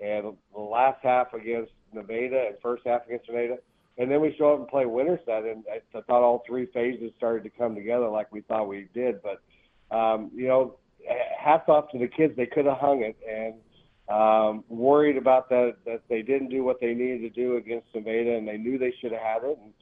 and 0.00 0.36
the 0.54 0.60
last 0.60 0.98
half 1.02 1.32
against 1.32 1.72
Nevada 1.92 2.46
and 2.48 2.56
first 2.62 2.82
half 2.86 3.06
against 3.06 3.28
Nevada. 3.28 3.56
And 3.98 4.10
then 4.10 4.20
we 4.20 4.34
show 4.36 4.52
up 4.52 4.58
and 4.58 4.68
play 4.68 4.84
Winterset, 4.84 5.44
and 5.44 5.64
I, 5.72 5.76
I 5.96 6.02
thought 6.02 6.22
all 6.22 6.42
three 6.46 6.66
phases 6.66 7.12
started 7.16 7.44
to 7.44 7.50
come 7.50 7.74
together 7.74 8.08
like 8.08 8.30
we 8.30 8.42
thought 8.42 8.68
we 8.68 8.88
did. 8.92 9.20
But 9.22 9.96
um, 9.96 10.30
you 10.34 10.48
know, 10.48 10.76
hats 11.38 11.64
off 11.68 11.90
to 11.92 11.98
the 11.98 12.08
kids; 12.08 12.34
they 12.36 12.46
could 12.46 12.66
have 12.66 12.78
hung 12.78 13.02
it, 13.02 13.16
and 13.26 13.54
um, 14.08 14.64
worried 14.68 15.16
about 15.16 15.48
that 15.48 15.76
that 15.86 16.02
they 16.08 16.22
didn't 16.22 16.50
do 16.50 16.62
what 16.62 16.80
they 16.80 16.92
needed 16.92 17.22
to 17.22 17.30
do 17.30 17.56
against 17.56 17.86
Nevada, 17.94 18.36
and 18.36 18.46
they 18.46 18.58
knew 18.58 18.78
they 18.78 18.94
should 19.00 19.12
have 19.12 19.22
had 19.22 19.44
it. 19.44 19.58
And 19.62 19.72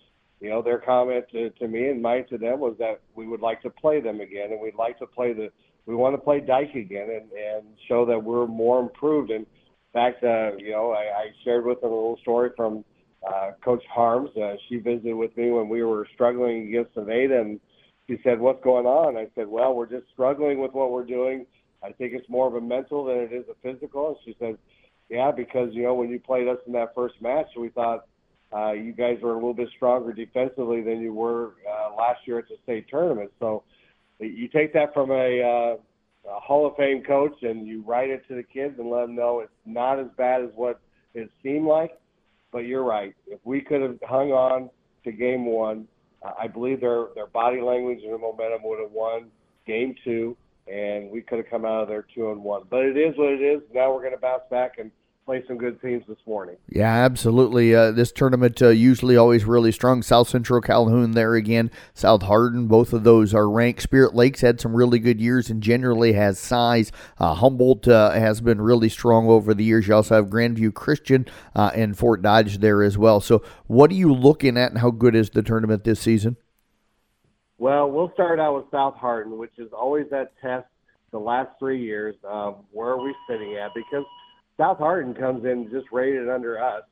you 0.41 0.51
know, 0.51 0.63
their 0.63 0.79
comment 0.79 1.25
to, 1.33 1.51
to 1.51 1.67
me 1.67 1.89
and 1.89 2.03
mine 2.03 2.27
to 2.29 2.39
them 2.39 2.61
was 2.61 2.77
that 2.79 3.01
we 3.15 3.27
would 3.27 3.41
like 3.41 3.63
to 3.63 3.71
play 3.71 4.01
them 4.01 4.21
again, 4.21 4.53
and 4.53 4.61
we'd 4.61 4.75
like 4.75 4.99
to 5.01 5.07
play 5.07 5.33
the 5.33 5.51
we 5.87 5.95
want 5.95 6.15
to 6.15 6.19
play 6.19 6.41
Dike 6.41 6.75
again, 6.75 7.11
and 7.11 7.33
and 7.33 7.67
show 7.89 8.07
that 8.07 8.23
we're 8.23 8.47
more 8.47 8.81
improved. 8.81 9.31
And 9.31 9.45
in 9.45 9.93
fact, 9.93 10.23
uh, 10.23 10.57
you 10.57 10.71
know, 10.71 10.93
I, 10.93 11.03
I 11.03 11.27
shared 11.45 11.67
with 11.67 11.81
them 11.81 11.91
a 11.91 11.95
little 11.95 12.19
story 12.23 12.51
from 12.57 12.85
uh, 13.27 13.53
Coach 13.65 13.83
Harms. 13.91 14.31
Uh, 14.37 14.55
she 14.69 14.77
visited 14.77 15.15
with 15.15 15.37
me 15.37 15.51
when 15.51 15.69
we 15.69 15.83
were 15.83 16.07
struggling 16.15 16.69
against 16.69 16.97
Nevada, 16.97 17.41
and 17.41 17.61
she 18.07 18.19
said, 18.23 18.41
"What's 18.41 18.63
going 18.63 18.87
on?" 18.87 19.17
I 19.17 19.29
said, 19.35 19.49
"Well, 19.49 19.75
we're 19.75 19.87
just 19.87 20.07
struggling 20.13 20.61
with 20.61 20.73
what 20.73 20.91
we're 20.91 21.05
doing. 21.05 21.47
I 21.83 21.93
think 21.93 22.13
it's 22.13 22.29
more 22.29 22.47
of 22.47 22.55
a 22.55 22.61
mental 22.61 23.05
than 23.05 23.19
it 23.19 23.33
is 23.33 23.45
a 23.49 23.55
physical." 23.63 24.09
And 24.09 24.17
she 24.25 24.37
said, 24.39 24.59
"Yeah, 25.09 25.31
because 25.31 25.71
you 25.73 25.85
know 25.85 25.95
when 25.95 26.11
you 26.11 26.21
played 26.21 26.49
us 26.49 26.59
in 26.67 26.73
that 26.75 26.95
first 26.95 27.15
match, 27.21 27.49
we 27.57 27.69
thought 27.71 28.07
uh, 28.55 28.73
you 28.73 28.93
guys 28.93 29.19
were 29.23 29.33
a 29.33 29.37
little 29.37 29.55
bit 29.55 29.69
stronger 29.77 30.13
defensively 30.13 30.83
than 30.83 31.01
you 31.01 31.13
were 31.13 31.55
uh, 31.69 31.95
last 31.97 32.21
year 32.27 32.39
at 32.39 32.49
the 32.49 32.57
state 32.63 32.87
tournament. 32.89 33.33
So 33.41 33.65
you 34.21 34.49
take 34.49 34.73
that 34.75 34.95
from 34.95 35.11
a, 35.11 35.43
uh, 35.43 36.31
a 36.31 36.41
Hall 36.41 36.67
of 36.67 36.77
Fame 36.77 37.03
coach 37.03 37.35
and 37.43 37.67
you 37.67 37.83
write 37.83 38.11
it 38.11 38.27
to 38.29 38.35
the 38.37 38.45
kids 38.45 38.79
and 38.79 38.89
let 38.89 39.03
them 39.03 39.17
know 39.17 39.41
it's 39.41 39.51
not 39.67 39.99
as 39.99 40.07
bad 40.17 40.43
as 40.43 40.51
what 40.55 40.81
it 41.15 41.31
seemed 41.43 41.67
like." 41.67 41.99
But 42.55 42.67
you're 42.67 42.85
right. 42.85 43.17
If 43.27 43.41
we 43.43 43.61
could 43.61 43.83
have 43.83 43.99
hung 44.07 44.31
on 44.31 44.71
to 45.03 45.11
game 45.11 45.45
one, 45.45 45.89
uh, 46.25 46.31
I 46.39 46.47
believe 46.47 46.81
their 46.81 47.07
their 47.17 47.27
body 47.27 47.61
language 47.61 47.99
and 48.03 48.13
their 48.13 48.19
momentum 48.19 48.61
would 48.63 48.79
have 48.81 48.93
won 48.93 49.27
game 49.67 49.97
two, 50.05 50.37
and 50.69 51.11
we 51.11 51.21
could 51.21 51.39
have 51.39 51.51
come 51.51 51.65
out 51.65 51.83
of 51.83 51.89
there 51.89 52.07
two 52.15 52.31
and 52.31 52.45
one. 52.45 52.63
But 52.71 52.85
it 52.85 52.97
is 52.97 53.19
what 53.19 53.33
it 53.33 53.43
is. 53.43 53.61
Now 53.75 53.93
we're 53.93 54.03
going 54.03 54.15
to 54.15 54.21
bounce 54.21 54.45
back 54.53 54.79
and 54.79 54.93
play 55.25 55.43
some 55.47 55.57
good 55.57 55.81
teams 55.81 56.05
this 56.07 56.19
morning. 56.27 56.57
Yeah, 56.69 56.93
absolutely. 56.93 57.75
Uh, 57.75 57.93
this 57.93 58.13
tournament 58.13 58.61
uh, 58.61 58.69
usually 58.69 59.17
always 59.17 59.45
really 59.45 59.73
strong. 59.73 60.03
South 60.03 60.29
Central 60.29 60.61
Calhoun 60.61 61.13
there 61.13 61.35
again. 61.35 61.71
South 61.95 62.23
Hardin, 62.23 62.67
both 62.67 62.93
of 62.93 63.05
those 63.05 63.35
are 63.35 63.49
ranked. 63.49 63.83
Spirit 63.83 64.15
Lakes 64.15 64.43
had 64.43 64.61
some 64.61 64.75
really 64.75 64.99
good 64.99 65.21
years 65.21 65.51
and 65.51 65.63
generally 65.63 66.13
has 66.13 66.39
size. 66.39 66.93
Uh, 67.19 67.35
Humboldt 67.35 67.89
uh, 67.89 68.11
has 68.11 68.41
been 68.41 68.61
really 68.61 68.89
strong 68.89 69.29
over 69.29 69.55
the 69.55 69.65
years. 69.65 69.89
You 69.89 69.95
also 69.95 70.17
have 70.17 70.27
Grandview 70.27 70.75
Christian 70.75 71.27
uh, 71.55 71.71
and 71.75 71.97
Fort 71.97 72.23
Dodge 72.23 72.59
there 72.59 72.83
as 72.83 72.99
well. 72.99 73.21
So, 73.21 73.43
what 73.67 73.91
are 73.91 73.95
you 73.95 74.13
looking 74.13 74.59
at, 74.59 74.73
and 74.73 74.81
how 74.81 74.91
good 74.91 75.15
is 75.15 75.31
the 75.31 75.43
tournament 75.43 75.85
this 75.85 76.01
season? 76.01 76.37
Well, 77.57 77.91
we'll 77.91 78.13
start 78.13 78.41
out 78.41 78.57
with 78.57 78.67
South 78.71 78.97
Hardin, 78.97 79.39
which 79.39 79.59
is 79.59 79.73
always 79.73 80.07
that 80.11 80.33
test 80.43 80.67
the 81.13 81.19
last 81.19 81.51
three 81.59 81.81
years. 81.83 82.17
Of 82.25 82.65
where 82.73 82.91
are 82.91 83.03
we 83.03 83.15
sitting 83.29 83.57
at? 83.57 83.71
Because– 83.75 84.05
South 84.59 84.79
Hardin 84.79 85.15
comes 85.15 85.45
in 85.45 85.69
just 85.71 85.87
rated 85.93 86.29
under 86.29 86.63
us 86.63 86.85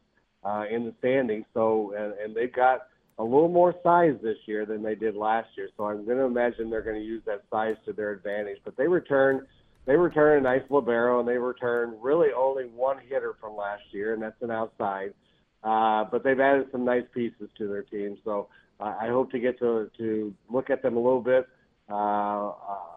uh, 0.45 0.65
in 0.71 0.85
the 0.85 0.95
standings. 0.99 1.45
So, 1.55 1.95
and, 1.97 2.15
and 2.15 2.37
they've 2.37 2.53
got 2.53 2.89
a 3.19 3.23
little 3.23 3.49
more 3.49 3.75
size 3.83 4.15
this 4.23 4.39
year 4.47 4.67
than 4.67 4.83
they 4.83 4.95
did 4.95 5.15
last 5.15 5.49
year. 5.57 5.69
So 5.77 5.85
I'm 5.85 6.05
going 6.05 6.19
to 6.19 6.25
imagine 6.25 6.71
they're 6.71 6.83
going 6.83 7.01
to 7.01 7.07
use 7.07 7.23
that 7.27 7.43
size 7.51 7.77
to 7.87 7.93
their 7.93 8.11
advantage. 8.11 8.59
But 8.65 8.77
they 8.77 8.89
return, 8.89 9.47
they 9.87 9.97
return 9.97 10.39
a 10.39 10.41
nice 10.41 10.69
libero, 10.71 11.21
and 11.21 11.29
they 11.29 11.39
return 11.39 11.97
really 12.01 12.29
only 12.37 12.65
one 12.65 12.99
hitter 13.09 13.37
from 13.41 13.57
last 13.57 13.83
year, 13.93 14.15
and 14.15 14.23
that's 14.23 14.41
an 14.41 14.51
outside. 14.51 15.15
Uh, 15.63 16.05
but 16.11 16.25
they've 16.25 16.41
added 16.41 16.67
some 16.73 16.85
nice 16.85 17.05
pieces 17.15 17.49
to 17.59 17.69
their 17.69 17.83
team. 17.83 18.17
So 18.25 18.49
uh, 18.81 18.95
I 19.01 19.09
hope 19.09 19.31
to 19.31 19.39
get 19.39 19.59
to 19.61 19.89
to 19.99 20.35
look 20.51 20.71
at 20.71 20.83
them 20.83 20.97
a 20.97 21.01
little 21.01 21.21
bit 21.21 21.47
uh, 21.89 22.49
uh, 22.49 22.53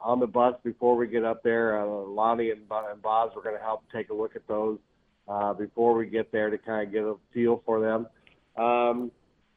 on 0.06 0.20
the 0.20 0.28
bus 0.28 0.54
before 0.64 0.96
we 0.96 1.08
get 1.08 1.26
up 1.26 1.42
there. 1.42 1.82
Uh, 1.82 1.86
Lonnie 1.86 2.52
and, 2.52 2.62
and 2.70 3.02
Boz 3.02 3.32
are 3.36 3.42
going 3.42 3.58
to 3.58 3.62
help 3.62 3.84
take 3.92 4.12
a 4.12 4.14
look 4.14 4.36
at 4.36 4.48
those 4.48 4.78
uh, 5.28 5.52
before 5.54 5.96
we 5.96 6.06
get 6.06 6.32
there 6.32 6.52
to 6.52 6.60
kind 6.60 6.88
of 6.88 6.94
get 6.94 7.02
a 7.02 7.16
feel 7.34 7.64
for 7.66 7.82
them. 7.82 8.08
Um, 8.64 9.12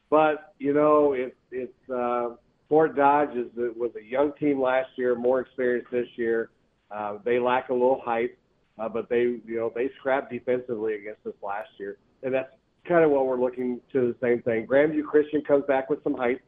but 0.09 0.55
you 0.57 0.73
know, 0.73 1.13
it's 1.13 1.35
it's 1.51 1.89
uh, 1.89 2.29
Fort 2.67 2.95
Dodge 2.95 3.35
is 3.37 3.45
was 3.55 3.91
a 3.95 4.03
young 4.03 4.33
team 4.39 4.59
last 4.59 4.89
year, 4.95 5.15
more 5.15 5.39
experienced 5.39 5.91
this 5.91 6.07
year. 6.15 6.49
Uh, 6.89 7.19
they 7.23 7.37
lack 7.37 7.69
a 7.69 7.73
little 7.73 8.01
height, 8.03 8.35
uh, 8.79 8.89
but 8.89 9.07
they 9.07 9.21
you 9.21 9.57
know 9.57 9.71
they 9.73 9.91
scrapped 9.99 10.31
defensively 10.31 10.95
against 10.95 11.25
us 11.27 11.33
last 11.43 11.69
year, 11.77 11.97
and 12.23 12.33
that's 12.33 12.49
kind 12.87 13.05
of 13.05 13.11
what 13.11 13.27
we're 13.27 13.39
looking 13.39 13.79
to 13.93 14.11
the 14.11 14.15
same 14.19 14.41
thing. 14.41 14.65
Grandview 14.65 15.03
Christian 15.03 15.43
comes 15.43 15.63
back 15.67 15.91
with 15.91 16.03
some 16.03 16.15
height, 16.15 16.41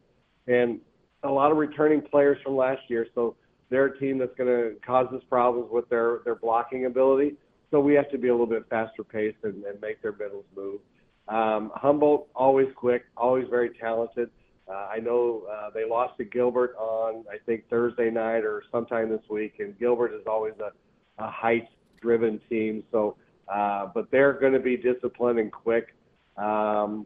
and 0.47 0.79
a 1.21 1.29
lot 1.29 1.51
of 1.51 1.57
returning 1.57 2.01
players 2.01 2.39
from 2.43 2.55
last 2.55 2.81
year, 2.87 3.05
so 3.13 3.35
they're 3.71 3.85
a 3.85 3.97
team 3.97 4.19
that's 4.19 4.35
going 4.37 4.49
to 4.49 4.75
cause 4.85 5.07
us 5.15 5.23
problems 5.29 5.69
with 5.71 5.89
their 5.89 6.19
their 6.25 6.35
blocking 6.35 6.85
ability. 6.85 7.35
So 7.71 7.79
we 7.79 7.93
have 7.95 8.11
to 8.11 8.17
be 8.17 8.27
a 8.27 8.31
little 8.31 8.45
bit 8.45 8.65
faster 8.69 9.03
paced 9.03 9.37
and, 9.43 9.63
and 9.63 9.79
make 9.81 10.01
their 10.01 10.11
middles 10.11 10.45
move. 10.55 10.81
Um, 11.29 11.71
Humboldt 11.73 12.27
always 12.35 12.67
quick, 12.75 13.05
always 13.15 13.45
very 13.49 13.69
talented. 13.79 14.29
Uh, 14.69 14.89
I 14.93 14.99
know 14.99 15.43
uh, 15.51 15.69
they 15.73 15.85
lost 15.89 16.17
to 16.17 16.25
Gilbert 16.25 16.75
on 16.77 17.23
I 17.31 17.37
think 17.45 17.69
Thursday 17.69 18.09
night 18.11 18.43
or 18.43 18.63
sometime 18.71 19.09
this 19.09 19.21
week, 19.29 19.55
and 19.59 19.77
Gilbert 19.79 20.13
is 20.13 20.27
always 20.27 20.53
a, 20.59 21.23
a 21.23 21.31
height-driven 21.31 22.41
team. 22.49 22.83
So, 22.91 23.15
uh, 23.47 23.87
but 23.93 24.11
they're 24.11 24.33
going 24.33 24.53
to 24.53 24.59
be 24.59 24.75
disciplined 24.75 25.39
and 25.39 25.51
quick. 25.51 25.95
Um, 26.37 27.05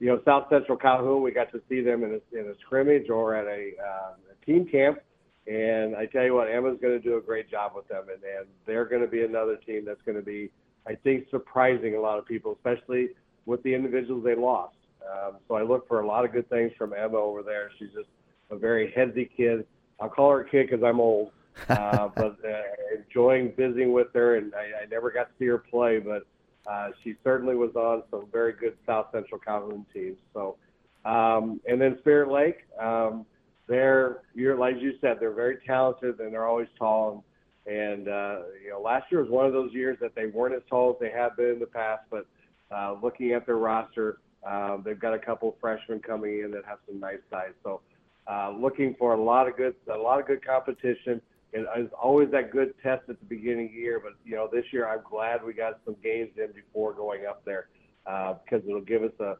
you 0.00 0.08
know, 0.08 0.20
South 0.24 0.46
Central 0.50 0.76
Calhoun, 0.76 1.22
we 1.22 1.30
got 1.30 1.52
to 1.52 1.60
see 1.68 1.80
them 1.82 2.02
in 2.02 2.20
a, 2.20 2.38
in 2.38 2.46
a 2.48 2.54
scrimmage 2.64 3.08
or 3.08 3.36
at 3.36 3.46
a, 3.46 3.72
uh, 3.80 4.12
a 4.32 4.44
team 4.46 4.66
camp. 4.66 4.98
And 5.46 5.96
I 5.96 6.06
tell 6.06 6.24
you 6.24 6.34
what, 6.34 6.48
Emma's 6.48 6.78
going 6.80 7.00
to 7.00 7.00
do 7.00 7.16
a 7.16 7.20
great 7.20 7.50
job 7.50 7.72
with 7.74 7.88
them, 7.88 8.04
and, 8.12 8.22
and 8.22 8.46
they're 8.64 8.84
going 8.84 9.02
to 9.02 9.08
be 9.08 9.24
another 9.24 9.56
team 9.56 9.84
that's 9.84 10.02
going 10.02 10.16
to 10.16 10.22
be, 10.22 10.50
I 10.86 10.94
think, 10.94 11.26
surprising 11.30 11.96
a 11.96 12.00
lot 12.00 12.18
of 12.18 12.26
people, 12.26 12.52
especially 12.52 13.10
with 13.44 13.62
the 13.64 13.74
individuals 13.74 14.24
they 14.24 14.36
lost. 14.36 14.76
Um, 15.10 15.38
so 15.48 15.54
I 15.54 15.62
look 15.62 15.88
for 15.88 16.00
a 16.00 16.06
lot 16.06 16.24
of 16.24 16.32
good 16.32 16.48
things 16.48 16.72
from 16.78 16.92
Emma 16.92 17.16
over 17.16 17.42
there. 17.42 17.70
She's 17.78 17.90
just 17.92 18.08
a 18.50 18.56
very 18.56 18.92
heady 18.94 19.28
kid. 19.36 19.66
I'll 20.00 20.08
call 20.08 20.30
her 20.30 20.40
a 20.40 20.48
kid 20.48 20.70
because 20.70 20.84
I'm 20.84 21.00
old, 21.00 21.32
uh, 21.68 22.08
but 22.16 22.36
uh, 22.44 22.62
enjoying 22.96 23.52
visiting 23.56 23.92
with 23.92 24.08
her. 24.14 24.36
And 24.36 24.54
I, 24.54 24.82
I 24.82 24.86
never 24.90 25.10
got 25.10 25.24
to 25.24 25.32
see 25.38 25.46
her 25.46 25.58
play, 25.58 25.98
but 25.98 26.24
uh, 26.70 26.90
she 27.02 27.16
certainly 27.24 27.56
was 27.56 27.74
on 27.74 28.04
some 28.10 28.26
very 28.30 28.52
good 28.52 28.76
South 28.86 29.06
Central 29.12 29.40
Calhoun 29.40 29.84
teams. 29.92 30.18
So, 30.32 30.56
um, 31.04 31.60
and 31.66 31.80
then 31.80 31.98
Spirit 32.00 32.30
Lake, 32.30 32.58
um, 32.80 33.26
they're 33.68 34.22
you're 34.34 34.56
like 34.56 34.76
you 34.80 34.92
said, 35.00 35.18
they're 35.20 35.32
very 35.32 35.58
talented 35.66 36.18
and 36.20 36.32
they're 36.32 36.46
always 36.46 36.68
tall. 36.78 37.24
And, 37.66 37.74
and 37.74 38.08
uh, 38.08 38.38
you 38.62 38.70
know, 38.70 38.80
last 38.80 39.06
year 39.10 39.22
was 39.22 39.30
one 39.30 39.46
of 39.46 39.52
those 39.52 39.72
years 39.72 39.96
that 40.00 40.14
they 40.14 40.26
weren't 40.26 40.54
as 40.54 40.62
tall 40.68 40.90
as 40.90 40.96
they 41.00 41.10
have 41.10 41.36
been 41.36 41.50
in 41.50 41.58
the 41.60 41.66
past. 41.66 42.02
But 42.10 42.26
uh, 42.74 42.96
looking 43.00 43.32
at 43.32 43.46
their 43.46 43.56
roster, 43.56 44.18
um, 44.48 44.82
they've 44.84 44.98
got 44.98 45.14
a 45.14 45.18
couple 45.18 45.56
freshmen 45.60 46.00
coming 46.00 46.40
in 46.40 46.50
that 46.52 46.64
have 46.66 46.78
some 46.86 46.98
nice 46.98 47.20
size. 47.30 47.52
So, 47.62 47.80
uh, 48.26 48.52
looking 48.52 48.94
for 48.98 49.14
a 49.14 49.22
lot 49.22 49.48
of 49.48 49.56
good, 49.56 49.74
a 49.92 49.96
lot 49.96 50.20
of 50.20 50.26
good 50.26 50.44
competition 50.44 51.20
And 51.52 51.66
it 51.76 51.80
is 51.80 51.90
always 52.00 52.30
that 52.30 52.50
good 52.50 52.74
test 52.82 53.02
at 53.08 53.18
the 53.18 53.26
beginning 53.26 53.66
of 53.66 53.72
the 53.72 53.78
year. 53.78 54.00
But 54.02 54.12
you 54.24 54.34
know, 54.34 54.48
this 54.50 54.64
year 54.72 54.88
I'm 54.88 55.02
glad 55.08 55.44
we 55.44 55.52
got 55.52 55.78
some 55.84 55.96
games 56.02 56.30
in 56.36 56.52
before 56.52 56.92
going 56.94 57.26
up 57.26 57.44
there 57.44 57.68
uh, 58.06 58.34
because 58.44 58.66
it'll 58.66 58.80
give 58.80 59.02
us 59.04 59.12
a, 59.20 59.36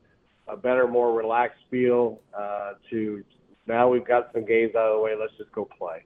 a 0.49 0.57
better, 0.57 0.87
more 0.87 1.13
relaxed 1.13 1.63
feel. 1.71 2.21
Uh, 2.37 2.75
to 2.91 3.25
now 3.67 3.89
we've 3.89 4.05
got 4.05 4.31
some 4.33 4.45
games 4.45 4.75
out 4.75 4.91
of 4.91 4.99
the 4.99 5.03
way. 5.03 5.13
Let's 5.19 5.37
just 5.37 5.53
go 5.53 5.69
play. 5.79 6.05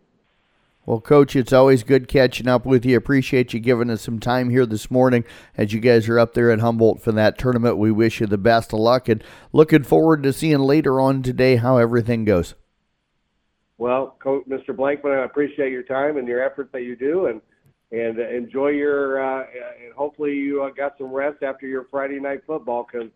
Well, 0.86 1.00
Coach, 1.00 1.34
it's 1.34 1.52
always 1.52 1.82
good 1.82 2.06
catching 2.06 2.46
up 2.46 2.64
with 2.64 2.86
you. 2.86 2.96
Appreciate 2.96 3.52
you 3.52 3.58
giving 3.58 3.90
us 3.90 4.02
some 4.02 4.20
time 4.20 4.50
here 4.50 4.64
this 4.64 4.88
morning 4.88 5.24
as 5.56 5.72
you 5.72 5.80
guys 5.80 6.08
are 6.08 6.18
up 6.18 6.34
there 6.34 6.52
at 6.52 6.60
Humboldt 6.60 7.02
for 7.02 7.10
that 7.10 7.38
tournament. 7.38 7.76
We 7.76 7.90
wish 7.90 8.20
you 8.20 8.28
the 8.28 8.38
best 8.38 8.72
of 8.72 8.78
luck 8.78 9.08
and 9.08 9.22
looking 9.52 9.82
forward 9.82 10.22
to 10.22 10.32
seeing 10.32 10.60
later 10.60 11.00
on 11.00 11.24
today 11.24 11.56
how 11.56 11.78
everything 11.78 12.24
goes. 12.24 12.54
Well, 13.78 14.16
Coach, 14.20 14.44
Mr. 14.48 14.68
Blankman, 14.68 15.18
I 15.18 15.24
appreciate 15.24 15.72
your 15.72 15.82
time 15.82 16.18
and 16.18 16.28
your 16.28 16.42
efforts 16.42 16.70
that 16.72 16.82
you 16.82 16.94
do, 16.94 17.26
and 17.26 17.40
and 17.92 18.18
enjoy 18.18 18.68
your 18.68 19.22
uh, 19.22 19.44
and 19.84 19.92
hopefully 19.94 20.34
you 20.34 20.62
uh, 20.62 20.70
got 20.70 20.96
some 20.98 21.12
rest 21.12 21.42
after 21.42 21.66
your 21.66 21.86
Friday 21.90 22.18
night 22.18 22.42
football 22.46 22.86
because 22.90 23.10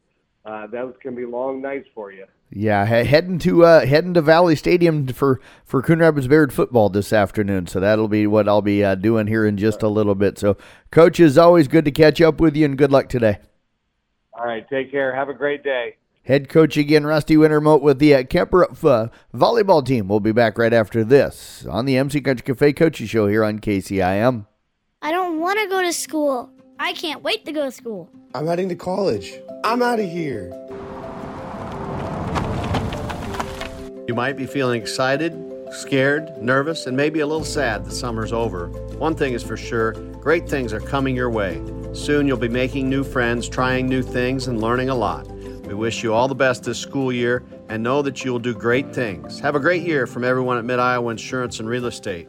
uh, 0.45 0.67
those 0.67 0.95
can 1.01 1.15
be 1.15 1.25
long 1.25 1.61
nights 1.61 1.89
for 1.95 2.13
you. 2.13 2.27
Yeah, 2.53 2.85
heading 2.85 3.39
to 3.41 3.65
uh, 3.65 3.87
heading 3.87 4.15
to 4.15 4.23
Valley 4.23 4.57
Stadium 4.57 5.07
for 5.09 5.41
for 5.65 5.83
Coon 5.83 6.01
Rapids 6.01 6.27
Bayard 6.27 6.53
football 6.53 6.89
this 6.89 7.13
afternoon. 7.13 7.69
So 7.69 7.79
that'll 7.79 8.09
be 8.09 8.27
what 8.27 8.49
I'll 8.49 8.63
be 8.63 8.83
uh, 8.83 8.97
doing 8.97 9.29
here 9.29 9.47
in 9.47 9.57
just 9.57 9.83
a 9.83 9.89
little 9.89 10.17
bit. 10.17 10.39
So, 10.39 10.57
Coach, 10.91 11.21
is 11.21 11.39
always 11.39 11.69
good 11.69 11.85
to 11.85 11.93
catch 11.93 12.21
up 12.21 12.41
with 12.41 12.57
you, 12.57 12.65
and 12.65 12.77
good 12.77 12.91
luck 12.91 13.09
today. 13.09 13.39
All 14.33 14.45
right, 14.45 14.69
take 14.69 14.91
care. 14.91 15.15
Have 15.15 15.29
a 15.29 15.35
great 15.35 15.63
day. 15.63 15.97
Head 16.25 16.49
coach 16.49 16.77
again, 16.77 17.07
Rusty 17.07 17.37
Wintermote 17.37 17.83
with 17.83 17.99
the 17.99 18.15
uh, 18.15 18.23
Kuemper 18.23 18.65
uh, 18.85 19.09
volleyball 19.35 19.85
team. 19.85 20.09
We'll 20.09 20.21
be 20.21 20.33
back 20.33 20.59
right 20.59 20.73
after 20.73 21.03
this 21.03 21.65
on 21.67 21.87
the 21.87 21.97
MC 21.97 22.21
Country 22.21 22.45
Cafe 22.45 22.73
Coaches 22.75 23.09
Show 23.09 23.27
here 23.27 23.43
on 23.43 23.59
KCIM. 23.59 24.47
I 25.03 25.13
don't 25.13 25.41
want 25.41 25.59
to 25.61 25.67
go 25.69 25.83
to 25.83 25.93
school. 25.93 26.51
I 26.79 26.93
can't 26.93 27.23
wait 27.23 27.47
to 27.47 27.53
go 27.53 27.65
to 27.67 27.73
school. 27.73 28.11
I'm 28.33 28.47
heading 28.47 28.69
to 28.69 28.77
college. 28.77 29.41
I'm 29.65 29.83
out 29.83 29.99
of 29.99 30.09
here. 30.09 30.53
You 34.07 34.15
might 34.15 34.37
be 34.37 34.47
feeling 34.47 34.81
excited, 34.81 35.35
scared, 35.73 36.41
nervous, 36.41 36.87
and 36.87 36.97
maybe 36.97 37.21
a 37.21 37.27
little 37.27 37.45
sad 37.45 37.85
that 37.85 37.91
summer's 37.91 38.33
over. 38.33 38.69
One 38.99 39.17
thing 39.17 39.33
is 39.33 39.43
for 39.43 39.57
sure 39.57 39.95
great 40.21 40.49
things 40.49 40.73
are 40.73 40.79
coming 40.79 41.17
your 41.17 41.29
way. 41.29 41.61
Soon 41.93 42.29
you'll 42.29 42.37
be 42.37 42.49
making 42.49 42.89
new 42.89 43.03
friends, 43.03 43.49
trying 43.49 43.89
new 43.89 44.03
things, 44.03 44.47
and 44.47 44.61
learning 44.61 44.91
a 44.91 44.95
lot. 44.95 45.27
We 45.67 45.75
wish 45.75 46.05
you 46.05 46.15
all 46.15 46.29
the 46.29 46.35
best 46.37 46.63
this 46.63 46.79
school 46.79 47.13
year 47.13 47.43
and 47.69 47.83
know 47.83 48.01
that 48.01 48.25
you 48.25 48.31
will 48.31 48.39
do 48.39 48.55
great 48.55 48.95
things. 48.95 49.41
Have 49.41 49.57
a 49.57 49.61
great 49.61 49.83
year 49.83 50.07
from 50.07 50.23
everyone 50.23 50.57
at 50.57 50.65
Mid 50.65 50.79
Iowa 50.79 51.11
Insurance 51.11 51.59
and 51.59 51.69
Real 51.69 51.87
Estate. 51.87 52.29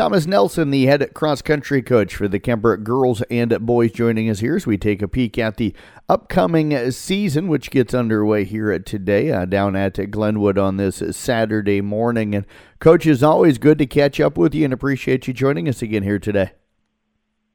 Thomas 0.00 0.26
Nelson, 0.26 0.70
the 0.70 0.86
head 0.86 1.12
cross 1.12 1.42
country 1.42 1.82
coach 1.82 2.14
for 2.16 2.26
the 2.26 2.40
Kuemper 2.40 2.82
girls 2.82 3.20
and 3.30 3.54
boys, 3.66 3.92
joining 3.92 4.30
us 4.30 4.40
here 4.40 4.56
as 4.56 4.66
we 4.66 4.78
take 4.78 5.02
a 5.02 5.08
peek 5.08 5.36
at 5.36 5.58
the 5.58 5.74
upcoming 6.08 6.90
season, 6.90 7.48
which 7.48 7.70
gets 7.70 7.92
underway 7.92 8.44
here 8.44 8.78
today 8.78 9.30
uh, 9.30 9.44
down 9.44 9.76
at 9.76 10.10
Glenwood 10.10 10.56
on 10.56 10.78
this 10.78 11.02
Saturday 11.14 11.82
morning. 11.82 12.34
And, 12.34 12.46
Coach, 12.78 13.06
it's 13.06 13.22
always 13.22 13.58
good 13.58 13.76
to 13.76 13.84
catch 13.84 14.18
up 14.20 14.38
with 14.38 14.54
you 14.54 14.64
and 14.64 14.72
appreciate 14.72 15.28
you 15.28 15.34
joining 15.34 15.68
us 15.68 15.82
again 15.82 16.02
here 16.02 16.18
today 16.18 16.52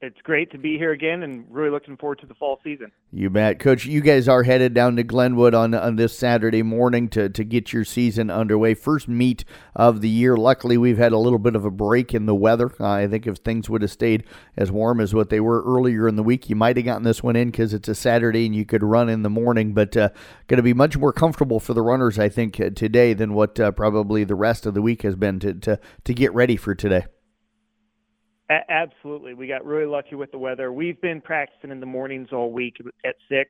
it's 0.05 0.21
great 0.21 0.51
to 0.51 0.57
be 0.59 0.77
here 0.77 0.91
again 0.91 1.23
and 1.23 1.45
really 1.49 1.71
looking 1.71 1.97
forward 1.97 2.19
to 2.19 2.27
the 2.27 2.35
fall 2.35 2.59
season. 2.63 2.91
You 3.11 3.29
bet. 3.29 3.59
Coach, 3.59 3.85
you 3.85 4.01
guys 4.01 4.27
are 4.27 4.43
headed 4.43 4.73
down 4.73 4.95
to 4.97 5.03
Glenwood 5.03 5.55
on, 5.55 5.73
on 5.73 5.95
this 5.95 6.17
Saturday 6.17 6.61
morning 6.61 7.09
to, 7.09 7.27
to 7.29 7.43
get 7.43 7.73
your 7.73 7.83
season 7.83 8.29
underway. 8.29 8.75
First 8.75 9.07
meet 9.07 9.43
of 9.75 10.01
the 10.01 10.09
year. 10.09 10.37
Luckily, 10.37 10.77
we've 10.77 10.99
had 10.99 11.11
a 11.11 11.17
little 11.17 11.39
bit 11.39 11.55
of 11.55 11.65
a 11.65 11.71
break 11.71 12.13
in 12.13 12.27
the 12.27 12.35
weather. 12.35 12.71
Uh, 12.79 12.87
I 12.87 13.07
think 13.07 13.25
if 13.25 13.37
things 13.37 13.69
would 13.69 13.81
have 13.81 13.91
stayed 13.91 14.25
as 14.55 14.71
warm 14.71 15.01
as 15.01 15.13
what 15.13 15.29
they 15.29 15.39
were 15.39 15.63
earlier 15.63 16.07
in 16.07 16.15
the 16.15 16.23
week, 16.23 16.49
you 16.49 16.55
might 16.55 16.77
have 16.77 16.85
gotten 16.85 17.03
this 17.03 17.23
one 17.23 17.35
in 17.35 17.49
because 17.49 17.73
it's 17.73 17.89
a 17.89 17.95
Saturday 17.95 18.45
and 18.45 18.55
you 18.55 18.65
could 18.65 18.83
run 18.83 19.09
in 19.09 19.23
the 19.23 19.29
morning. 19.29 19.73
But 19.73 19.97
uh, 19.97 20.09
going 20.47 20.57
to 20.57 20.63
be 20.63 20.73
much 20.73 20.97
more 20.97 21.11
comfortable 21.11 21.59
for 21.59 21.73
the 21.73 21.81
runners, 21.81 22.19
I 22.19 22.29
think, 22.29 22.59
uh, 22.59 22.69
today 22.69 23.13
than 23.13 23.33
what 23.33 23.59
uh, 23.59 23.71
probably 23.71 24.23
the 24.23 24.35
rest 24.35 24.67
of 24.67 24.75
the 24.75 24.81
week 24.83 25.01
has 25.01 25.15
been 25.15 25.39
to, 25.39 25.53
to, 25.53 25.79
to 26.03 26.13
get 26.13 26.33
ready 26.33 26.57
for 26.57 26.75
today. 26.75 27.05
A- 28.49 28.71
absolutely. 28.71 29.33
We 29.33 29.47
got 29.47 29.65
really 29.65 29.85
lucky 29.85 30.15
with 30.15 30.31
the 30.31 30.37
weather. 30.37 30.71
We've 30.71 30.99
been 31.01 31.21
practicing 31.21 31.71
in 31.71 31.79
the 31.79 31.85
mornings 31.85 32.29
all 32.31 32.51
week 32.51 32.77
at 33.03 33.15
six, 33.29 33.49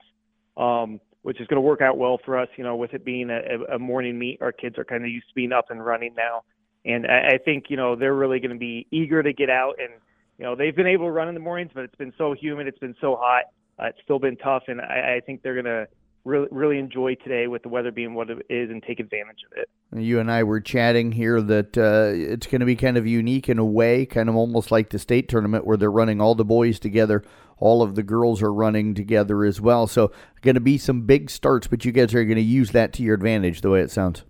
um, 0.58 1.00
which 1.24 1.42
is 1.42 1.48
going 1.48 1.58
to 1.58 1.62
work 1.62 1.82
out 1.82 1.98
well 1.98 2.20
for 2.24 2.38
us. 2.38 2.48
You 2.58 2.64
know, 2.64 2.76
with 2.76 2.94
it 2.94 3.04
being 3.04 3.30
a, 3.30 3.76
a 3.76 3.80
morning 3.80 4.18
meet, 4.18 4.42
our 4.42 4.52
kids 4.52 4.78
are 4.78 4.86
kind 4.86 5.04
of 5.04 5.10
used 5.10 5.28
to 5.28 5.36
being 5.36 5.52
up 5.52 5.66
and 5.70 5.86
running 5.86 6.14
now, 6.16 6.44
and 6.86 7.06
I, 7.08 7.34
I 7.34 7.38
think 7.44 7.66
you 7.70 7.78
know 7.78 7.96
they're 7.96 8.16
really 8.16 8.40
going 8.40 8.52
to 8.52 8.60
be 8.60 8.88
eager 8.92 9.22
to 9.22 9.34
get 9.34 9.50
out. 9.50 9.76
And 9.80 9.90
you 10.38 10.46
know, 10.46 10.56
they've 10.56 10.76
been 10.76 10.88
able 10.88 11.06
to 11.06 11.12
run 11.12 11.28
in 11.28 11.34
the 11.34 11.40
mornings, 11.40 11.72
but 11.74 11.84
it's 11.84 11.96
been 11.96 12.14
so 12.18 12.34
humid, 12.34 12.68
it's 12.68 12.80
been 12.80 12.96
so 13.02 13.18
hot, 13.20 13.46
uh, 13.80 13.88
it's 13.88 14.00
still 14.04 14.20
been 14.20 14.38
tough, 14.38 14.64
and 14.68 14.82
I, 14.82 15.16
I 15.18 15.22
think 15.26 15.42
they're 15.42 15.62
going 15.62 15.66
to 15.66 15.88
really 16.26 16.48
really 16.52 16.80
enjoy 16.80 17.16
today 17.16 17.48
with 17.48 17.64
the 17.64 17.70
weather 17.70 17.92
being 17.92 18.14
what 18.14 18.30
it 18.30 18.46
is 18.50 18.70
and 18.70 18.84
take 18.84 19.00
advantage 19.00 19.44
of 19.50 19.58
it. 19.58 19.70
You 19.98 20.20
and 20.20 20.30
I 20.30 20.44
were 20.44 20.60
chatting 20.60 21.12
here 21.12 21.42
that 21.42 21.78
uh, 21.78 22.12
it's 22.14 22.48
going 22.48 22.60
to 22.60 22.66
be 22.66 22.76
kind 22.76 22.98
of 22.98 23.08
unique 23.08 23.48
in 23.48 23.60
a 23.60 23.66
way, 23.66 24.06
kind 24.06 24.28
of 24.28 24.36
almost 24.36 24.72
like 24.72 24.90
the 24.90 25.00
state 25.00 25.30
tournament 25.30 25.66
where 25.66 25.78
they're 25.78 25.92
running 25.92 26.20
all 26.20 26.36
the 26.36 26.44
boys 26.44 26.80
together, 26.80 27.24
all 27.58 27.82
of 27.82 27.96
the 27.96 28.04
girls 28.04 28.42
are 28.42 28.54
running 28.54 28.94
together 28.94 29.46
as 29.46 29.62
well. 29.62 29.88
So 29.88 30.12
going 30.42 30.56
to 30.56 30.62
be 30.62 30.78
some 30.78 31.06
big 31.06 31.30
starts, 31.30 31.68
but 31.68 31.86
you 31.86 31.92
guys 31.92 32.14
are 32.14 32.26
going 32.26 32.36
to 32.36 32.42
use 32.42 32.72
that 32.72 32.92
to 32.94 33.04
your 33.04 33.16
advantage, 33.16 33.62
the 33.62 33.70
way 33.70 33.82
it 33.82 33.92
sounds. 33.92 34.24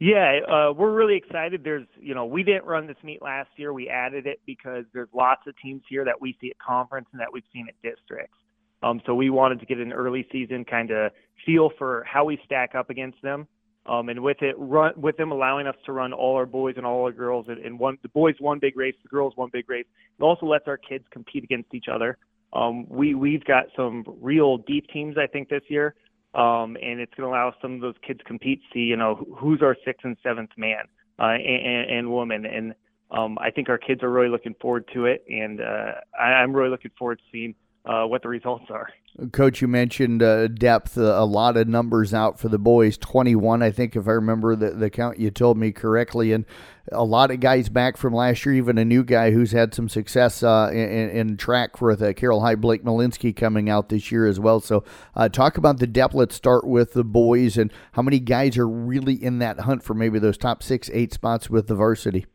Yeah, 0.00 0.40
uh, 0.48 0.72
we're 0.72 0.92
really 0.92 1.16
excited. 1.16 1.62
There's, 1.62 1.86
you 2.00 2.12
know, 2.12 2.26
we 2.26 2.42
didn't 2.42 2.64
run 2.64 2.88
this 2.88 2.96
meet 3.04 3.22
last 3.22 3.50
year. 3.56 3.72
We 3.72 3.88
added 3.88 4.26
it 4.26 4.40
because 4.44 4.84
there's 4.92 5.08
lots 5.14 5.42
of 5.46 5.54
teams 5.62 5.82
here 5.88 6.04
that 6.04 6.20
we 6.20 6.36
see 6.40 6.50
at 6.50 6.58
conference 6.58 7.06
and 7.12 7.20
that 7.20 7.32
we've 7.32 7.44
seen 7.52 7.68
at 7.68 7.74
districts. 7.88 8.36
Um, 8.82 9.00
so 9.06 9.14
we 9.14 9.30
wanted 9.30 9.60
to 9.60 9.66
get 9.66 9.78
an 9.78 9.92
early 9.92 10.26
season 10.32 10.64
kind 10.64 10.90
of 10.90 11.12
feel 11.46 11.70
for 11.78 12.04
how 12.06 12.24
we 12.24 12.38
stack 12.44 12.74
up 12.74 12.90
against 12.90 13.20
them. 13.22 13.46
Um, 13.84 14.08
and 14.08 14.20
with 14.20 14.42
it, 14.42 14.54
run 14.58 14.92
with 14.96 15.16
them 15.16 15.32
allowing 15.32 15.66
us 15.66 15.74
to 15.86 15.92
run 15.92 16.12
all 16.12 16.36
our 16.36 16.46
boys 16.46 16.74
and 16.76 16.86
all 16.86 17.02
our 17.04 17.12
girls 17.12 17.46
in, 17.48 17.58
in 17.58 17.78
one, 17.78 17.98
the 18.02 18.08
boys 18.10 18.36
one 18.38 18.60
big 18.60 18.76
race, 18.76 18.94
the 19.02 19.08
girls 19.08 19.32
one 19.34 19.50
big 19.52 19.68
race. 19.68 19.86
It 20.18 20.22
also 20.22 20.46
lets 20.46 20.68
our 20.68 20.76
kids 20.76 21.04
compete 21.10 21.42
against 21.42 21.74
each 21.74 21.86
other. 21.92 22.16
Um, 22.52 22.86
we 22.88 23.14
we've 23.14 23.44
got 23.44 23.64
some 23.74 24.04
real 24.20 24.58
deep 24.58 24.86
teams, 24.92 25.16
I 25.18 25.26
think, 25.26 25.48
this 25.48 25.62
year, 25.68 25.94
um, 26.34 26.76
and 26.80 27.00
it's 27.00 27.12
going 27.14 27.28
to 27.28 27.34
allow 27.34 27.54
some 27.60 27.74
of 27.74 27.80
those 27.80 27.94
kids 28.06 28.20
compete, 28.24 28.60
see 28.72 28.80
you 28.80 28.96
know 28.96 29.26
who's 29.36 29.62
our 29.62 29.76
sixth 29.84 30.04
and 30.04 30.16
seventh 30.22 30.50
man 30.56 30.84
uh, 31.18 31.32
and, 31.32 31.90
and 31.90 32.10
woman, 32.10 32.44
and 32.44 32.74
um, 33.10 33.38
I 33.40 33.50
think 33.50 33.68
our 33.68 33.78
kids 33.78 34.02
are 34.02 34.10
really 34.10 34.28
looking 34.28 34.54
forward 34.60 34.88
to 34.94 35.06
it, 35.06 35.24
and 35.28 35.60
uh, 35.60 35.92
I, 36.18 36.24
I'm 36.24 36.54
really 36.54 36.70
looking 36.70 36.90
forward 36.98 37.18
to 37.18 37.24
seeing 37.32 37.54
uh, 37.84 38.04
what 38.04 38.22
the 38.22 38.28
results 38.28 38.66
are. 38.70 38.88
Coach, 39.32 39.60
you 39.60 39.68
mentioned 39.68 40.22
uh, 40.22 40.48
depth, 40.48 40.96
uh, 40.96 41.02
a 41.02 41.24
lot 41.24 41.56
of 41.56 41.68
numbers 41.68 42.14
out 42.14 42.38
for 42.38 42.48
the 42.48 42.58
boys. 42.58 42.96
21, 42.96 43.62
I 43.62 43.70
think, 43.70 43.94
if 43.94 44.08
I 44.08 44.12
remember 44.12 44.56
the, 44.56 44.70
the 44.70 44.88
count 44.88 45.18
you 45.18 45.30
told 45.30 45.58
me 45.58 45.70
correctly. 45.70 46.32
And 46.32 46.46
a 46.90 47.04
lot 47.04 47.30
of 47.30 47.40
guys 47.40 47.68
back 47.68 47.98
from 47.98 48.14
last 48.14 48.46
year, 48.46 48.54
even 48.54 48.78
a 48.78 48.84
new 48.84 49.04
guy 49.04 49.30
who's 49.32 49.52
had 49.52 49.74
some 49.74 49.88
success 49.88 50.42
uh, 50.42 50.70
in, 50.72 51.10
in, 51.10 51.36
track 51.36 51.82
with 51.82 52.00
uh, 52.00 52.14
Carroll 52.14 52.40
High, 52.40 52.54
Blake 52.54 52.84
Malinsky, 52.84 53.36
coming 53.36 53.68
out 53.68 53.90
this 53.90 54.10
year 54.10 54.26
as 54.26 54.40
well. 54.40 54.60
So, 54.60 54.84
uh, 55.14 55.28
talk 55.28 55.58
about 55.58 55.78
the 55.78 55.86
depth. 55.86 56.14
Let's 56.14 56.34
start 56.34 56.66
with 56.66 56.94
the 56.94 57.04
boys 57.04 57.58
and 57.58 57.70
how 57.92 58.02
many 58.02 58.18
guys 58.18 58.56
are 58.56 58.68
really 58.68 59.14
in 59.14 59.40
that 59.40 59.60
hunt 59.60 59.82
for 59.82 59.92
maybe 59.92 60.18
those 60.18 60.38
top 60.38 60.62
six, 60.62 60.88
eight 60.94 61.12
spots 61.12 61.50
with 61.50 61.66
the 61.66 61.74
varsity. 61.74 62.26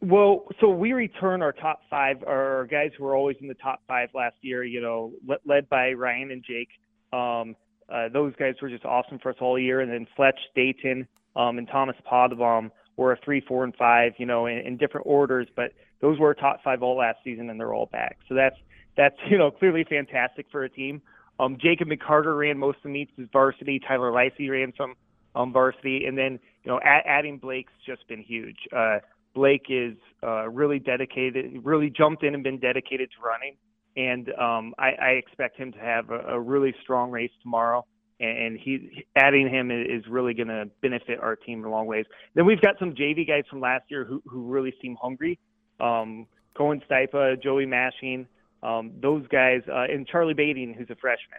Well, 0.00 0.44
so 0.60 0.68
we 0.68 0.92
return 0.92 1.42
our 1.42 1.52
top 1.52 1.80
five, 1.90 2.22
our 2.26 2.66
guys 2.70 2.92
who 2.96 3.04
were 3.04 3.16
always 3.16 3.36
in 3.40 3.48
the 3.48 3.54
top 3.54 3.80
five 3.88 4.10
last 4.14 4.36
year. 4.42 4.62
You 4.62 4.80
know, 4.80 5.12
led 5.44 5.68
by 5.68 5.92
Ryan 5.92 6.30
and 6.30 6.44
Jake. 6.44 6.68
Um, 7.12 7.56
uh, 7.88 8.08
those 8.12 8.34
guys 8.36 8.54
were 8.62 8.68
just 8.68 8.84
awesome 8.84 9.18
for 9.18 9.30
us 9.30 9.36
all 9.40 9.58
year. 9.58 9.80
And 9.80 9.90
then 9.90 10.06
Fletch, 10.14 10.38
Dayton, 10.54 11.08
um, 11.34 11.58
and 11.58 11.66
Thomas 11.66 11.96
Podbaum 12.10 12.70
were 12.96 13.12
a 13.12 13.18
three, 13.24 13.40
four, 13.40 13.64
and 13.64 13.74
five. 13.74 14.12
You 14.18 14.26
know, 14.26 14.46
in, 14.46 14.58
in 14.58 14.76
different 14.76 15.06
orders, 15.06 15.48
but 15.56 15.72
those 16.00 16.18
were 16.18 16.32
top 16.34 16.62
five 16.62 16.82
all 16.82 16.96
last 16.96 17.18
season, 17.24 17.50
and 17.50 17.58
they're 17.58 17.74
all 17.74 17.86
back. 17.86 18.18
So 18.28 18.34
that's 18.34 18.56
that's 18.96 19.16
you 19.30 19.38
know 19.38 19.50
clearly 19.50 19.84
fantastic 19.88 20.46
for 20.52 20.62
a 20.62 20.68
team. 20.68 21.02
Um, 21.40 21.56
Jacob 21.60 21.88
McCarter 21.88 22.38
ran 22.38 22.58
most 22.58 22.78
of 22.78 22.82
the 22.84 22.88
meets 22.90 23.12
as 23.20 23.26
varsity. 23.32 23.80
Tyler 23.80 24.12
Lacey 24.12 24.48
ran 24.48 24.72
some 24.76 24.94
um, 25.34 25.52
varsity, 25.52 26.04
and 26.06 26.16
then 26.16 26.38
you 26.62 26.70
know 26.70 26.80
add, 26.84 27.02
adding 27.06 27.38
Blake's 27.38 27.72
just 27.84 28.06
been 28.08 28.22
huge. 28.22 28.58
Uh, 28.74 28.98
Blake 29.38 29.66
is 29.68 29.94
uh, 30.24 30.48
really 30.48 30.80
dedicated, 30.80 31.64
really 31.64 31.90
jumped 31.90 32.24
in 32.24 32.34
and 32.34 32.42
been 32.42 32.58
dedicated 32.58 33.08
to 33.12 33.24
running. 33.24 33.54
And 33.96 34.28
um, 34.36 34.74
I, 34.76 34.90
I 35.00 35.08
expect 35.10 35.56
him 35.56 35.70
to 35.72 35.78
have 35.78 36.10
a, 36.10 36.34
a 36.34 36.40
really 36.40 36.74
strong 36.82 37.12
race 37.12 37.30
tomorrow. 37.40 37.86
And 38.18 38.58
he 38.58 39.04
adding 39.14 39.48
him 39.48 39.70
is 39.70 40.04
really 40.10 40.34
going 40.34 40.48
to 40.48 40.68
benefit 40.82 41.20
our 41.20 41.36
team 41.36 41.60
in 41.60 41.66
a 41.66 41.70
long 41.70 41.86
ways. 41.86 42.04
Then 42.34 42.46
we've 42.46 42.60
got 42.60 42.74
some 42.80 42.94
JV 42.94 43.28
guys 43.28 43.44
from 43.48 43.60
last 43.60 43.84
year 43.90 44.04
who, 44.04 44.20
who 44.26 44.42
really 44.48 44.74
seem 44.82 44.96
hungry. 45.00 45.38
Um, 45.78 46.26
Cohen 46.56 46.82
Stipa, 46.90 47.40
Joey 47.40 47.64
Mashing, 47.64 48.26
um, 48.64 48.90
those 49.00 49.24
guys, 49.28 49.60
uh, 49.68 49.84
and 49.84 50.04
Charlie 50.04 50.34
Bading, 50.34 50.76
who's 50.76 50.90
a 50.90 50.96
freshman. 50.96 51.38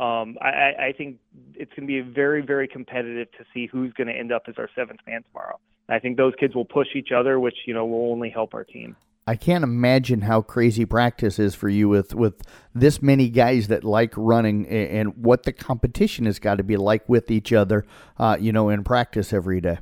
Um, 0.00 0.36
I, 0.42 0.88
I 0.88 0.94
think 0.98 1.18
it's 1.54 1.72
going 1.76 1.86
to 1.86 2.02
be 2.02 2.12
very, 2.12 2.42
very 2.44 2.66
competitive 2.66 3.30
to 3.38 3.44
see 3.54 3.68
who's 3.70 3.92
going 3.92 4.08
to 4.08 4.12
end 4.12 4.32
up 4.32 4.42
as 4.48 4.56
our 4.58 4.68
seventh 4.74 4.98
man 5.06 5.22
tomorrow. 5.22 5.60
I 5.88 5.98
think 5.98 6.16
those 6.16 6.34
kids 6.38 6.54
will 6.54 6.64
push 6.64 6.88
each 6.94 7.10
other, 7.16 7.38
which 7.38 7.56
you 7.66 7.74
know 7.74 7.86
will 7.86 8.10
only 8.10 8.30
help 8.30 8.54
our 8.54 8.64
team. 8.64 8.96
I 9.28 9.34
can't 9.34 9.64
imagine 9.64 10.20
how 10.20 10.40
crazy 10.40 10.84
practice 10.84 11.38
is 11.38 11.54
for 11.54 11.68
you 11.68 11.88
with 11.88 12.14
with 12.14 12.42
this 12.74 13.02
many 13.02 13.28
guys 13.28 13.68
that 13.68 13.82
like 13.82 14.12
running 14.16 14.66
and, 14.66 14.88
and 14.88 15.16
what 15.16 15.42
the 15.42 15.52
competition 15.52 16.26
has 16.26 16.38
got 16.38 16.56
to 16.56 16.62
be 16.62 16.76
like 16.76 17.08
with 17.08 17.30
each 17.30 17.52
other, 17.52 17.84
uh, 18.18 18.36
you 18.40 18.52
know, 18.52 18.68
in 18.68 18.84
practice 18.84 19.32
every 19.32 19.60
day. 19.60 19.78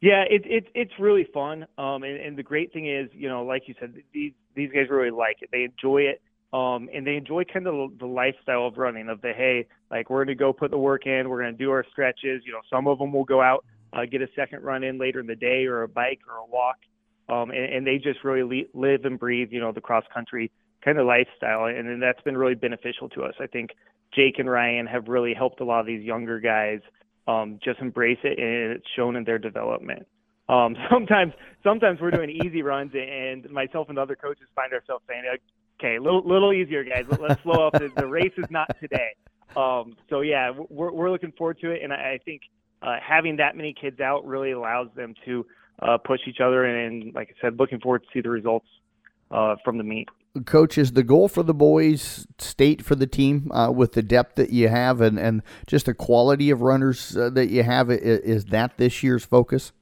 Yeah, 0.00 0.24
it's 0.30 0.46
it, 0.48 0.68
it's 0.74 0.92
really 0.98 1.26
fun. 1.34 1.66
Um, 1.76 2.02
and, 2.02 2.18
and 2.18 2.38
the 2.38 2.42
great 2.42 2.72
thing 2.72 2.88
is, 2.88 3.10
you 3.12 3.28
know, 3.28 3.44
like 3.44 3.64
you 3.66 3.74
said, 3.78 3.94
these 4.14 4.32
these 4.54 4.70
guys 4.72 4.86
really 4.88 5.10
like 5.10 5.42
it. 5.42 5.50
They 5.52 5.64
enjoy 5.64 6.02
it. 6.02 6.22
Um, 6.50 6.88
and 6.94 7.06
they 7.06 7.16
enjoy 7.16 7.44
kind 7.44 7.66
of 7.66 7.98
the 7.98 8.06
lifestyle 8.06 8.66
of 8.66 8.78
running 8.78 9.10
of 9.10 9.20
the 9.20 9.34
hey, 9.34 9.66
like 9.90 10.08
we're 10.08 10.24
going 10.24 10.28
to 10.28 10.34
go 10.34 10.54
put 10.54 10.70
the 10.70 10.78
work 10.78 11.06
in, 11.06 11.28
we're 11.28 11.42
going 11.42 11.52
to 11.52 11.58
do 11.58 11.70
our 11.70 11.84
stretches. 11.92 12.42
You 12.46 12.52
know, 12.52 12.60
some 12.70 12.86
of 12.86 12.98
them 12.98 13.12
will 13.12 13.24
go 13.24 13.42
out 13.42 13.66
uh, 13.92 14.04
get 14.10 14.22
a 14.22 14.28
second 14.36 14.62
run 14.62 14.84
in 14.84 14.98
later 14.98 15.20
in 15.20 15.26
the 15.26 15.36
day 15.36 15.66
or 15.66 15.82
a 15.82 15.88
bike 15.88 16.20
or 16.28 16.36
a 16.36 16.46
walk. 16.46 16.76
Um, 17.28 17.50
and, 17.50 17.74
and 17.74 17.86
they 17.86 17.98
just 17.98 18.24
really 18.24 18.42
le- 18.42 18.80
live 18.80 19.04
and 19.04 19.18
breathe, 19.18 19.48
you 19.50 19.60
know, 19.60 19.72
the 19.72 19.80
cross 19.80 20.04
country 20.12 20.50
kind 20.84 20.98
of 20.98 21.06
lifestyle. 21.06 21.66
And, 21.66 21.88
and 21.88 22.02
that's 22.02 22.20
been 22.22 22.36
really 22.36 22.54
beneficial 22.54 23.08
to 23.10 23.22
us. 23.24 23.34
I 23.40 23.46
think 23.46 23.70
Jake 24.14 24.38
and 24.38 24.50
Ryan 24.50 24.86
have 24.86 25.08
really 25.08 25.34
helped 25.34 25.60
a 25.60 25.64
lot 25.64 25.80
of 25.80 25.86
these 25.86 26.02
younger 26.02 26.40
guys 26.40 26.80
um, 27.26 27.58
just 27.62 27.78
embrace 27.80 28.18
it, 28.24 28.38
and 28.38 28.72
it's 28.72 28.86
shown 28.96 29.14
in 29.16 29.24
their 29.24 29.38
development. 29.38 30.06
Um, 30.48 30.74
sometimes, 30.90 31.34
sometimes 31.62 32.00
we're 32.00 32.10
doing 32.10 32.30
easy 32.30 32.62
runs, 32.62 32.92
and 32.94 33.48
myself 33.50 33.90
and 33.90 33.98
other 33.98 34.16
coaches 34.16 34.46
find 34.56 34.72
ourselves 34.72 35.04
saying, 35.06 35.24
"Okay, 35.78 35.98
little, 35.98 36.22
little 36.26 36.52
easier, 36.52 36.84
guys. 36.84 37.04
Let's 37.20 37.42
slow 37.42 37.66
up. 37.66 37.74
The, 37.74 37.90
the 37.96 38.06
race 38.06 38.32
is 38.38 38.46
not 38.50 38.68
today." 38.80 39.14
Um, 39.56 39.96
so 40.08 40.22
yeah, 40.22 40.52
we're 40.70 40.92
we're 40.92 41.10
looking 41.10 41.32
forward 41.32 41.58
to 41.60 41.70
it, 41.70 41.82
and 41.82 41.92
I, 41.92 42.14
I 42.14 42.18
think 42.24 42.42
uh, 42.82 42.96
having 43.06 43.36
that 43.36 43.56
many 43.56 43.74
kids 43.78 44.00
out 44.00 44.26
really 44.26 44.52
allows 44.52 44.88
them 44.94 45.14
to 45.24 45.44
uh, 45.80 45.98
push 45.98 46.20
each 46.26 46.40
other, 46.40 46.64
and, 46.64 47.04
and 47.04 47.14
like 47.14 47.34
I 47.36 47.40
said, 47.40 47.58
looking 47.58 47.80
forward 47.80 48.02
to 48.02 48.08
see 48.12 48.20
the 48.20 48.30
results 48.30 48.66
uh, 49.30 49.56
from 49.64 49.78
the 49.78 49.84
meet. 49.84 50.08
Coach, 50.44 50.78
is 50.78 50.92
the 50.92 51.02
goal 51.02 51.28
for 51.28 51.42
the 51.42 51.54
boys 51.54 52.26
state 52.38 52.84
for 52.84 52.94
the 52.94 53.06
team 53.06 53.50
uh, 53.52 53.70
with 53.74 53.92
the 53.92 54.02
depth 54.02 54.36
that 54.36 54.50
you 54.50 54.68
have 54.68 55.00
and, 55.00 55.18
and 55.18 55.42
just 55.66 55.86
the 55.86 55.94
quality 55.94 56.50
of 56.50 56.60
runners 56.60 57.16
uh, 57.16 57.30
that 57.30 57.48
you 57.48 57.62
have? 57.62 57.90
Is, 57.90 58.20
is 58.20 58.44
that 58.46 58.76
this 58.76 59.02
year's 59.02 59.24
focus? 59.24 59.72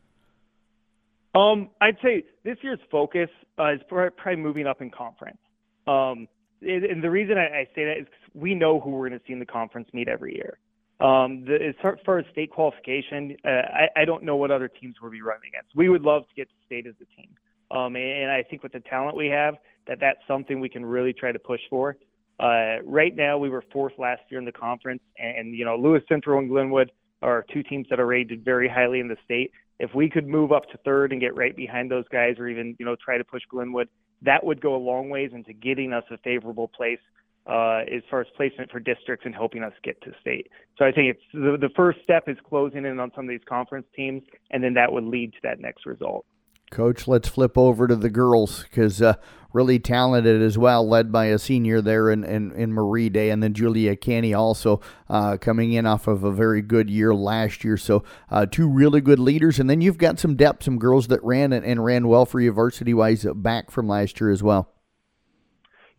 Um, 1.35 1.69
I'd 1.81 1.99
say 2.03 2.25
this 2.45 2.57
year's 2.63 2.79
focus 2.91 3.29
uh, 3.59 3.75
is 3.75 3.81
probably 3.89 4.37
moving 4.37 4.67
up 4.67 4.81
in 4.81 4.91
conference. 4.91 5.39
Um, 5.87 6.29
and 6.63 7.03
the 7.03 7.11
reason 7.11 7.37
I, 7.37 7.69
say 7.75 7.85
that 7.85 7.99
is 8.01 8.07
we 8.35 8.55
know 8.55 8.81
who 8.81 8.91
we're 8.91 9.09
going 9.09 9.21
to 9.21 9.27
see 9.27 9.35
in 9.35 9.39
the 9.39 9.47
conference 9.47 9.89
meet 9.93 10.09
every 10.09 10.35
year. 10.35 10.59
Um, 10.99 11.45
the, 11.45 11.59
as 11.69 11.75
far 12.07 12.19
as 12.19 12.25
state 12.33 12.51
qualification, 12.51 13.37
uh, 13.45 13.49
I, 13.49 14.03
I 14.03 14.05
don't 14.07 14.23
know 14.23 14.37
what 14.37 14.51
other 14.51 14.69
teams 14.69 14.97
we'll 15.01 15.11
be 15.11 15.21
running 15.21 15.51
against. 15.53 15.77
We 15.77 15.89
would 15.91 16.03
love 16.03 16.23
to 16.29 16.35
get 16.35 16.49
to 16.49 16.55
state 16.65 16.87
as 16.87 16.95
a 17.03 17.21
team. 17.21 17.29
Um, 17.71 17.97
and 17.97 18.31
I 18.31 18.43
think 18.43 18.63
with 18.63 18.73
the 18.73 18.81
talent 18.81 19.17
we 19.17 19.27
have, 19.27 19.57
that 19.89 19.99
that's 20.01 20.21
something 20.27 20.59
we 20.61 20.69
can 20.69 20.85
really 20.85 21.13
try 21.13 21.33
to 21.33 21.39
push 21.39 21.61
for. 21.69 21.97
Uh, 22.39 22.83
right 22.85 23.15
now, 23.15 23.39
we 23.39 23.49
were 23.49 23.65
fourth 23.73 23.95
last 23.99 24.23
year 24.31 24.39
in 24.39 24.45
the 24.45 24.53
conference, 24.53 25.03
and, 25.19 25.37
and 25.39 25.55
you 25.55 25.65
know 25.65 25.77
Lewis 25.77 26.03
Central 26.09 26.39
and 26.39 26.49
Glenwood 26.49 26.93
are 27.23 27.45
two 27.53 27.63
teams 27.63 27.87
that 27.89 27.99
are 27.99 28.07
rated 28.07 28.45
very 28.45 28.69
highly 28.69 29.01
in 29.01 29.09
the 29.09 29.17
state. 29.25 29.51
If 29.79 29.95
we 29.95 30.11
could 30.11 30.27
move 30.27 30.53
up 30.53 30.69
to 30.71 30.79
third 30.85 31.13
and 31.13 31.21
get 31.21 31.35
right 31.35 31.57
behind 31.57 31.91
those 31.91 32.05
guys, 32.13 32.37
or 32.39 32.49
even 32.49 32.77
you 32.79 32.85
know 32.85 32.97
try 33.03 33.17
to 33.17 33.25
push 33.25 33.43
Glenwood, 33.51 33.89
that 34.23 34.45
would 34.45 34.61
go 34.61 34.77
a 34.77 34.79
long 34.79 35.09
ways 35.09 35.31
into 35.35 35.53
getting 35.53 35.93
us 35.93 36.05
a 36.11 36.19
favorable 36.19 36.69
place 36.69 37.01
uh, 37.47 37.81
as 37.95 38.03
far 38.11 38.21
as 38.21 38.27
placement 38.37 38.71
for 38.71 38.81
districts 38.81 39.25
and 39.25 39.35
helping 39.35 39.63
us 39.63 39.73
get 39.83 40.01
to 40.03 40.13
state. 40.21 40.49
So 40.79 40.85
I 40.85 40.93
think 40.93 41.15
it's 41.15 41.23
the, 41.33 41.57
the 41.61 41.71
first 41.77 41.99
step 42.03 42.25
is 42.29 42.37
closing 42.49 42.85
in 42.85 42.99
on 42.99 43.13
some 43.15 43.25
of 43.25 43.31
these 43.31 43.45
conference 43.49 43.87
teams, 43.95 44.23
and 44.51 44.63
then 44.63 44.75
that 44.75 44.93
would 44.93 45.05
lead 45.05 45.33
to 45.35 45.39
that 45.45 45.61
next 45.61 45.87
result. 45.87 46.27
Coach, 46.71 47.07
let's 47.07 47.29
flip 47.29 47.57
over 47.57 47.87
to 47.87 47.95
the 47.95 48.11
girls 48.11 48.65
because 48.65 49.01
uh, 49.01 49.15
really 49.53 49.79
talented 49.79 50.43
as 50.43 50.59
well, 50.59 50.87
led 50.87 51.13
by 51.13 51.27
a 51.27 51.39
senior 51.39 51.81
there 51.81 52.11
in, 52.11 52.25
in, 52.25 52.51
in 52.53 52.73
Marie 52.73 53.09
Day, 53.09 53.31
and 53.31 53.41
then 53.41 53.55
Julia 53.55 53.95
Canny 53.95 54.35
also 54.35 54.81
uh, 55.09 55.37
coming 55.41 55.73
in 55.73 55.87
off 55.87 56.09
of 56.09 56.25
a 56.25 56.33
very 56.33 56.63
good 56.63 56.91
year 56.91 57.15
last 57.15 57.63
year. 57.63 57.77
So, 57.77 58.03
uh, 58.31 58.47
two 58.47 58.69
really 58.69 59.01
good 59.01 59.21
leaders. 59.21 59.61
And 59.61 59.71
then 59.71 59.81
you've 59.81 59.97
got 59.97 60.19
some 60.19 60.35
depth, 60.35 60.65
some 60.65 60.79
girls 60.79 61.07
that 61.07 61.23
ran 61.23 61.53
and, 61.53 61.65
and 61.65 61.85
ran 61.85 62.09
well 62.09 62.27
for 62.27 62.41
you 62.41 62.51
varsity 62.51 62.95
wise 62.95 63.25
back 63.37 63.71
from 63.71 63.87
last 63.87 64.21
year 64.21 64.31
as 64.31 64.43
well. 64.43 64.73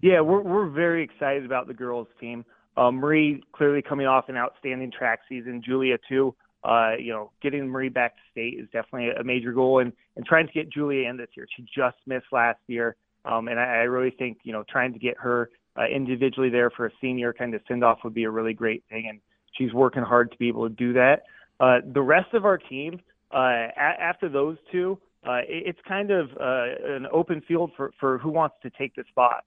Yeah, 0.02 0.22
we're, 0.22 0.42
we're 0.42 0.70
very 0.70 1.04
excited 1.04 1.46
about 1.46 1.68
the 1.68 1.74
girls 1.74 2.08
team. 2.20 2.46
Uh, 2.76 2.92
Marie 2.92 3.44
clearly 3.54 3.82
coming 3.82 4.06
off 4.06 4.30
an 4.30 4.38
outstanding 4.38 4.92
track 4.92 5.22
season, 5.28 5.64
Julia 5.66 5.98
too 6.08 6.36
uh, 6.64 6.92
you 7.00 7.12
know, 7.14 7.32
getting 7.42 7.68
Marie 7.68 7.90
back 7.90 8.16
to 8.16 8.22
state 8.32 8.60
is 8.60 8.66
definitely 8.74 9.10
a 9.10 9.24
major 9.24 9.54
goal, 9.54 9.80
and 9.80 9.94
and 10.16 10.26
trying 10.26 10.48
to 10.48 10.54
get 10.54 10.70
Julia 10.72 11.08
in 11.08 11.18
this 11.18 11.30
year. 11.36 11.48
She 11.56 11.64
just 11.64 11.96
missed 12.06 12.26
last 12.32 12.60
year, 12.68 12.96
um, 13.26 13.48
and 13.48 13.60
I, 13.60 13.64
I 13.64 13.84
really 13.84 14.12
think 14.12 14.40
you 14.44 14.52
know 14.54 14.64
trying 14.70 14.94
to 14.94 15.00
get 15.00 15.16
her 15.18 15.50
uh, 15.78 15.86
individually 15.86 16.50
there 16.50 16.70
for 16.70 16.88
a 16.88 16.92
senior 17.00 17.32
kind 17.34 17.54
of 17.54 17.62
send 17.68 17.84
off 17.84 18.00
would 18.04 18.14
be 18.14 18.24
a 18.24 18.30
really 18.30 18.54
great 18.54 18.84
thing, 18.90 19.06
and 19.10 19.20
she's 19.54 19.74
working 19.74 20.04
hard 20.04 20.32
to 20.32 20.38
be 20.38 20.48
able 20.48 20.68
to 20.68 20.76
do 20.76 20.94
that. 20.94 21.24
Uh, 21.60 21.78
the 21.94 22.02
rest 22.02 22.34
of 22.34 22.46
our 22.46 22.58
team, 22.58 23.00
uh, 23.34 23.38
a- 23.38 24.02
after 24.02 24.28
those 24.28 24.58
two, 24.72 24.98
uh, 25.28 25.38
it, 25.48 25.68
it's 25.68 25.80
kind 25.88 26.12
of 26.12 26.30
uh, 26.32 26.66
an 26.86 27.08
open 27.14 27.42
field 27.48 27.72
for 27.78 27.92
for 28.00 28.18
who 28.18 28.30
wants 28.30 28.56
to 28.64 28.70
take 28.72 28.96
the 28.96 29.04
spots. 29.10 29.46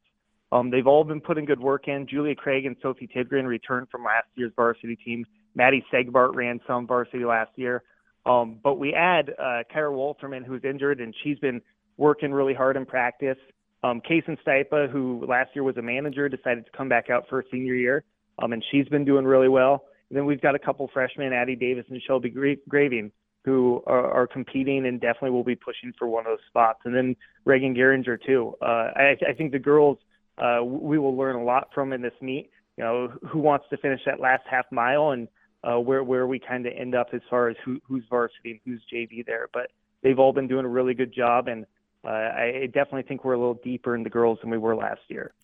Um, 0.52 0.70
they've 0.70 0.86
all 0.86 1.04
been 1.04 1.20
putting 1.20 1.44
good 1.44 1.60
work 1.60 1.86
in. 1.88 2.06
Julia 2.08 2.34
Craig 2.34 2.66
and 2.66 2.76
Sophie 2.82 3.08
Tidgren 3.14 3.46
returned 3.46 3.88
from 3.88 4.04
last 4.04 4.26
year's 4.34 4.52
varsity 4.56 4.96
team. 4.96 5.24
Maddie 5.54 5.84
Segbart 5.92 6.34
ran 6.34 6.60
some 6.66 6.86
varsity 6.86 7.24
last 7.24 7.50
year. 7.56 7.82
Um, 8.26 8.58
but 8.62 8.78
we 8.78 8.92
add 8.92 9.30
uh, 9.38 9.62
Kyra 9.74 9.92
Walterman, 9.92 10.44
who's 10.44 10.62
injured, 10.64 11.00
and 11.00 11.14
she's 11.22 11.38
been 11.38 11.60
working 11.96 12.32
really 12.32 12.54
hard 12.54 12.76
in 12.76 12.84
practice. 12.84 13.38
Um, 13.82 14.00
Kaysen 14.00 14.36
Stipa, 14.46 14.90
who 14.90 15.24
last 15.26 15.50
year 15.54 15.62
was 15.62 15.76
a 15.76 15.82
manager, 15.82 16.28
decided 16.28 16.66
to 16.66 16.70
come 16.76 16.88
back 16.88 17.08
out 17.08 17.26
for 17.28 17.40
a 17.40 17.42
senior 17.50 17.74
year, 17.74 18.04
um, 18.42 18.52
and 18.52 18.62
she's 18.70 18.86
been 18.88 19.04
doing 19.04 19.24
really 19.24 19.48
well. 19.48 19.84
And 20.10 20.18
then 20.18 20.26
we've 20.26 20.40
got 20.40 20.54
a 20.54 20.58
couple 20.58 20.88
freshmen, 20.92 21.32
Addie 21.32 21.56
Davis 21.56 21.86
and 21.88 22.02
Shelby 22.02 22.30
Gra- 22.30 22.56
Graving, 22.68 23.10
who 23.44 23.82
are, 23.86 24.10
are, 24.10 24.26
competing 24.26 24.86
and 24.86 25.00
definitely 25.00 25.30
will 25.30 25.44
be 25.44 25.56
pushing 25.56 25.92
for 25.98 26.08
one 26.08 26.26
of 26.26 26.32
those 26.32 26.44
spots. 26.48 26.80
And 26.84 26.94
then 26.94 27.16
Reagan 27.46 27.74
Geringer, 27.74 28.18
too. 28.18 28.54
Uh, 28.60 28.90
I, 28.94 29.16
I, 29.26 29.32
think 29.32 29.52
the 29.52 29.58
girls 29.58 29.96
uh, 30.40 30.64
we 30.64 30.98
will 30.98 31.16
learn 31.16 31.36
a 31.36 31.44
lot 31.44 31.68
from 31.74 31.92
in 31.92 32.02
this 32.02 32.14
meet. 32.20 32.50
You 32.76 32.84
know, 32.84 33.08
who 33.28 33.38
wants 33.38 33.66
to 33.70 33.76
finish 33.76 34.00
that 34.06 34.20
last 34.20 34.42
half 34.50 34.64
mile 34.72 35.10
and 35.10 35.28
uh, 35.62 35.78
where 35.78 36.02
where 36.02 36.26
we 36.26 36.38
kind 36.38 36.66
of 36.66 36.72
end 36.76 36.94
up 36.94 37.08
as 37.12 37.20
far 37.28 37.48
as 37.48 37.56
who, 37.64 37.80
who's 37.86 38.04
varsity 38.08 38.52
and 38.52 38.60
who's 38.64 38.80
JV 38.92 39.24
there. 39.26 39.48
But 39.52 39.70
they've 40.02 40.18
all 40.18 40.32
been 40.32 40.48
doing 40.48 40.64
a 40.64 40.68
really 40.68 40.94
good 40.94 41.12
job, 41.12 41.48
and 41.48 41.66
uh, 42.04 42.08
I 42.08 42.66
definitely 42.66 43.02
think 43.02 43.24
we're 43.24 43.34
a 43.34 43.38
little 43.38 43.60
deeper 43.62 43.94
in 43.94 44.02
the 44.02 44.10
girls 44.10 44.38
than 44.40 44.50
we 44.50 44.58
were 44.58 44.74
last 44.74 45.02
year. 45.08 45.34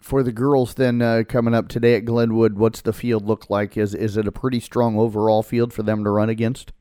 For 0.00 0.22
the 0.22 0.32
girls, 0.32 0.74
then 0.74 1.00
uh, 1.02 1.22
coming 1.26 1.54
up 1.54 1.68
today 1.68 1.96
at 1.96 2.04
Glenwood, 2.04 2.58
what's 2.58 2.82
the 2.82 2.92
field 2.92 3.26
look 3.26 3.50
like? 3.50 3.76
Is 3.76 3.94
is 3.94 4.16
it 4.16 4.28
a 4.28 4.32
pretty 4.32 4.60
strong 4.60 4.96
overall 4.96 5.42
field 5.42 5.72
for 5.72 5.82
them 5.82 6.04
to 6.04 6.10
run 6.10 6.28
against? 6.28 6.72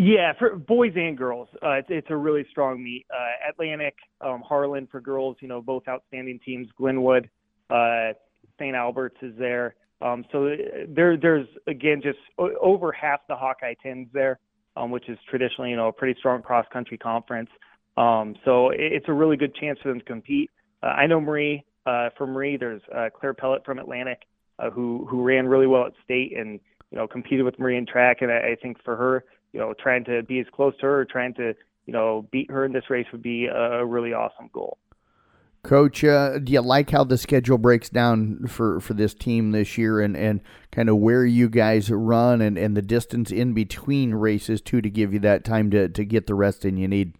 Yeah, 0.00 0.32
for 0.38 0.54
boys 0.54 0.92
and 0.94 1.18
girls, 1.18 1.48
uh, 1.60 1.72
it's, 1.72 1.88
it's 1.90 2.06
a 2.10 2.16
really 2.16 2.46
strong 2.52 2.80
meet. 2.84 3.04
Uh, 3.12 3.50
Atlantic, 3.50 3.96
um, 4.20 4.44
Harlan 4.48 4.86
for 4.86 5.00
girls, 5.00 5.36
you 5.40 5.48
know, 5.48 5.60
both 5.60 5.88
outstanding 5.88 6.38
teams. 6.44 6.68
Glenwood, 6.76 7.28
uh, 7.68 8.12
St. 8.60 8.76
Albert's 8.76 9.16
is 9.22 9.34
there. 9.36 9.74
Um, 10.00 10.24
so 10.30 10.54
there, 10.88 11.16
there's 11.16 11.48
again 11.66 12.00
just 12.00 12.18
over 12.38 12.92
half 12.92 13.26
the 13.28 13.34
Hawkeye 13.34 13.74
tens 13.82 14.06
there, 14.12 14.38
um, 14.76 14.92
which 14.92 15.08
is 15.08 15.18
traditionally 15.28 15.70
you 15.70 15.76
know 15.76 15.88
a 15.88 15.92
pretty 15.92 16.16
strong 16.20 16.42
cross 16.42 16.66
country 16.72 16.96
conference. 16.96 17.50
Um, 17.96 18.36
so 18.44 18.70
it's 18.72 19.06
a 19.08 19.12
really 19.12 19.36
good 19.36 19.52
chance 19.56 19.80
for 19.82 19.88
them 19.88 19.98
to 19.98 20.04
compete. 20.04 20.48
Uh, 20.80 20.90
I 20.90 21.08
know 21.08 21.20
Marie 21.20 21.64
uh, 21.86 22.10
for 22.16 22.28
Marie, 22.28 22.56
there's 22.56 22.82
uh, 22.94 23.08
Claire 23.18 23.34
Pellet 23.34 23.64
from 23.64 23.80
Atlantic 23.80 24.22
uh, 24.60 24.70
who 24.70 25.08
who 25.10 25.24
ran 25.24 25.48
really 25.48 25.66
well 25.66 25.86
at 25.86 25.92
state 26.04 26.38
and 26.38 26.60
you 26.92 26.98
know 26.98 27.08
competed 27.08 27.44
with 27.44 27.58
Marie 27.58 27.76
in 27.76 27.84
track, 27.84 28.18
and 28.20 28.30
I, 28.30 28.52
I 28.52 28.56
think 28.62 28.76
for 28.84 28.94
her, 28.94 29.24
you 29.52 29.60
know, 29.60 29.74
trying 29.80 30.04
to 30.04 30.22
be 30.22 30.40
as 30.40 30.46
close 30.52 30.74
to 30.80 30.86
her, 30.86 31.04
trying 31.04 31.34
to 31.34 31.54
you 31.86 31.92
know 31.92 32.26
beat 32.30 32.50
her 32.50 32.64
in 32.64 32.72
this 32.72 32.90
race 32.90 33.06
would 33.12 33.22
be 33.22 33.46
a 33.46 33.84
really 33.84 34.12
awesome 34.12 34.50
goal. 34.52 34.78
Coach, 35.64 36.04
uh, 36.04 36.38
do 36.38 36.52
you 36.52 36.60
like 36.60 36.90
how 36.90 37.02
the 37.02 37.18
schedule 37.18 37.58
breaks 37.58 37.90
down 37.90 38.46
for, 38.46 38.80
for 38.80 38.94
this 38.94 39.12
team 39.12 39.50
this 39.50 39.76
year 39.76 40.00
and, 40.00 40.16
and 40.16 40.40
kind 40.70 40.88
of 40.88 40.96
where 40.98 41.26
you 41.26 41.48
guys 41.48 41.90
run 41.90 42.40
and, 42.40 42.56
and 42.56 42.76
the 42.76 42.80
distance 42.80 43.32
in 43.32 43.54
between 43.54 44.14
races, 44.14 44.60
too, 44.60 44.80
to 44.80 44.88
give 44.88 45.12
you 45.12 45.18
that 45.18 45.44
time 45.44 45.70
to, 45.72 45.88
to 45.88 46.04
get 46.04 46.28
the 46.28 46.34
rest 46.34 46.64
in 46.64 46.76
you 46.76 46.86
need? 46.86 47.14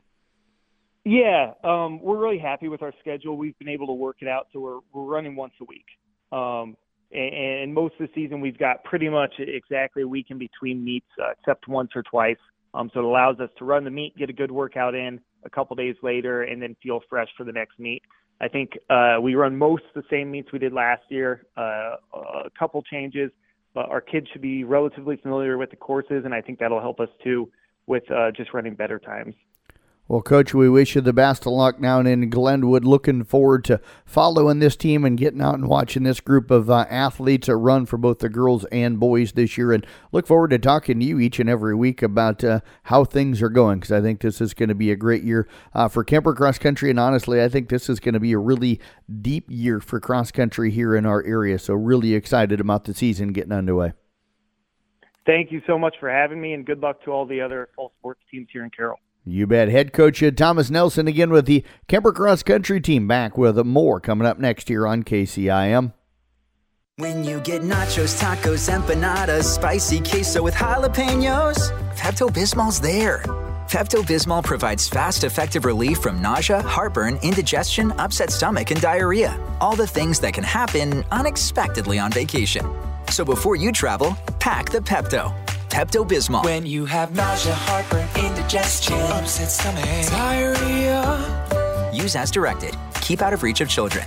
Yeah, 1.04 1.54
um, 1.64 2.00
we're 2.00 2.16
really 2.16 2.38
happy 2.38 2.68
with 2.68 2.80
our 2.80 2.92
schedule. 3.00 3.36
We've 3.36 3.58
been 3.58 3.68
able 3.68 3.88
to 3.88 3.94
work 3.94 4.18
it 4.20 4.28
out, 4.28 4.46
so 4.52 4.60
we're, 4.60 4.78
we're 4.92 5.02
running 5.02 5.34
once 5.34 5.54
a 5.60 5.64
week. 5.64 5.86
Um, 6.30 6.76
and, 7.12 7.72
most 7.72 7.94
of 7.98 8.06
the 8.06 8.12
season, 8.14 8.40
we've 8.40 8.58
got 8.58 8.84
pretty 8.84 9.08
much 9.08 9.34
exactly 9.38 10.02
a 10.02 10.08
week 10.08 10.26
in 10.30 10.38
between 10.38 10.84
meets, 10.84 11.06
uh, 11.22 11.30
except 11.38 11.68
once 11.68 11.90
or 11.94 12.02
twice. 12.02 12.36
Um, 12.74 12.90
so 12.92 13.00
it 13.00 13.04
allows 13.04 13.40
us 13.40 13.50
to 13.58 13.64
run 13.64 13.84
the 13.84 13.90
meet, 13.90 14.16
get 14.16 14.28
a 14.28 14.32
good 14.32 14.50
workout 14.50 14.94
in 14.94 15.20
a 15.44 15.50
couple 15.50 15.74
days 15.74 15.96
later, 16.02 16.42
and 16.42 16.60
then 16.60 16.76
feel 16.82 17.00
fresh 17.08 17.28
for 17.36 17.44
the 17.44 17.52
next 17.52 17.78
meet. 17.78 18.02
I 18.40 18.48
think 18.48 18.72
uh, 18.90 19.18
we 19.20 19.34
run 19.34 19.56
most 19.56 19.84
of 19.94 20.02
the 20.02 20.08
same 20.10 20.30
meets 20.30 20.52
we 20.52 20.58
did 20.58 20.72
last 20.72 21.02
year. 21.08 21.46
Uh, 21.56 21.96
a 22.14 22.50
couple 22.58 22.82
changes, 22.82 23.30
but 23.74 23.88
our 23.88 24.00
kids 24.00 24.28
should 24.32 24.42
be 24.42 24.64
relatively 24.64 25.16
familiar 25.16 25.58
with 25.58 25.70
the 25.70 25.76
courses, 25.76 26.22
and 26.24 26.34
I 26.34 26.40
think 26.40 26.58
that'll 26.58 26.80
help 26.80 27.00
us 27.00 27.08
too 27.24 27.50
with 27.86 28.08
uh, 28.10 28.30
just 28.32 28.52
running 28.52 28.74
better 28.74 28.98
times. 28.98 29.34
Well, 30.10 30.22
Coach, 30.22 30.54
we 30.54 30.70
wish 30.70 30.94
you 30.94 31.02
the 31.02 31.12
best 31.12 31.44
of 31.44 31.52
luck 31.52 31.78
now 31.78 32.00
in 32.00 32.30
Glenwood. 32.30 32.82
Looking 32.82 33.24
forward 33.24 33.62
to 33.64 33.78
following 34.06 34.58
this 34.58 34.74
team 34.74 35.04
and 35.04 35.18
getting 35.18 35.42
out 35.42 35.56
and 35.56 35.68
watching 35.68 36.04
this 36.04 36.18
group 36.20 36.50
of 36.50 36.70
uh, 36.70 36.86
athletes 36.88 37.46
run 37.46 37.84
for 37.84 37.98
both 37.98 38.20
the 38.20 38.30
girls 38.30 38.64
and 38.72 38.98
boys 38.98 39.32
this 39.32 39.58
year. 39.58 39.70
And 39.70 39.86
look 40.10 40.26
forward 40.26 40.48
to 40.52 40.58
talking 40.58 40.98
to 40.98 41.04
you 41.04 41.20
each 41.20 41.38
and 41.38 41.50
every 41.50 41.74
week 41.74 42.02
about 42.02 42.42
uh, 42.42 42.60
how 42.84 43.04
things 43.04 43.42
are 43.42 43.50
going 43.50 43.80
because 43.80 43.92
I 43.92 44.00
think 44.00 44.22
this 44.22 44.40
is 44.40 44.54
going 44.54 44.70
to 44.70 44.74
be 44.74 44.90
a 44.90 44.96
great 44.96 45.24
year 45.24 45.46
uh, 45.74 45.88
for 45.88 46.02
Kuemper 46.06 46.34
Cross 46.34 46.60
Country. 46.60 46.88
And 46.88 46.98
honestly, 46.98 47.42
I 47.42 47.50
think 47.50 47.68
this 47.68 47.90
is 47.90 48.00
going 48.00 48.14
to 48.14 48.20
be 48.20 48.32
a 48.32 48.38
really 48.38 48.80
deep 49.20 49.44
year 49.50 49.78
for 49.78 50.00
cross 50.00 50.30
country 50.30 50.70
here 50.70 50.96
in 50.96 51.04
our 51.04 51.22
area. 51.22 51.58
So, 51.58 51.74
really 51.74 52.14
excited 52.14 52.60
about 52.60 52.84
the 52.84 52.94
season 52.94 53.34
getting 53.34 53.52
underway. 53.52 53.92
Thank 55.26 55.52
you 55.52 55.60
so 55.66 55.78
much 55.78 55.96
for 56.00 56.08
having 56.08 56.40
me, 56.40 56.54
and 56.54 56.64
good 56.64 56.80
luck 56.80 57.04
to 57.04 57.10
all 57.10 57.26
the 57.26 57.42
other 57.42 57.68
fall 57.76 57.92
sports 57.98 58.22
teams 58.30 58.48
here 58.50 58.64
in 58.64 58.70
Carroll. 58.70 58.98
You 59.28 59.46
bet. 59.46 59.68
Head 59.68 59.92
coach 59.92 60.22
uh, 60.22 60.30
Thomas 60.30 60.70
Nelson 60.70 61.06
again 61.06 61.30
with 61.30 61.44
the 61.44 61.62
Kuemper 61.86 62.14
Cross 62.14 62.44
Country 62.44 62.80
team 62.80 63.06
back 63.06 63.36
with 63.36 63.58
more 63.64 64.00
coming 64.00 64.26
up 64.26 64.38
next 64.38 64.70
year 64.70 64.86
on 64.86 65.02
KCIM. 65.02 65.92
When 66.96 67.22
you 67.22 67.40
get 67.40 67.62
nachos, 67.62 68.18
tacos, 68.20 68.68
empanadas, 68.68 69.44
spicy 69.44 70.00
queso 70.00 70.42
with 70.42 70.54
jalapenos, 70.54 71.70
Pepto 71.94 72.28
Bismol's 72.28 72.80
there. 72.80 73.22
Pepto 73.68 74.02
Bismol 74.02 74.42
provides 74.42 74.88
fast, 74.88 75.24
effective 75.24 75.66
relief 75.66 75.98
from 75.98 76.22
nausea, 76.22 76.62
heartburn, 76.62 77.18
indigestion, 77.22 77.92
upset 77.98 78.30
stomach, 78.30 78.70
and 78.70 78.80
diarrhea. 78.80 79.38
All 79.60 79.76
the 79.76 79.86
things 79.86 80.18
that 80.20 80.32
can 80.32 80.42
happen 80.42 81.04
unexpectedly 81.12 81.98
on 81.98 82.10
vacation. 82.10 82.64
So 83.10 83.24
before 83.24 83.56
you 83.56 83.72
travel, 83.72 84.16
pack 84.38 84.70
the 84.70 84.78
Pepto. 84.80 85.34
Pepto 85.70 86.06
Bismol. 86.08 86.44
When 86.44 86.64
you 86.64 86.84
have 86.86 87.14
nausea, 87.14 87.54
heartburn, 87.54 88.08
indigestion, 88.24 88.96
upset 89.12 89.50
stomach, 89.50 89.84
diarrhea. 90.10 91.90
Use 91.92 92.16
as 92.16 92.30
directed. 92.30 92.76
Keep 93.00 93.22
out 93.22 93.32
of 93.32 93.42
reach 93.42 93.60
of 93.60 93.68
children. 93.68 94.04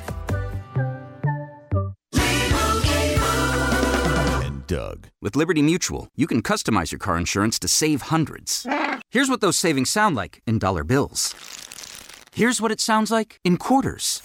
And 4.43 4.65
Doug. 4.67 5.07
With 5.21 5.35
Liberty 5.35 5.61
Mutual, 5.61 6.09
you 6.15 6.27
can 6.27 6.41
customize 6.41 6.91
your 6.91 6.99
car 6.99 7.17
insurance 7.17 7.59
to 7.59 7.67
save 7.67 8.03
hundreds. 8.03 8.65
Here's 9.09 9.29
what 9.29 9.41
those 9.41 9.57
savings 9.57 9.89
sound 9.89 10.15
like 10.15 10.41
in 10.47 10.57
dollar 10.59 10.83
bills. 10.83 11.35
Here's 12.33 12.61
what 12.61 12.71
it 12.71 12.79
sounds 12.79 13.11
like 13.11 13.39
in 13.43 13.57
quarters. 13.57 14.21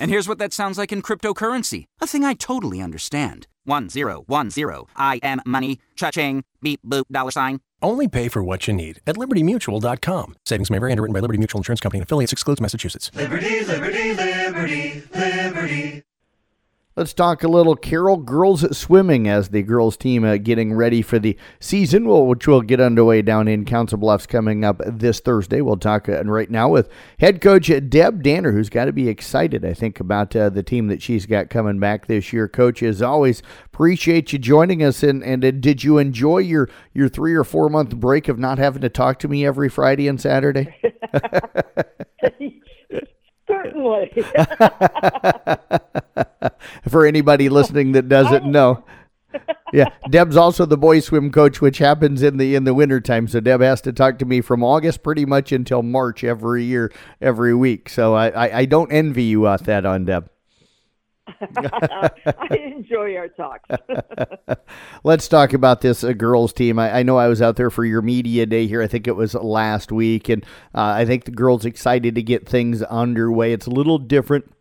And 0.00 0.10
here's 0.10 0.26
what 0.26 0.38
that 0.38 0.54
sounds 0.54 0.78
like 0.78 0.92
in 0.92 1.02
cryptocurrency, 1.02 1.84
a 2.00 2.06
thing 2.06 2.24
I 2.24 2.32
totally 2.32 2.80
understand. 2.80 3.46
One 3.64 3.90
zero 3.90 4.24
one 4.26 4.50
zero. 4.50 4.86
I 4.96 5.20
am 5.22 5.42
money. 5.44 5.78
Cha-ching. 5.94 6.42
Beep 6.62 6.80
boop 6.84 7.04
dollar 7.12 7.30
sign. 7.30 7.60
Only 7.82 8.08
pay 8.08 8.28
for 8.28 8.42
what 8.42 8.66
you 8.66 8.72
need 8.74 9.00
at 9.06 9.16
LibertyMutual.com. 9.16 10.34
Savings 10.46 10.70
may 10.70 10.78
vary. 10.78 10.92
Underwritten 10.92 11.12
by 11.14 11.20
Liberty 11.20 11.38
Mutual 11.38 11.58
Insurance 11.60 11.80
Company 11.80 11.98
and 12.00 12.06
affiliates. 12.06 12.32
Excludes 12.32 12.60
Massachusetts. 12.60 13.10
Liberty, 13.14 13.64
liberty, 13.64 14.14
liberty, 14.14 15.02
liberty. 15.14 16.02
Let's 16.96 17.12
talk 17.12 17.44
a 17.44 17.48
little 17.48 17.76
Carroll 17.76 18.16
girls 18.16 18.76
swimming 18.76 19.28
as 19.28 19.50
the 19.50 19.62
girls 19.62 19.96
team 19.96 20.24
uh, 20.24 20.38
getting 20.38 20.74
ready 20.74 21.02
for 21.02 21.20
the 21.20 21.36
season, 21.60 22.04
which 22.04 22.48
will 22.48 22.62
get 22.62 22.80
underway 22.80 23.22
down 23.22 23.46
in 23.46 23.64
Council 23.64 23.96
Bluffs 23.96 24.26
coming 24.26 24.64
up 24.64 24.82
this 24.84 25.20
Thursday. 25.20 25.60
We'll 25.60 25.76
talk 25.76 26.08
uh, 26.08 26.24
right 26.24 26.50
now 26.50 26.68
with 26.68 26.88
head 27.20 27.40
coach 27.40 27.70
Deb 27.88 28.24
Danner, 28.24 28.50
who's 28.50 28.68
got 28.68 28.86
to 28.86 28.92
be 28.92 29.08
excited, 29.08 29.64
I 29.64 29.72
think, 29.72 30.00
about 30.00 30.34
uh, 30.34 30.50
the 30.50 30.64
team 30.64 30.88
that 30.88 31.00
she's 31.00 31.26
got 31.26 31.48
coming 31.48 31.78
back 31.78 32.06
this 32.06 32.32
year. 32.32 32.48
Coach, 32.48 32.82
as 32.82 33.00
always, 33.00 33.40
appreciate 33.66 34.32
you 34.32 34.40
joining 34.40 34.82
us. 34.82 35.04
And, 35.04 35.22
and 35.22 35.44
uh, 35.44 35.52
did 35.52 35.84
you 35.84 35.98
enjoy 35.98 36.38
your, 36.38 36.68
your 36.92 37.08
three 37.08 37.36
or 37.36 37.44
four 37.44 37.68
month 37.68 37.94
break 37.94 38.26
of 38.26 38.36
not 38.36 38.58
having 38.58 38.82
to 38.82 38.88
talk 38.88 39.20
to 39.20 39.28
me 39.28 39.46
every 39.46 39.68
Friday 39.68 40.08
and 40.08 40.20
Saturday? 40.20 40.76
Certainly. 43.50 44.24
For 46.88 47.04
anybody 47.06 47.48
listening 47.48 47.92
that 47.92 48.08
doesn't 48.08 48.44
oh. 48.44 48.50
know. 48.50 48.84
yeah, 49.72 49.90
Deb's 50.08 50.36
also 50.36 50.66
the 50.66 50.76
boys 50.76 51.04
swim 51.04 51.30
coach, 51.30 51.60
which 51.60 51.78
happens 51.78 52.22
in 52.22 52.36
the 52.36 52.54
in 52.56 52.64
the 52.64 52.74
wintertime. 52.74 53.28
So 53.28 53.38
Deb 53.40 53.60
has 53.60 53.80
to 53.82 53.92
talk 53.92 54.18
to 54.18 54.24
me 54.24 54.40
from 54.40 54.64
August 54.64 55.02
pretty 55.02 55.24
much 55.24 55.52
until 55.52 55.82
March 55.82 56.24
every 56.24 56.64
year, 56.64 56.92
every 57.20 57.54
week. 57.54 57.88
So 57.88 58.14
I, 58.14 58.30
I, 58.30 58.58
I 58.58 58.64
don't 58.64 58.90
envy 58.90 59.24
you 59.24 59.46
at 59.46 59.64
that 59.64 59.86
on 59.86 60.04
Deb. 60.06 60.28
I 61.56 62.56
enjoy 62.56 63.16
our 63.16 63.28
talks. 63.28 63.68
Let's 65.04 65.28
talk 65.28 65.52
about 65.52 65.80
this 65.80 66.04
uh, 66.04 66.12
girls 66.12 66.52
team. 66.52 66.78
I, 66.78 66.98
I, 66.98 67.02
know 67.02 67.16
I 67.16 67.28
was 67.28 67.42
out 67.42 67.56
there 67.56 67.70
for 67.70 67.84
your 67.84 68.02
media 68.02 68.46
day 68.46 68.66
here. 68.66 68.82
I 68.82 68.86
think 68.86 69.06
it 69.06 69.16
was 69.16 69.34
last 69.34 69.92
week, 69.92 70.28
and 70.28 70.44
uh, 70.74 70.94
I 70.96 71.04
think 71.04 71.24
the 71.24 71.30
girls 71.30 71.64
excited 71.64 72.14
to 72.14 72.22
get 72.22 72.48
things 72.48 72.82
underway. 72.82 73.52
It's 73.52 73.66
a 73.66 73.70
little 73.70 73.98
different 73.98 74.52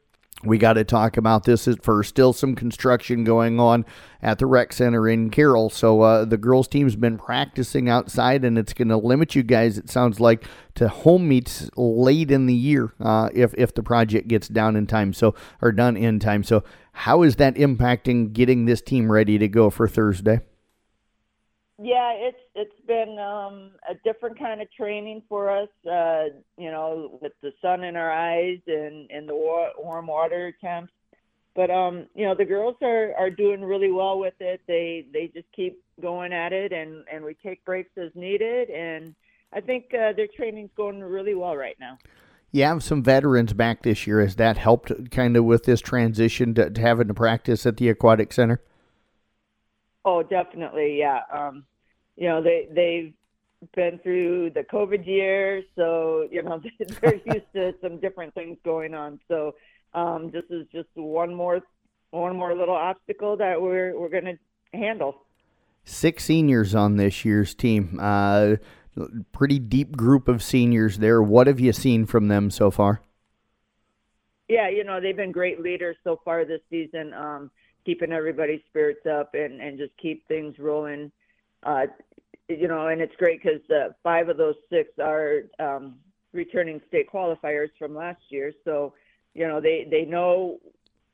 we 0.44 0.58
got 0.58 0.74
to 0.74 0.84
talk 0.84 1.18
about 1.18 1.44
this 1.44 1.68
at 1.68 1.84
first. 1.84 2.10
Still 2.10 2.32
some 2.32 2.56
construction 2.56 3.24
going 3.24 3.60
on 3.60 3.86
at 4.22 4.40
the 4.40 4.46
rec 4.46 4.72
center 4.72 5.08
in 5.08 5.30
Carroll. 5.30 5.70
So 5.70 6.02
uh, 6.02 6.26
the 6.26 6.38
girls 6.38 6.68
team's 6.68 6.96
been 6.96 7.18
practicing 7.18 7.90
outside, 7.90 8.46
and 8.46 8.58
it's 8.58 8.74
going 8.74 8.88
to 8.88 8.98
limit 8.98 9.36
you 9.36 9.44
guys. 9.44 9.78
It 9.78 9.90
sounds 9.90 10.20
like 10.20 10.46
to 10.76 10.88
home 10.88 11.28
meets 11.28 11.70
late 11.76 12.32
in 12.32 12.46
the 12.46 12.54
year 12.54 12.94
uh, 13.02 13.30
if 13.34 13.54
if 13.58 13.74
the 13.74 13.84
project 13.84 14.28
gets 14.28 14.48
down 14.48 14.76
in 14.76 14.88
time. 14.88 15.14
So 15.14 15.36
or 15.62 15.72
done 15.72 15.98
in 15.98 16.20
time. 16.20 16.44
So 16.44 16.64
how 16.94 17.22
is 17.24 17.36
that 17.38 17.56
impacting 17.56 18.34
getting 18.34 18.66
this 18.66 18.82
team 18.82 19.12
ready 19.12 19.38
to 19.38 19.48
go 19.48 19.70
for 19.70 19.88
Thursday? 19.88 20.42
Yeah, 21.82 22.12
it's 22.14 22.38
it's 22.56 22.86
been 22.88 23.18
um, 23.20 23.72
a 23.90 23.96
different 24.04 24.38
kind 24.38 24.62
of 24.62 24.70
training 24.74 25.24
for 25.30 25.50
us. 25.50 25.70
Uh, 25.90 26.26
you 26.58 26.70
know, 26.70 27.18
with 27.22 27.32
the 27.42 27.54
sun 27.62 27.86
in 27.86 27.96
our 27.96 28.12
eyes 28.12 28.60
and 28.68 29.10
and 29.10 29.30
the 29.30 29.36
war, 29.36 29.70
warm 29.78 30.08
water 30.08 30.54
temps. 30.60 30.92
But 31.56 31.72
um, 31.72 32.08
you 32.16 32.26
know, 32.26 32.36
the 32.36 32.44
girls 32.44 32.76
are 32.82 33.14
are 33.18 33.30
doing 33.30 33.64
really 33.64 33.92
well 33.92 34.20
with 34.20 34.34
it. 34.42 34.60
They 34.68 35.06
they 35.14 35.32
just 35.34 35.48
keep 35.56 35.82
going 36.02 36.34
at 36.34 36.52
it, 36.52 36.74
and 36.74 37.06
and 37.12 37.24
we 37.24 37.34
take 37.36 37.64
breaks 37.64 37.98
as 37.98 38.12
needed. 38.14 38.70
And 38.70 39.16
I 39.54 39.62
think 39.62 39.86
uh, 39.94 40.12
their 40.14 40.28
training's 40.36 40.72
going 40.76 41.02
really 41.02 41.34
well 41.34 41.56
right 41.56 41.78
now. 41.80 41.98
You 42.52 42.64
have 42.64 42.84
some 42.84 43.04
veterans 43.04 43.54
back 43.54 43.84
this 43.84 44.06
year. 44.06 44.20
Has 44.22 44.36
that 44.36 44.58
helped 44.58 45.12
kind 45.12 45.38
of 45.38 45.46
with 45.46 45.64
this 45.64 45.80
transition 45.80 46.54
to, 46.56 46.70
to 46.70 46.82
having 46.82 47.08
to 47.08 47.14
practice 47.14 47.66
at 47.66 47.78
the 47.78 47.88
aquatic 47.90 48.34
center? 48.34 48.62
Oh, 50.04 50.24
definitely, 50.24 50.98
yeah. 50.98 51.22
Um, 51.32 51.66
you 52.20 52.28
know, 52.28 52.44
they 52.44 52.68
they've 52.72 53.14
been 53.76 54.00
through 54.00 54.52
the 54.52 54.64
COVID 54.64 55.08
year, 55.08 55.64
so 55.76 56.28
you 56.30 56.44
know 56.44 56.62
they're 57.02 57.16
used 57.16 57.54
to 57.56 57.74
some 57.82 58.00
different 58.00 58.34
things 58.36 58.58
going 58.64 58.94
on. 58.94 59.20
So 59.28 59.56
um, 59.94 60.30
this 60.30 60.44
is 60.50 60.68
just 60.72 60.90
one 60.94 61.34
more 61.34 61.62
one 62.12 62.36
more 62.36 62.54
little 62.56 62.76
obstacle 62.76 63.38
that 63.38 63.60
we're 63.62 63.98
we're 63.98 64.10
going 64.10 64.26
to 64.26 64.38
handle. 64.78 65.24
Six 65.86 66.26
seniors 66.26 66.76
on 66.76 66.98
this 66.98 67.24
year's 67.24 67.56
team. 67.56 67.98
Uh, 68.00 68.58
pretty 69.32 69.58
deep 69.58 69.96
group 69.96 70.28
of 70.28 70.44
seniors 70.44 70.98
there. 70.98 71.24
What 71.24 71.48
have 71.48 71.60
you 71.60 71.72
seen 71.72 72.06
from 72.06 72.28
them 72.28 72.52
so 72.52 72.70
far? 72.70 73.02
Yeah, 74.50 74.68
you 74.68 74.84
know 74.84 75.00
they've 75.00 75.16
been 75.16 75.32
great 75.32 75.62
leaders 75.62 75.96
so 76.04 76.20
far 76.26 76.44
this 76.44 76.62
season. 76.70 77.14
Um, 77.14 77.50
keeping 77.86 78.12
everybody's 78.12 78.62
spirits 78.68 79.06
up 79.06 79.34
and, 79.36 79.62
and 79.62 79.78
just 79.78 79.96
keep 79.98 80.28
things 80.28 80.60
rolling. 80.60 81.12
Uh, 81.64 81.88
you 82.50 82.68
know, 82.68 82.88
and 82.88 83.00
it's 83.00 83.16
great 83.18 83.42
because 83.42 83.62
uh, 83.70 83.94
five 84.04 84.28
of 84.28 84.38
those 84.38 84.56
six 84.72 84.90
are 85.00 85.44
um, 85.60 85.96
returning 86.34 86.82
state 86.88 87.08
qualifiers 87.12 87.70
from 87.78 87.96
last 87.96 88.22
year. 88.30 88.52
So, 88.66 88.94
you 89.36 89.48
know, 89.48 89.62
they, 89.62 89.88
they 89.90 90.04
know 90.04 90.58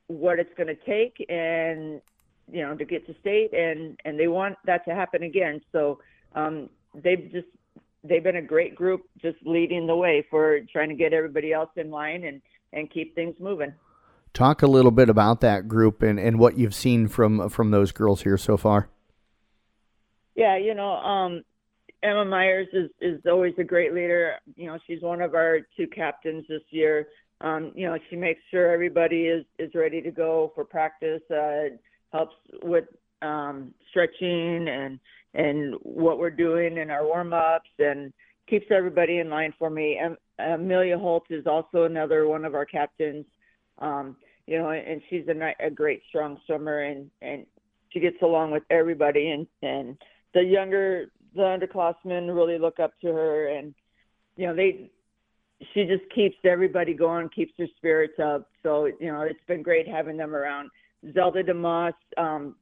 what 0.07 0.39
it's 0.39 0.53
going 0.55 0.67
to 0.67 0.75
take 0.75 1.23
and, 1.29 2.01
you 2.49 2.61
know, 2.61 2.75
to 2.75 2.85
get 2.85 3.05
to 3.07 3.15
state 3.19 3.53
and, 3.53 3.99
and 4.05 4.17
they 4.17 4.27
want 4.27 4.55
that 4.65 4.85
to 4.85 4.95
happen 4.95 5.23
again. 5.23 5.61
So 5.73 5.99
um, 6.35 6.69
they've 6.93 7.29
just, 7.31 7.47
they've 8.03 8.23
been 8.23 8.37
a 8.37 8.41
great 8.41 8.75
group 8.75 9.01
just 9.21 9.37
leading 9.45 9.87
the 9.87 9.95
way 9.95 10.25
for 10.29 10.61
trying 10.71 10.89
to 10.89 10.95
get 10.95 11.11
everybody 11.11 11.51
else 11.51 11.71
in 11.75 11.91
line 11.91 12.23
and, 12.23 12.41
and 12.71 12.89
keep 12.89 13.13
things 13.13 13.35
moving. 13.39 13.73
Talk 14.33 14.61
a 14.61 14.67
little 14.67 14.91
bit 14.91 15.09
about 15.09 15.41
that 15.41 15.67
group 15.67 16.01
and, 16.01 16.19
and 16.19 16.39
what 16.39 16.57
you've 16.57 16.75
seen 16.75 17.07
from 17.07 17.49
from 17.49 17.71
those 17.71 17.93
girls 17.93 18.23
here 18.23 18.37
so 18.37 18.57
far. 18.57 18.89
Yeah, 20.35 20.57
you 20.57 20.75
know, 20.75 20.91
um, 20.97 21.43
Emma 22.03 22.25
Myers 22.25 22.67
is 22.73 22.89
is 23.01 23.21
always 23.25 23.53
a 23.57 23.63
great 23.63 23.93
leader. 23.93 24.35
You 24.55 24.67
know, 24.67 24.77
she's 24.85 25.01
one 25.01 25.21
of 25.21 25.33
our 25.33 25.61
two 25.75 25.87
captains 25.87 26.45
this 26.47 26.61
year. 26.69 27.07
Um, 27.41 27.71
you 27.75 27.87
know, 27.87 27.97
she 28.09 28.15
makes 28.15 28.41
sure 28.51 28.71
everybody 28.71 29.27
is 29.27 29.45
is 29.59 29.73
ready 29.73 30.01
to 30.01 30.11
go 30.11 30.51
for 30.55 30.63
practice. 30.63 31.21
Uh, 31.31 31.75
helps 32.11 32.35
with 32.63 32.85
um, 33.21 33.73
stretching 33.89 34.67
and 34.67 34.99
and 35.33 35.75
what 35.81 36.19
we're 36.19 36.29
doing 36.29 36.77
in 36.77 36.89
our 36.89 37.05
warm 37.05 37.33
ups 37.33 37.69
and 37.79 38.13
keeps 38.49 38.67
everybody 38.71 39.19
in 39.19 39.29
line 39.29 39.53
for 39.57 39.69
me. 39.69 39.99
And 40.01 40.15
Amelia 40.39 40.97
Holt 40.97 41.25
is 41.29 41.45
also 41.45 41.83
another 41.83 42.27
one 42.27 42.45
of 42.45 42.55
our 42.55 42.65
captains. 42.65 43.25
Um, 43.79 44.15
you 44.47 44.59
know, 44.59 44.69
and 44.69 45.01
she's 45.09 45.27
a, 45.27 45.65
a 45.65 45.69
great 45.69 46.01
strong 46.07 46.39
swimmer 46.45 46.81
and 46.81 47.09
and 47.21 47.45
she 47.89 47.99
gets 47.99 48.21
along 48.21 48.51
with 48.51 48.63
everybody 48.69 49.29
and 49.29 49.47
and 49.61 49.97
the 50.35 50.43
younger 50.43 51.05
the 51.33 51.41
underclassmen 51.41 52.33
really 52.35 52.59
look 52.59 52.79
up 52.79 52.91
to 53.01 53.07
her 53.07 53.47
and 53.47 53.73
you 54.35 54.45
know 54.45 54.55
they 54.55 54.91
she 55.73 55.85
just 55.85 56.03
keeps 56.13 56.35
everybody 56.43 56.93
going 56.93 57.29
keeps 57.29 57.53
their 57.57 57.69
spirits 57.77 58.19
up. 58.19 58.49
So 58.61 58.85
you 58.99 59.11
know 59.11 59.21
it's 59.21 59.39
been 59.47 59.63
great 59.63 59.87
having 59.87 60.17
them 60.17 60.35
around. 60.35 60.69
Zelda 61.13 61.43
demoss 61.43 61.93
um 62.17 62.55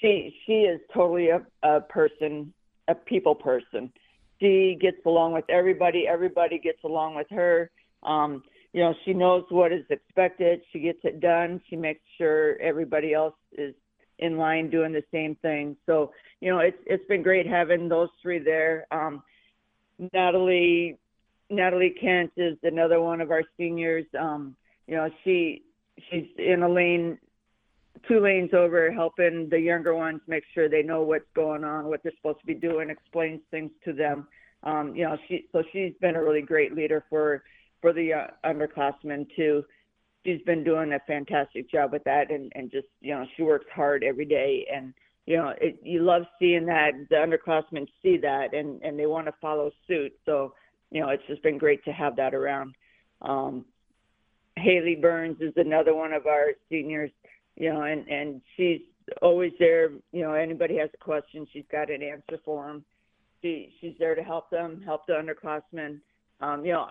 she 0.00 0.36
she 0.44 0.52
is 0.52 0.80
totally 0.94 1.30
a, 1.30 1.44
a 1.62 1.80
person 1.80 2.52
a 2.86 2.94
people 2.94 3.34
person. 3.34 3.90
She 4.38 4.76
gets 4.78 4.98
along 5.06 5.32
with 5.32 5.46
everybody. 5.48 6.06
Everybody 6.06 6.58
gets 6.58 6.84
along 6.84 7.16
with 7.16 7.28
her. 7.30 7.70
Um 8.02 8.42
you 8.72 8.82
know, 8.82 8.94
she 9.06 9.14
knows 9.14 9.44
what 9.48 9.72
is 9.72 9.86
expected. 9.88 10.60
She 10.70 10.80
gets 10.80 10.98
it 11.02 11.20
done. 11.20 11.62
She 11.70 11.76
makes 11.76 12.02
sure 12.18 12.60
everybody 12.60 13.14
else 13.14 13.34
is 13.56 13.74
in 14.18 14.36
line 14.38 14.70
doing 14.70 14.92
the 14.92 15.04
same 15.12 15.36
thing. 15.36 15.76
So, 15.86 16.12
you 16.40 16.50
know, 16.50 16.58
it's 16.58 16.78
it's 16.86 17.06
been 17.08 17.22
great 17.22 17.46
having 17.46 17.88
those 17.88 18.08
three 18.22 18.38
there. 18.38 18.86
Um, 18.90 19.22
Natalie 20.12 20.98
Natalie 21.50 21.94
Kent 22.00 22.32
is 22.36 22.56
another 22.62 23.00
one 23.00 23.20
of 23.20 23.30
our 23.30 23.42
seniors. 23.56 24.06
Um, 24.18 24.56
you 24.86 24.96
know, 24.96 25.10
she 25.24 25.62
she's 26.10 26.26
in 26.38 26.62
a 26.62 26.68
lane 26.68 27.18
two 28.06 28.20
lanes 28.20 28.50
over 28.52 28.92
helping 28.92 29.48
the 29.48 29.58
younger 29.58 29.94
ones 29.94 30.20
make 30.26 30.44
sure 30.54 30.68
they 30.68 30.82
know 30.82 31.02
what's 31.02 31.24
going 31.34 31.64
on, 31.64 31.86
what 31.86 32.02
they're 32.02 32.12
supposed 32.16 32.40
to 32.40 32.46
be 32.46 32.54
doing, 32.54 32.90
explains 32.90 33.40
things 33.50 33.70
to 33.84 33.92
them. 33.92 34.28
Um, 34.62 34.94
you 34.94 35.04
know, 35.04 35.16
she 35.28 35.46
so 35.52 35.62
she's 35.72 35.92
been 36.00 36.16
a 36.16 36.22
really 36.22 36.42
great 36.42 36.74
leader 36.74 37.04
for 37.08 37.42
for 37.80 37.92
the 37.92 38.12
uh, 38.12 38.26
underclassmen 38.44 39.26
to 39.36 39.64
she's 40.26 40.42
been 40.42 40.64
doing 40.64 40.92
a 40.92 40.98
fantastic 41.06 41.70
job 41.70 41.92
with 41.92 42.04
that, 42.04 42.30
and 42.30 42.52
and 42.54 42.70
just 42.70 42.88
you 43.00 43.14
know 43.14 43.24
she 43.36 43.42
works 43.42 43.66
hard 43.74 44.02
every 44.02 44.24
day, 44.24 44.66
and 44.72 44.92
you 45.24 45.36
know 45.36 45.54
it, 45.60 45.78
you 45.82 46.02
love 46.02 46.22
seeing 46.38 46.66
that 46.66 46.90
the 47.08 47.16
underclassmen 47.16 47.86
see 48.02 48.18
that, 48.18 48.52
and 48.52 48.82
and 48.82 48.98
they 48.98 49.06
want 49.06 49.26
to 49.26 49.34
follow 49.40 49.70
suit. 49.86 50.12
So 50.26 50.52
you 50.90 51.00
know 51.00 51.08
it's 51.08 51.26
just 51.28 51.42
been 51.42 51.58
great 51.58 51.84
to 51.84 51.92
have 51.92 52.16
that 52.16 52.34
around. 52.34 52.74
Um, 53.22 53.64
Haley 54.56 54.96
Burns 54.96 55.40
is 55.40 55.52
another 55.56 55.94
one 55.94 56.12
of 56.12 56.26
our 56.26 56.48
seniors, 56.68 57.10
you 57.56 57.72
know, 57.72 57.82
and 57.82 58.06
and 58.08 58.40
she's 58.56 58.80
always 59.22 59.52
there. 59.58 59.90
You 60.12 60.22
know, 60.22 60.34
anybody 60.34 60.76
has 60.78 60.90
a 60.92 60.98
question, 60.98 61.46
she's 61.52 61.64
got 61.70 61.90
an 61.90 62.02
answer 62.02 62.40
for 62.44 62.66
them. 62.66 62.84
She 63.42 63.72
she's 63.80 63.94
there 63.98 64.16
to 64.16 64.22
help 64.22 64.50
them, 64.50 64.82
help 64.84 65.06
the 65.06 65.12
underclassmen. 65.12 66.00
Um, 66.40 66.66
you 66.66 66.72
know, 66.72 66.88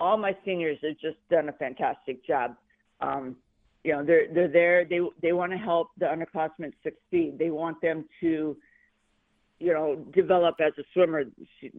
all 0.00 0.16
my 0.16 0.36
seniors 0.44 0.78
have 0.82 0.98
just 0.98 1.18
done 1.30 1.48
a 1.48 1.52
fantastic 1.52 2.26
job. 2.26 2.56
Um, 3.00 3.36
you 3.84 3.92
know, 3.92 4.04
they're 4.04 4.26
they're 4.32 4.48
there. 4.48 4.84
They 4.84 5.00
they 5.22 5.32
want 5.32 5.52
to 5.52 5.58
help 5.58 5.90
the 5.98 6.06
underclassmen 6.06 6.72
succeed. 6.82 7.38
They 7.38 7.50
want 7.50 7.80
them 7.80 8.04
to, 8.20 8.56
you 9.58 9.72
know, 9.72 9.96
develop 10.12 10.56
as 10.60 10.72
a 10.78 10.82
swimmer. 10.92 11.24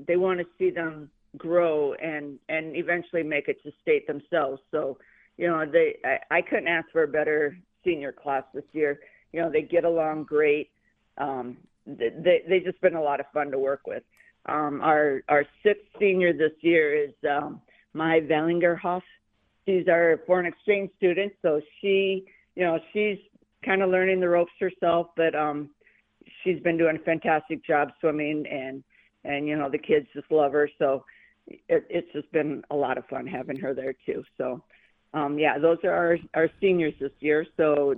They 0.07 0.17
want 0.17 0.39
to 0.39 0.45
see 0.57 0.71
them 0.71 1.09
grow 1.37 1.93
and 1.93 2.39
and 2.49 2.75
eventually 2.75 3.23
make 3.23 3.47
it 3.47 3.61
to 3.63 3.71
state 3.81 4.07
themselves. 4.07 4.61
So, 4.71 4.97
you 5.37 5.47
know, 5.47 5.65
they 5.65 5.97
I, 6.03 6.37
I 6.37 6.41
couldn't 6.41 6.67
ask 6.67 6.87
for 6.91 7.03
a 7.03 7.07
better 7.07 7.57
senior 7.83 8.11
class 8.11 8.43
this 8.53 8.63
year. 8.73 8.99
You 9.31 9.41
know, 9.41 9.51
they 9.51 9.61
get 9.61 9.83
along 9.85 10.23
great. 10.23 10.69
Um, 11.17 11.57
they 11.85 12.41
they 12.47 12.59
just 12.59 12.81
been 12.81 12.95
a 12.95 13.01
lot 13.01 13.19
of 13.19 13.27
fun 13.33 13.51
to 13.51 13.59
work 13.59 13.85
with. 13.85 14.03
Um, 14.47 14.81
our 14.81 15.21
our 15.29 15.45
sixth 15.61 15.85
senior 15.99 16.33
this 16.33 16.53
year 16.61 16.95
is 16.95 17.13
um, 17.29 17.61
Mai 17.93 18.21
Vellingerhoff. 18.21 19.03
She's 19.65 19.87
our 19.87 20.19
foreign 20.25 20.45
exchange 20.45 20.89
student, 20.97 21.33
so 21.41 21.61
she, 21.79 22.25
you 22.55 22.63
know, 22.63 22.79
she's 22.93 23.17
kind 23.63 23.81
of 23.81 23.89
learning 23.89 24.19
the 24.19 24.29
ropes 24.29 24.51
herself, 24.59 25.07
but 25.15 25.35
um, 25.35 25.69
she's 26.43 26.59
been 26.61 26.77
doing 26.77 26.95
a 26.95 27.03
fantastic 27.03 27.63
job 27.65 27.89
swimming, 27.99 28.45
and 28.49 28.83
and 29.23 29.47
you 29.47 29.55
know 29.55 29.69
the 29.69 29.77
kids 29.77 30.07
just 30.13 30.31
love 30.31 30.51
her. 30.53 30.69
So 30.79 31.05
it, 31.47 31.85
it's 31.89 32.11
just 32.13 32.31
been 32.31 32.63
a 32.71 32.75
lot 32.75 32.97
of 32.97 33.05
fun 33.05 33.27
having 33.27 33.57
her 33.57 33.73
there 33.73 33.93
too. 34.05 34.23
So 34.37 34.63
um, 35.13 35.37
yeah, 35.37 35.57
those 35.57 35.77
are 35.83 35.91
our 35.91 36.17
our 36.33 36.49
seniors 36.59 36.93
this 36.99 37.11
year. 37.19 37.45
So 37.57 37.95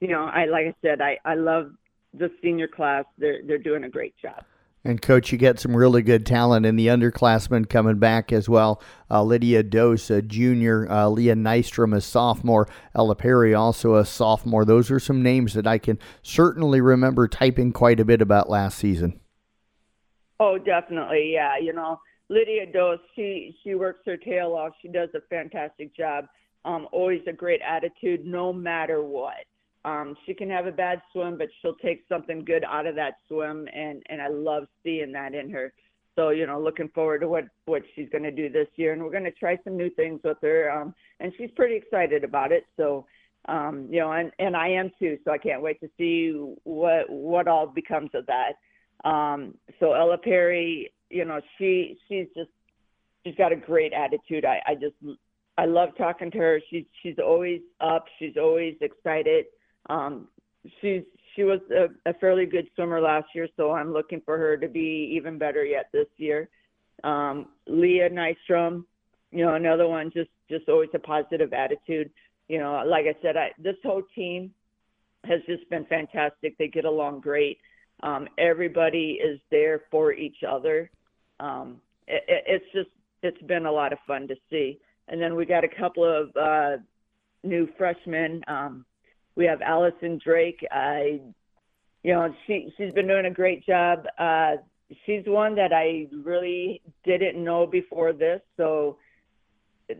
you 0.00 0.08
know, 0.08 0.24
I 0.24 0.46
like 0.46 0.66
I 0.66 0.74
said, 0.82 1.00
I 1.00 1.18
I 1.24 1.34
love 1.34 1.72
the 2.14 2.30
senior 2.42 2.68
class. 2.68 3.04
They're 3.18 3.40
they're 3.46 3.58
doing 3.58 3.84
a 3.84 3.88
great 3.88 4.14
job. 4.20 4.44
And 4.86 5.02
coach, 5.02 5.32
you 5.32 5.38
get 5.38 5.58
some 5.58 5.76
really 5.76 6.00
good 6.00 6.24
talent 6.24 6.64
in 6.64 6.76
the 6.76 6.86
underclassmen 6.86 7.68
coming 7.68 7.98
back 7.98 8.30
as 8.30 8.48
well. 8.48 8.80
Uh, 9.10 9.24
Lydia 9.24 9.64
Dose, 9.64 10.10
a 10.10 10.22
junior, 10.22 10.88
uh, 10.88 11.08
Leah 11.08 11.34
Nystrom, 11.34 11.92
a 11.92 12.00
sophomore, 12.00 12.68
Ella 12.94 13.16
Perry, 13.16 13.52
also 13.52 13.96
a 13.96 14.06
sophomore. 14.06 14.64
Those 14.64 14.88
are 14.92 15.00
some 15.00 15.24
names 15.24 15.54
that 15.54 15.66
I 15.66 15.78
can 15.78 15.98
certainly 16.22 16.80
remember 16.80 17.26
typing 17.26 17.72
quite 17.72 17.98
a 17.98 18.04
bit 18.04 18.22
about 18.22 18.48
last 18.48 18.78
season. 18.78 19.18
Oh, 20.38 20.56
definitely, 20.56 21.32
yeah. 21.32 21.58
You 21.60 21.72
know, 21.72 21.98
Lydia 22.28 22.66
Dose, 22.72 23.00
she 23.16 23.56
she 23.64 23.74
works 23.74 24.02
her 24.06 24.16
tail 24.16 24.52
off. 24.52 24.74
She 24.80 24.86
does 24.86 25.08
a 25.16 25.20
fantastic 25.28 25.96
job. 25.96 26.26
Um, 26.64 26.86
always 26.92 27.22
a 27.26 27.32
great 27.32 27.60
attitude, 27.60 28.24
no 28.24 28.52
matter 28.52 29.02
what. 29.02 29.46
Um, 29.86 30.16
she 30.26 30.34
can 30.34 30.50
have 30.50 30.66
a 30.66 30.72
bad 30.72 31.00
swim, 31.12 31.38
but 31.38 31.48
she'll 31.62 31.76
take 31.76 32.04
something 32.08 32.44
good 32.44 32.64
out 32.64 32.86
of 32.86 32.96
that 32.96 33.18
swim, 33.28 33.68
and 33.72 34.02
and 34.08 34.20
I 34.20 34.28
love 34.28 34.64
seeing 34.82 35.12
that 35.12 35.32
in 35.34 35.48
her. 35.50 35.72
So 36.16 36.30
you 36.30 36.46
know, 36.46 36.60
looking 36.60 36.88
forward 36.88 37.20
to 37.20 37.28
what 37.28 37.44
what 37.66 37.82
she's 37.94 38.08
going 38.10 38.24
to 38.24 38.32
do 38.32 38.48
this 38.48 38.68
year, 38.74 38.92
and 38.92 39.02
we're 39.02 39.12
going 39.12 39.24
to 39.24 39.30
try 39.30 39.56
some 39.62 39.76
new 39.76 39.90
things 39.90 40.20
with 40.24 40.38
her. 40.42 40.70
Um, 40.70 40.94
and 41.20 41.32
she's 41.38 41.50
pretty 41.54 41.76
excited 41.76 42.24
about 42.24 42.50
it. 42.52 42.64
So 42.76 43.06
um, 43.48 43.86
you 43.90 44.00
know, 44.00 44.12
and 44.12 44.32
and 44.38 44.56
I 44.56 44.68
am 44.68 44.90
too. 44.98 45.18
So 45.24 45.30
I 45.30 45.38
can't 45.38 45.62
wait 45.62 45.80
to 45.80 45.88
see 45.96 46.32
what 46.64 47.08
what 47.08 47.46
all 47.48 47.66
becomes 47.66 48.10
of 48.14 48.26
that. 48.26 49.08
Um, 49.08 49.54
so 49.78 49.92
Ella 49.92 50.18
Perry, 50.18 50.92
you 51.10 51.24
know, 51.24 51.40
she 51.58 51.96
she's 52.08 52.26
just 52.36 52.50
she's 53.24 53.36
got 53.36 53.52
a 53.52 53.56
great 53.56 53.92
attitude. 53.92 54.44
I 54.44 54.60
I 54.66 54.74
just 54.74 54.96
I 55.58 55.66
love 55.66 55.90
talking 55.96 56.30
to 56.32 56.38
her. 56.38 56.60
She's 56.70 56.84
she's 57.02 57.16
always 57.24 57.60
up. 57.80 58.06
She's 58.18 58.36
always 58.36 58.74
excited. 58.80 59.46
Um, 59.88 60.28
she's 60.80 61.02
she 61.34 61.44
was 61.44 61.60
a, 61.70 61.88
a 62.08 62.14
fairly 62.14 62.46
good 62.46 62.68
swimmer 62.74 63.00
last 63.00 63.26
year, 63.34 63.48
so 63.56 63.72
I'm 63.72 63.92
looking 63.92 64.22
for 64.24 64.38
her 64.38 64.56
to 64.56 64.68
be 64.68 65.12
even 65.14 65.38
better 65.38 65.64
yet 65.64 65.90
this 65.92 66.06
year. 66.16 66.48
Um, 67.04 67.48
Leah 67.66 68.08
Nystrom, 68.08 68.84
you 69.30 69.44
know, 69.44 69.54
another 69.54 69.86
one 69.86 70.10
just 70.12 70.30
just 70.48 70.68
always 70.68 70.88
a 70.94 70.98
positive 70.98 71.52
attitude. 71.52 72.10
You 72.48 72.58
know, 72.58 72.82
like 72.86 73.06
I 73.06 73.14
said, 73.22 73.36
I, 73.36 73.50
this 73.58 73.76
whole 73.84 74.02
team 74.14 74.52
has 75.24 75.40
just 75.46 75.68
been 75.68 75.84
fantastic. 75.86 76.56
They 76.58 76.68
get 76.68 76.84
along 76.84 77.20
great. 77.20 77.58
Um, 78.02 78.28
everybody 78.38 79.18
is 79.22 79.40
there 79.50 79.82
for 79.90 80.12
each 80.12 80.38
other. 80.48 80.90
Um, 81.40 81.80
it, 82.06 82.22
it's 82.46 82.64
just 82.72 82.90
it's 83.22 83.40
been 83.42 83.66
a 83.66 83.72
lot 83.72 83.92
of 83.92 83.98
fun 84.06 84.28
to 84.28 84.36
see. 84.50 84.78
And 85.08 85.20
then 85.20 85.36
we 85.36 85.44
got 85.44 85.64
a 85.64 85.68
couple 85.68 86.04
of 86.04 86.36
uh, 86.36 86.82
new 87.42 87.68
freshmen. 87.76 88.42
Um, 88.48 88.84
we 89.36 89.44
have 89.44 89.60
Allison 89.62 90.18
Drake. 90.22 90.66
I, 90.70 91.20
you 92.02 92.12
know, 92.12 92.34
she 92.46 92.72
she's 92.76 92.92
been 92.92 93.06
doing 93.06 93.26
a 93.26 93.30
great 93.30 93.64
job. 93.64 94.06
Uh, 94.18 94.56
she's 95.04 95.24
one 95.26 95.54
that 95.56 95.72
I 95.72 96.08
really 96.24 96.80
didn't 97.04 97.42
know 97.42 97.66
before 97.66 98.12
this, 98.12 98.40
so 98.56 98.98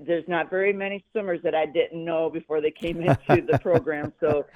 there's 0.04 0.26
not 0.26 0.50
very 0.50 0.72
many 0.72 1.04
swimmers 1.12 1.40
that 1.44 1.54
I 1.54 1.66
didn't 1.66 2.04
know 2.04 2.30
before 2.30 2.60
they 2.60 2.70
came 2.70 3.00
into 3.00 3.46
the 3.50 3.58
program. 3.62 4.12
So, 4.20 4.46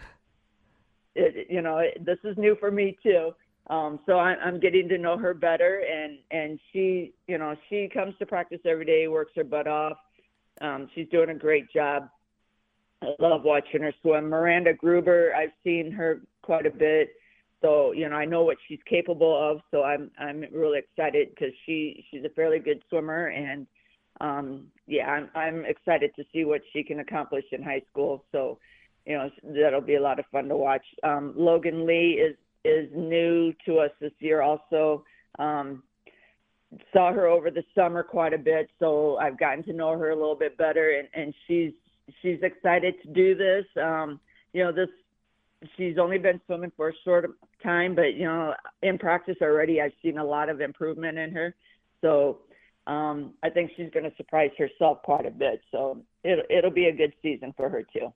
it, 1.14 1.46
you 1.50 1.62
know, 1.62 1.78
it, 1.78 2.04
this 2.04 2.18
is 2.24 2.36
new 2.36 2.56
for 2.56 2.70
me 2.70 2.96
too. 3.02 3.32
Um, 3.68 4.00
so 4.06 4.18
I'm, 4.18 4.36
I'm 4.44 4.60
getting 4.60 4.88
to 4.88 4.98
know 4.98 5.16
her 5.16 5.34
better, 5.34 5.84
and 5.88 6.18
and 6.30 6.58
she, 6.72 7.12
you 7.28 7.38
know, 7.38 7.54
she 7.68 7.88
comes 7.92 8.14
to 8.18 8.26
practice 8.26 8.60
every 8.64 8.84
day, 8.84 9.06
works 9.08 9.32
her 9.36 9.44
butt 9.44 9.68
off. 9.68 9.98
Um, 10.60 10.88
she's 10.94 11.08
doing 11.08 11.30
a 11.30 11.34
great 11.34 11.70
job. 11.70 12.08
I 13.02 13.14
love 13.18 13.42
watching 13.44 13.82
her 13.82 13.94
swim. 14.02 14.28
Miranda 14.28 14.74
Gruber, 14.74 15.32
I've 15.34 15.52
seen 15.64 15.90
her 15.92 16.20
quite 16.42 16.66
a 16.66 16.70
bit, 16.70 17.10
so 17.62 17.92
you 17.92 18.08
know 18.08 18.16
I 18.16 18.24
know 18.24 18.42
what 18.42 18.58
she's 18.68 18.80
capable 18.88 19.34
of. 19.50 19.60
So 19.70 19.82
I'm 19.82 20.10
I'm 20.18 20.44
really 20.52 20.78
excited 20.78 21.28
because 21.30 21.54
she 21.64 22.04
she's 22.10 22.24
a 22.24 22.30
fairly 22.30 22.58
good 22.58 22.82
swimmer, 22.88 23.28
and 23.28 23.66
um, 24.20 24.66
yeah, 24.86 25.08
I'm 25.08 25.30
I'm 25.34 25.64
excited 25.64 26.10
to 26.16 26.24
see 26.32 26.44
what 26.44 26.60
she 26.72 26.82
can 26.82 27.00
accomplish 27.00 27.44
in 27.52 27.62
high 27.62 27.82
school. 27.90 28.24
So 28.32 28.58
you 29.06 29.16
know 29.16 29.30
that'll 29.42 29.80
be 29.80 29.94
a 29.94 30.02
lot 30.02 30.18
of 30.18 30.26
fun 30.30 30.48
to 30.48 30.56
watch. 30.56 30.84
Um, 31.02 31.32
Logan 31.36 31.86
Lee 31.86 32.20
is 32.22 32.36
is 32.64 32.90
new 32.94 33.54
to 33.66 33.78
us 33.78 33.90
this 34.00 34.12
year, 34.18 34.42
also. 34.42 35.04
Um, 35.38 35.82
saw 36.92 37.12
her 37.12 37.26
over 37.26 37.50
the 37.50 37.64
summer 37.74 38.02
quite 38.02 38.32
a 38.32 38.38
bit, 38.38 38.70
so 38.78 39.16
I've 39.16 39.38
gotten 39.38 39.64
to 39.64 39.72
know 39.72 39.98
her 39.98 40.10
a 40.10 40.14
little 40.14 40.36
bit 40.36 40.56
better, 40.56 40.90
and, 40.90 41.08
and 41.14 41.34
she's 41.46 41.72
she's 42.22 42.38
excited 42.42 42.94
to 43.02 43.08
do 43.08 43.34
this. 43.34 43.64
Um, 43.80 44.20
you 44.52 44.64
know, 44.64 44.72
this 44.72 44.88
she's 45.76 45.98
only 45.98 46.18
been 46.18 46.40
swimming 46.46 46.72
for 46.76 46.88
a 46.88 46.92
short 47.04 47.30
time, 47.62 47.94
but 47.94 48.14
you 48.14 48.24
know, 48.24 48.54
in 48.82 48.98
practice 48.98 49.36
already, 49.42 49.80
I've 49.80 49.92
seen 50.02 50.18
a 50.18 50.24
lot 50.24 50.48
of 50.48 50.60
improvement 50.60 51.18
in 51.18 51.32
her. 51.32 51.54
So 52.00 52.38
um, 52.86 53.34
I 53.42 53.50
think 53.50 53.72
she's 53.76 53.90
going 53.92 54.08
to 54.08 54.16
surprise 54.16 54.50
herself 54.58 55.02
quite 55.02 55.26
a 55.26 55.30
bit. 55.30 55.60
So 55.70 55.98
it, 56.24 56.46
it'll 56.50 56.70
be 56.70 56.86
a 56.86 56.92
good 56.92 57.12
season 57.22 57.52
for 57.56 57.68
her 57.68 57.82
too. 57.82 58.12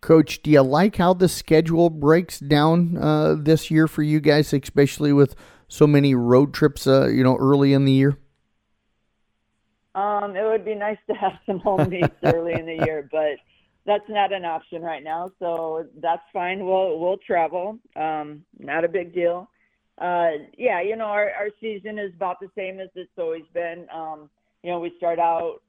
Coach, 0.00 0.42
do 0.42 0.50
you 0.50 0.62
like 0.62 0.96
how 0.96 1.14
the 1.14 1.28
schedule 1.28 1.88
breaks 1.88 2.40
down 2.40 2.98
uh, 2.98 3.36
this 3.38 3.70
year 3.70 3.86
for 3.86 4.02
you 4.02 4.18
guys, 4.18 4.52
especially 4.52 5.12
with 5.12 5.36
so 5.68 5.86
many 5.86 6.12
road 6.14 6.52
trips? 6.52 6.88
Uh, 6.88 7.06
you 7.06 7.22
know, 7.22 7.36
early 7.36 7.72
in 7.72 7.84
the 7.84 7.92
year. 7.92 8.18
Um, 9.94 10.36
it 10.36 10.44
would 10.44 10.64
be 10.64 10.74
nice 10.74 10.98
to 11.08 11.14
have 11.14 11.32
some 11.46 11.58
home 11.58 11.88
meets 11.88 12.14
early 12.24 12.54
in 12.54 12.66
the 12.66 12.84
year, 12.84 13.08
but 13.10 13.36
that's 13.84 14.08
not 14.08 14.32
an 14.32 14.44
option 14.44 14.82
right 14.82 15.02
now. 15.02 15.30
So 15.38 15.86
that's 16.00 16.22
fine. 16.32 16.64
We'll 16.64 16.98
we'll 16.98 17.18
travel. 17.18 17.78
Um, 17.96 18.44
not 18.58 18.84
a 18.84 18.88
big 18.88 19.14
deal. 19.14 19.48
Uh, 19.98 20.30
yeah, 20.56 20.80
you 20.80 20.96
know, 20.96 21.06
our 21.06 21.30
our 21.30 21.48
season 21.60 21.98
is 21.98 22.12
about 22.14 22.40
the 22.40 22.48
same 22.56 22.80
as 22.80 22.88
it's 22.94 23.10
always 23.18 23.44
been. 23.52 23.86
Um, 23.92 24.30
you 24.62 24.70
know, 24.70 24.80
we 24.80 24.92
start 24.96 25.18
out 25.18 25.60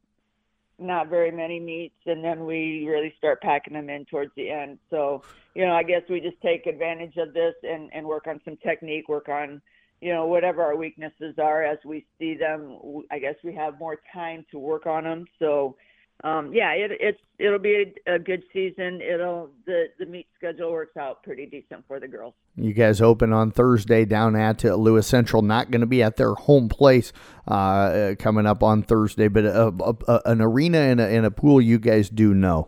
not 0.80 1.08
very 1.08 1.32
many 1.32 1.60
meets, 1.60 1.96
and 2.06 2.24
then 2.24 2.46
we 2.46 2.86
really 2.88 3.14
start 3.18 3.42
packing 3.42 3.74
them 3.74 3.90
in 3.90 4.06
towards 4.06 4.32
the 4.36 4.50
end. 4.50 4.80
So, 4.90 5.24
you 5.56 5.66
know, 5.66 5.74
I 5.74 5.84
guess 5.84 6.02
we 6.10 6.20
just 6.20 6.42
take 6.42 6.66
advantage 6.66 7.18
of 7.18 7.34
this 7.34 7.56
and 7.64 7.90
and 7.94 8.06
work 8.06 8.28
on 8.28 8.40
some 8.46 8.58
technique, 8.58 9.10
work 9.10 9.28
on 9.28 9.62
you 10.04 10.14
know, 10.14 10.26
whatever 10.26 10.62
our 10.62 10.76
weaknesses 10.76 11.36
are 11.42 11.64
as 11.64 11.78
we 11.86 12.06
see 12.20 12.36
them, 12.36 12.78
I 13.10 13.20
guess 13.20 13.36
we 13.42 13.56
have 13.56 13.80
more 13.80 14.00
time 14.14 14.46
to 14.52 14.60
work 14.60 14.86
on 14.86 15.06
them. 15.06 15.26
So, 15.40 15.78
um, 16.26 16.54
yeah, 16.54 16.72
it, 16.72 16.92
it's 17.00 17.20
it'll 17.40 17.58
be 17.58 17.94
a, 18.06 18.16
a 18.16 18.20
good 18.20 18.44
season. 18.52 19.00
It'll 19.02 19.50
the 19.66 19.86
the 20.00 20.06
meet 20.06 20.28
schedule 20.38 20.74
works 20.74 20.98
out 20.98 21.24
pretty 21.24 21.46
decent 21.46 21.86
for 21.88 22.02
the 22.02 22.10
girls. 22.10 22.34
You 22.58 22.74
guys 22.74 23.00
open 23.00 23.32
on 23.32 23.52
Thursday 23.52 24.04
down 24.04 24.36
at 24.36 24.66
uh, 24.66 24.76
Lewis 24.76 25.08
Central. 25.08 25.42
Not 25.42 25.72
going 25.72 25.80
to 25.80 25.88
be 25.88 26.04
at 26.04 26.18
their 26.18 26.34
home 26.34 26.68
place 26.68 27.14
uh, 27.48 28.16
coming 28.20 28.46
up 28.46 28.62
on 28.62 28.84
Thursday, 28.84 29.30
but 29.30 29.46
a, 29.46 29.68
a, 29.68 29.96
a, 30.08 30.22
an 30.26 30.42
arena 30.42 30.80
and 30.80 31.00
a, 31.00 31.08
and 31.08 31.26
a 31.26 31.32
pool 31.32 31.62
you 31.62 31.80
guys 31.80 32.10
do 32.10 32.34
know. 32.34 32.68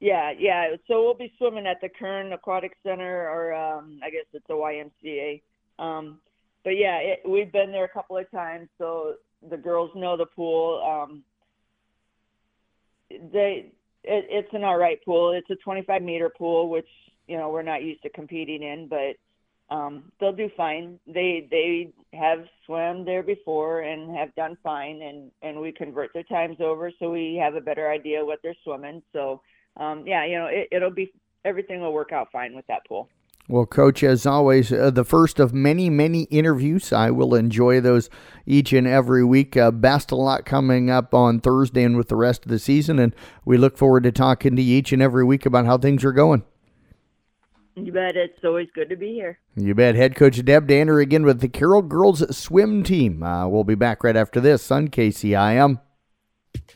Yeah, 0.00 0.32
yeah. 0.36 0.70
So 0.88 1.04
we'll 1.04 1.14
be 1.14 1.32
swimming 1.36 1.66
at 1.66 1.82
the 1.82 1.90
Kern 1.90 2.32
Aquatic 2.32 2.72
Center, 2.82 3.28
or 3.28 3.54
um, 3.54 4.00
I 4.02 4.08
guess 4.08 4.24
it's 4.32 4.48
a 4.48 4.54
YMCA. 4.54 5.42
Um, 5.78 6.18
but 6.64 6.70
yeah, 6.70 6.98
it, 6.98 7.22
we've 7.28 7.52
been 7.52 7.72
there 7.72 7.84
a 7.84 7.88
couple 7.88 8.16
of 8.16 8.30
times, 8.30 8.68
so 8.78 9.14
the 9.50 9.56
girls 9.56 9.90
know 9.94 10.16
the 10.16 10.26
pool. 10.26 10.82
Um, 10.84 11.22
they 13.10 13.72
it, 14.04 14.26
it's 14.28 14.52
an 14.54 14.64
all 14.64 14.78
right 14.78 14.98
pool. 15.04 15.32
It's 15.32 15.50
a 15.50 15.56
25 15.56 16.02
meter 16.02 16.30
pool, 16.30 16.68
which 16.68 16.88
you 17.26 17.36
know 17.36 17.50
we're 17.50 17.62
not 17.62 17.82
used 17.82 18.02
to 18.02 18.10
competing 18.10 18.62
in, 18.62 18.88
but 18.88 19.16
um, 19.74 20.12
they'll 20.20 20.32
do 20.32 20.50
fine. 20.56 20.98
They 21.06 21.48
they 21.50 21.92
have 22.16 22.44
swam 22.66 23.04
there 23.04 23.22
before 23.22 23.80
and 23.80 24.14
have 24.16 24.34
done 24.34 24.56
fine, 24.62 25.02
and 25.02 25.30
and 25.42 25.60
we 25.60 25.72
convert 25.72 26.12
their 26.12 26.24
times 26.24 26.58
over 26.60 26.90
so 26.98 27.10
we 27.10 27.40
have 27.42 27.54
a 27.54 27.60
better 27.60 27.90
idea 27.90 28.24
what 28.24 28.40
they're 28.42 28.56
swimming. 28.64 29.02
So 29.12 29.40
um, 29.76 30.04
yeah, 30.06 30.24
you 30.24 30.38
know 30.38 30.46
it, 30.46 30.68
it'll 30.70 30.90
be 30.90 31.12
everything 31.44 31.80
will 31.80 31.92
work 31.92 32.12
out 32.12 32.28
fine 32.32 32.54
with 32.54 32.66
that 32.68 32.86
pool. 32.86 33.08
Well, 33.52 33.66
Coach, 33.66 34.02
as 34.02 34.24
always, 34.24 34.72
uh, 34.72 34.90
the 34.90 35.04
first 35.04 35.38
of 35.38 35.52
many, 35.52 35.90
many 35.90 36.22
interviews. 36.30 36.90
I 36.90 37.10
will 37.10 37.34
enjoy 37.34 37.82
those 37.82 38.08
each 38.46 38.72
and 38.72 38.86
every 38.86 39.22
week. 39.22 39.58
Uh, 39.58 39.70
best 39.70 40.10
of 40.10 40.20
luck 40.20 40.46
coming 40.46 40.88
up 40.88 41.12
on 41.12 41.38
Thursday 41.38 41.82
and 41.82 41.98
with 41.98 42.08
the 42.08 42.16
rest 42.16 42.46
of 42.46 42.50
the 42.50 42.58
season. 42.58 42.98
And 42.98 43.14
we 43.44 43.58
look 43.58 43.76
forward 43.76 44.04
to 44.04 44.10
talking 44.10 44.56
to 44.56 44.62
you 44.62 44.78
each 44.78 44.90
and 44.90 45.02
every 45.02 45.22
week 45.22 45.44
about 45.44 45.66
how 45.66 45.76
things 45.76 46.02
are 46.02 46.12
going. 46.12 46.44
You 47.76 47.92
bet. 47.92 48.16
It's 48.16 48.42
always 48.42 48.68
good 48.74 48.88
to 48.88 48.96
be 48.96 49.12
here. 49.12 49.38
You 49.54 49.74
bet. 49.74 49.96
Head 49.96 50.16
coach 50.16 50.42
Deb 50.42 50.66
Danner 50.66 50.98
again 51.00 51.26
with 51.26 51.40
the 51.40 51.48
Carroll 51.50 51.82
girls 51.82 52.34
swim 52.34 52.82
team. 52.82 53.22
Uh, 53.22 53.46
we'll 53.48 53.64
be 53.64 53.74
back 53.74 54.02
right 54.02 54.16
after 54.16 54.40
this 54.40 54.70
on 54.70 54.88
KCIM. 54.88 55.78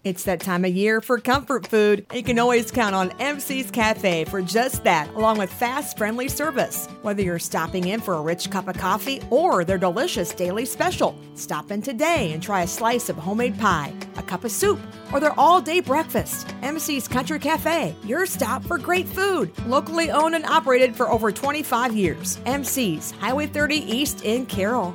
It's 0.05 0.25
that 0.25 0.41
time 0.41 0.65
of 0.65 0.75
year 0.75 1.01
for 1.01 1.19
comfort 1.19 1.67
food. 1.67 2.07
You 2.13 2.23
can 2.23 2.39
always 2.39 2.71
count 2.71 2.95
on 2.95 3.11
MC's 3.19 3.71
Cafe 3.71 4.25
for 4.27 4.43
just 4.43 4.85
that, 4.85 5.09
along 5.15 5.39
with 5.39 5.53
fast, 5.53 5.99
friendly 5.99 6.29
service. 6.29 6.87
Whether 7.03 7.23
you're 7.23 7.39
stopping 7.39 7.89
in 7.89 8.01
for 8.01 8.15
a 8.15 8.21
rich 8.21 8.51
cup 8.51 8.69
of 8.69 8.77
coffee 8.77 9.21
or 9.31 9.65
their 9.65 9.79
delicious 9.79 10.33
daily 10.33 10.65
special, 10.65 11.19
stop 11.35 11.71
in 11.71 11.83
today 11.83 12.33
and 12.33 12.43
try 12.43 12.63
a 12.63 12.67
slice 12.67 13.09
of 13.09 13.17
homemade 13.17 13.59
pie, 13.59 13.93
a 14.17 14.23
cup 14.23 14.45
of 14.45 14.53
soup, 14.53 14.79
or 15.13 15.21
their 15.21 15.39
all 15.39 15.61
day 15.61 15.81
breakfast. 15.81 16.49
MC's 16.63 17.09
Country 17.09 17.39
Cafe, 17.39 17.95
your 18.05 18.27
stop 18.27 18.65
for 18.65 18.79
great 18.79 19.09
food. 19.09 19.53
Locally 19.67 20.11
owned 20.11 20.35
and 20.35 20.45
operated 20.47 20.95
for 20.95 21.11
over 21.11 21.33
25 21.33 21.97
years. 21.97 22.39
MC's, 22.47 23.13
Highway 23.13 23.47
30 23.47 23.77
East 23.77 24.25
in 24.25 24.47
Carroll. 24.47 24.95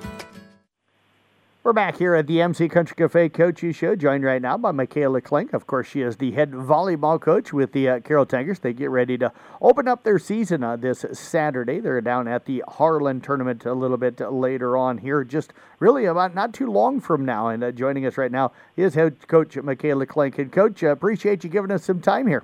We're 1.64 1.74
back 1.74 2.00
here 2.00 2.16
at 2.16 2.26
the 2.26 2.42
MC 2.42 2.68
Country 2.70 2.96
Cafe 2.96 3.30
Coaches 3.30 3.76
Show, 3.76 3.96
joined 3.96 4.24
right 4.24 4.42
now 4.42 4.58
by 4.58 4.72
Michaela 4.72 5.22
Klink. 5.22 5.54
Of 5.54 5.68
course, 5.68 5.86
she 5.86 6.02
is 6.02 6.18
the 6.18 6.32
head 6.32 6.54
volleyball 6.54 7.22
coach 7.22 7.54
with 7.54 7.72
the 7.72 7.88
uh, 7.88 8.00
Carroll 8.00 8.26
Tigers. 8.26 8.58
They 8.58 8.74
get 8.74 8.90
ready 8.90 9.16
to 9.20 9.32
open 9.62 9.88
up 9.88 10.04
their 10.04 10.18
season 10.18 10.64
uh, 10.64 10.76
this 10.76 11.06
Saturday. 11.14 11.80
They're 11.80 12.02
down 12.02 12.28
at 12.28 12.46
the 12.46 12.64
Harlan 12.68 13.22
tournament 13.22 13.64
a 13.68 13.76
little 13.76 13.98
bit 13.98 14.20
later 14.20 14.76
on 14.76 14.98
here, 14.98 15.24
just 15.24 15.54
really 15.78 16.06
about 16.06 16.34
not 16.34 16.52
too 16.52 16.66
long 16.66 17.00
from 17.00 17.26
now. 17.26 17.50
And 17.50 17.64
uh, 17.64 17.72
joining 17.72 18.08
us 18.08 18.18
right 18.18 18.32
now 18.32 18.54
is 18.76 18.96
head 18.96 19.28
coach 19.28 19.56
Michaela 19.56 20.08
Klink. 20.08 20.40
And, 20.40 20.52
Coach, 20.52 20.84
uh, 20.84 20.88
appreciate 20.88 21.44
you 21.44 21.52
giving 21.52 21.70
us 21.70 21.84
some 21.84 22.02
time 22.02 22.26
here. 22.26 22.44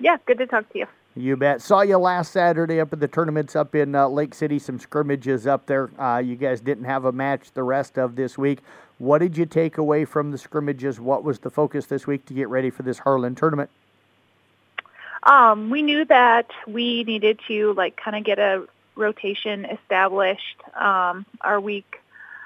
Yeah, 0.00 0.16
good 0.26 0.38
to 0.38 0.46
talk 0.48 0.68
to 0.72 0.78
you. 0.80 0.86
You 1.18 1.36
bet. 1.36 1.60
Saw 1.60 1.80
you 1.80 1.98
last 1.98 2.30
Saturday 2.30 2.78
up 2.78 2.92
at 2.92 3.00
the 3.00 3.08
tournaments 3.08 3.56
up 3.56 3.74
in 3.74 3.96
uh, 3.96 4.06
Lake 4.06 4.34
City, 4.34 4.60
some 4.60 4.78
scrimmages 4.78 5.48
up 5.48 5.66
there. 5.66 5.90
Uh, 6.00 6.18
you 6.18 6.36
guys 6.36 6.60
didn't 6.60 6.84
have 6.84 7.04
a 7.06 7.10
match 7.10 7.50
the 7.54 7.64
rest 7.64 7.98
of 7.98 8.14
this 8.14 8.38
week. 8.38 8.60
What 8.98 9.18
did 9.18 9.36
you 9.36 9.44
take 9.44 9.78
away 9.78 10.04
from 10.04 10.30
the 10.30 10.38
scrimmages? 10.38 11.00
What 11.00 11.24
was 11.24 11.40
the 11.40 11.50
focus 11.50 11.86
this 11.86 12.06
week 12.06 12.24
to 12.26 12.34
get 12.34 12.48
ready 12.48 12.70
for 12.70 12.84
this 12.84 13.00
Harlan 13.00 13.34
tournament? 13.34 13.68
Um, 15.24 15.70
we 15.70 15.82
knew 15.82 16.04
that 16.04 16.52
we 16.68 17.02
needed 17.02 17.40
to 17.48 17.72
like 17.72 17.96
kind 17.96 18.16
of 18.16 18.22
get 18.22 18.38
a 18.38 18.64
rotation 18.94 19.64
established. 19.64 20.62
Um, 20.76 21.26
our 21.40 21.58
week 21.58 22.00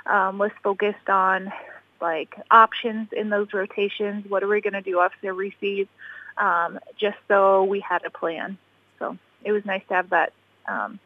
um, 0.06 0.38
was 0.38 0.50
focused 0.62 1.10
on 1.10 1.52
like 2.00 2.36
options 2.50 3.08
in 3.12 3.28
those 3.28 3.52
rotations. 3.52 4.24
What 4.30 4.42
are 4.42 4.48
we 4.48 4.62
going 4.62 4.72
to 4.72 4.80
do 4.80 4.98
off 4.98 5.12
the 5.20 5.34
receive? 5.34 5.88
Um, 6.36 6.78
just 6.98 7.18
so 7.28 7.64
we 7.64 7.80
had 7.80 8.04
a 8.04 8.10
plan. 8.10 8.58
So 8.98 9.16
it 9.44 9.52
was 9.52 9.64
nice 9.64 9.82
to 9.88 9.94
have 9.94 10.10
that 10.10 10.32
um, 10.66 10.98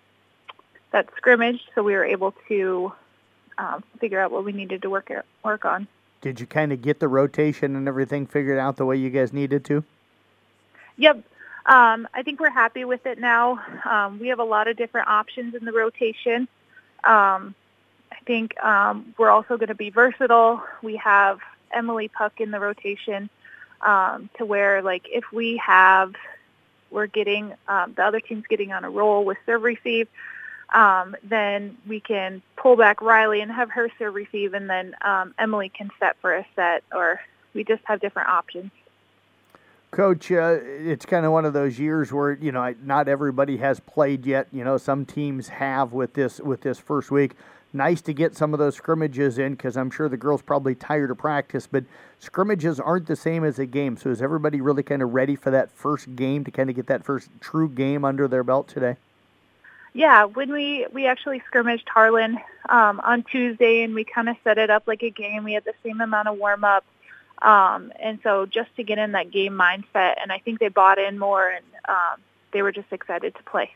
that 0.93 1.09
scrimmage, 1.17 1.61
so 1.75 1.83
we 1.83 1.95
were 1.95 2.05
able 2.05 2.35
to 2.49 2.93
um, 3.59 3.83
figure 3.99 4.21
out 4.21 4.31
what 4.31 4.45
we 4.45 4.53
needed 4.53 4.83
to 4.83 4.91
work 4.91 5.11
work 5.43 5.65
on. 5.65 5.89
Did 6.21 6.41
you 6.41 6.47
kind 6.47 6.73
of 6.73 6.83
get 6.83 7.01
the 7.01 7.09
rotation 7.09 7.77
and 7.77 7.87
everything 7.87 8.27
figured 8.27 8.59
out 8.59 8.77
the 8.77 8.85
way 8.85 8.97
you 8.97 9.11
guys 9.11 9.33
needed 9.33 9.65
to? 9.67 9.85
Yep. 10.97 11.17
Um, 11.67 12.09
I 12.15 12.23
think 12.23 12.41
we're 12.41 12.51
happy 12.51 12.85
with 12.85 13.07
it 13.07 13.19
now. 13.19 13.61
Um, 13.85 14.19
we 14.19 14.29
have 14.29 14.39
a 14.39 14.45
lot 14.45 14.69
of 14.69 14.77
different 14.77 15.09
options 15.09 15.55
in 15.55 15.65
the 15.65 15.73
rotation. 15.73 16.49
Um, 17.05 17.55
I 18.13 18.17
think 18.25 18.59
um, 18.63 19.15
we're 19.19 19.31
also 19.31 19.57
going 19.57 19.69
to 19.69 19.75
be 19.75 19.91
versatile. 19.91 20.63
We 20.83 20.97
have 20.97 21.41
Emily 21.73 22.09
Puck 22.09 22.41
in 22.41 22.51
the 22.51 22.61
rotation, 22.61 23.29
um, 23.87 24.29
to 24.37 24.45
where 24.45 24.83
like 24.83 25.07
if 25.11 25.25
we 25.33 25.57
have 25.65 26.15
we're 26.91 27.07
getting 27.07 27.55
um, 27.69 27.95
the 27.97 28.05
other 28.05 28.21
team's 28.21 28.45
getting 28.49 28.73
on 28.73 28.85
a 28.85 28.91
roll 28.91 29.25
with 29.25 29.39
serve 29.47 29.63
receive, 29.63 30.09
um, 30.75 31.17
then 31.23 31.79
we 31.87 32.01
can 32.01 32.43
pull 32.57 32.77
back 32.77 33.01
Riley 33.01 33.41
and 33.41 33.51
have 33.51 33.71
her 33.71 33.89
serve 33.99 34.15
receive, 34.15 34.53
and 34.55 34.69
then 34.69 34.95
um, 35.03 35.35
Emily 35.39 35.69
can 35.69 35.91
set 35.99 36.17
for 36.21 36.35
a 36.35 36.47
set, 36.55 36.83
or 36.93 37.21
we 37.55 37.65
just 37.65 37.83
have 37.85 38.01
different 38.01 38.29
options. 38.29 38.71
Coach, 39.93 40.31
uh, 40.31 40.59
it's 40.63 41.07
kind 41.07 41.25
of 41.25 41.33
one 41.33 41.45
of 41.45 41.53
those 41.53 41.79
years 41.79 42.13
where 42.13 42.33
you 42.33 42.53
know 42.53 42.75
not 42.83 43.09
everybody 43.09 43.57
has 43.59 43.81
played 43.81 44.27
yet. 44.27 44.49
You 44.53 44.65
know, 44.65 44.77
some 44.77 45.07
teams 45.07 45.49
have 45.49 45.93
with 45.93 46.15
this 46.15 46.41
with 46.41 46.63
this 46.63 46.79
first 46.79 47.11
week 47.11 47.33
nice 47.77 48.01
to 48.03 48.13
get 48.13 48.37
some 48.37 48.53
of 48.53 48.59
those 48.59 48.77
scrimmages 48.77 49.39
in 49.39 49.53
because 49.53 49.77
I'm 49.77 49.91
sure 49.91 50.09
the 50.09 50.17
girls 50.17 50.43
probably 50.43 50.75
tired 50.75 51.11
of 51.11 51.19
practice, 51.19 51.67
but 51.67 51.85
scrimmages 52.19 52.81
aren't 52.81 53.07
the 53.07 53.17
same 53.17 53.45
as 53.45 53.59
a 53.59 53.67
game. 53.67 53.97
So 53.97 54.11
is 54.11 54.23
everybody 54.23 54.61
really 54.61 54.83
kind 54.83 55.03
of 55.03 55.15
ready 55.15 55.37
for 55.37 55.51
that 55.51 55.71
first 55.71 56.17
game 56.17 56.45
to 56.45 56.51
kind 56.51 56.71
of 56.71 56.77
get 56.77 56.87
that 56.89 57.05
first 57.05 57.29
true 57.41 57.69
game 57.69 58.05
under 58.05 58.27
their 58.27 58.43
belt 58.43 58.69
today? 58.69 58.97
Yeah, 59.93 60.25
when 60.25 60.53
we 60.53 60.87
we 60.93 61.07
actually 61.07 61.43
scrimmaged 61.47 61.89
Harlan 61.89 62.39
um, 62.69 63.01
on 63.01 63.23
Tuesday, 63.23 63.83
and 63.83 63.95
we 63.95 64.05
kind 64.05 64.29
of 64.29 64.37
set 64.45 64.59
it 64.59 64.69
up 64.69 64.83
like 64.87 65.03
a 65.03 65.09
game. 65.09 65.45
We 65.45 65.55
had 65.55 65.65
the 65.65 65.73
same 65.83 66.03
amount 66.03 66.29
of 66.29 66.37
warm 66.37 66.65
up, 66.65 66.85
um, 67.41 67.93
and 67.99 68.19
so 68.23 68.45
just 68.45 68.75
to 68.77 68.83
get 68.83 68.99
in 68.99 69.13
that 69.13 69.31
game 69.31 69.55
mindset, 69.55 70.17
and 70.21 70.31
I 70.31 70.39
think 70.39 70.59
they 70.59 70.69
bought 70.69 70.99
in 70.99 71.19
more, 71.19 71.49
and 71.49 71.65
um, 71.89 72.21
they 72.53 72.61
were 72.61 72.73
just 72.73 72.93
excited 72.93 73.35
to 73.37 73.43
play. 73.45 73.71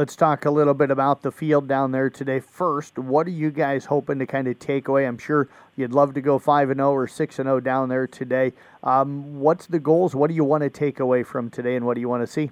Let's 0.00 0.16
talk 0.16 0.46
a 0.46 0.50
little 0.50 0.72
bit 0.72 0.90
about 0.90 1.20
the 1.20 1.30
field 1.30 1.68
down 1.68 1.92
there 1.92 2.08
today. 2.08 2.40
First, 2.40 2.98
what 2.98 3.26
are 3.26 3.32
you 3.32 3.50
guys 3.50 3.84
hoping 3.84 4.18
to 4.20 4.24
kind 4.24 4.48
of 4.48 4.58
take 4.58 4.88
away? 4.88 5.04
I'm 5.04 5.18
sure 5.18 5.46
you'd 5.76 5.92
love 5.92 6.14
to 6.14 6.22
go 6.22 6.38
5 6.38 6.70
and 6.70 6.78
0 6.78 6.90
or 6.90 7.06
6 7.06 7.38
and 7.38 7.46
0 7.46 7.60
down 7.60 7.90
there 7.90 8.06
today. 8.06 8.54
Um, 8.82 9.40
what's 9.40 9.66
the 9.66 9.78
goals? 9.78 10.14
What 10.14 10.28
do 10.28 10.34
you 10.34 10.42
want 10.42 10.62
to 10.62 10.70
take 10.70 11.00
away 11.00 11.22
from 11.22 11.50
today 11.50 11.76
and 11.76 11.84
what 11.84 11.96
do 11.96 12.00
you 12.00 12.08
want 12.08 12.22
to 12.22 12.26
see? 12.26 12.50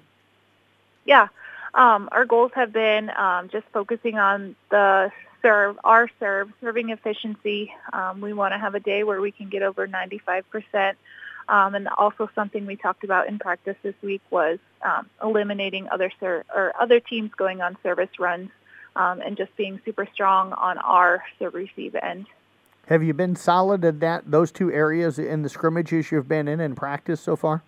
Yeah. 1.05 1.29
Um, 1.73 2.07
our 2.11 2.23
goals 2.23 2.51
have 2.53 2.71
been 2.71 3.09
um, 3.17 3.49
just 3.49 3.65
focusing 3.73 4.19
on 4.19 4.55
the 4.69 5.11
serve, 5.41 5.79
our 5.83 6.07
serve, 6.19 6.51
serving 6.61 6.91
efficiency. 6.91 7.73
Um, 7.91 8.21
we 8.21 8.31
want 8.31 8.53
to 8.53 8.59
have 8.59 8.75
a 8.75 8.79
day 8.79 9.03
where 9.03 9.21
we 9.21 9.31
can 9.31 9.49
get 9.49 9.63
over 9.63 9.87
95 9.87 10.47
percent 10.51 10.99
um, 11.49 11.75
and 11.75 11.87
also 11.87 12.29
something 12.35 12.65
we 12.65 12.75
talked 12.75 13.03
about 13.03 13.27
in 13.27 13.39
practice 13.39 13.75
this 13.81 13.95
week 14.01 14.21
was 14.29 14.59
um, 14.83 15.09
eliminating 15.21 15.89
other 15.89 16.11
ser- 16.19 16.45
or 16.53 16.73
other 16.79 16.99
teams 16.99 17.31
going 17.35 17.61
on 17.61 17.75
service 17.83 18.09
runs 18.19 18.49
um, 18.95 19.19
and 19.21 19.35
just 19.35 19.55
being 19.57 19.81
super 19.83 20.07
strong 20.13 20.53
on 20.53 20.77
our 20.77 21.23
serve 21.39 21.55
receive 21.55 21.95
end. 21.95 22.27
Have 22.87 23.03
you 23.03 23.13
been 23.13 23.35
solid 23.35 23.83
at 23.85 23.99
that 23.99 24.29
those 24.29 24.51
two 24.51 24.71
areas 24.71 25.19
in 25.19 25.41
the 25.41 25.49
scrimmages 25.49 26.11
you've 26.11 26.27
been 26.27 26.47
in 26.47 26.59
in 26.59 26.75
practice 26.75 27.19
so 27.19 27.35
far? 27.35 27.63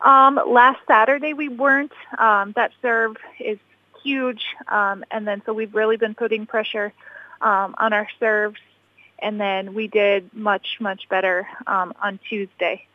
Um, 0.00 0.38
last 0.46 0.80
Saturday 0.86 1.32
we 1.32 1.48
weren't. 1.48 1.92
Um, 2.18 2.52
that 2.52 2.72
serve 2.82 3.16
is 3.40 3.58
huge, 4.02 4.42
um, 4.68 5.04
and 5.10 5.26
then 5.26 5.42
so 5.46 5.52
we've 5.52 5.74
really 5.74 5.96
been 5.96 6.14
putting 6.14 6.46
pressure 6.46 6.92
um, 7.40 7.74
on 7.78 7.92
our 7.92 8.08
serves 8.20 8.60
and 9.18 9.40
then 9.40 9.74
we 9.74 9.88
did 9.88 10.32
much 10.34 10.78
much 10.80 11.08
better 11.08 11.48
um, 11.66 11.92
on 12.02 12.18
Tuesday. 12.28 12.86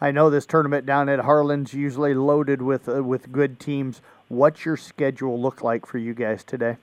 I 0.00 0.10
know 0.10 0.30
this 0.30 0.46
tournament 0.46 0.84
down 0.84 1.08
at 1.08 1.20
Harlan's 1.20 1.72
usually 1.74 2.14
loaded 2.14 2.60
with 2.60 2.88
uh, 2.88 3.04
with 3.04 3.30
good 3.32 3.60
teams. 3.60 4.02
What's 4.28 4.64
your 4.64 4.76
schedule 4.76 5.40
look 5.40 5.62
like 5.62 5.86
for 5.86 5.98
you 5.98 6.14
guys 6.14 6.42
today? 6.42 6.76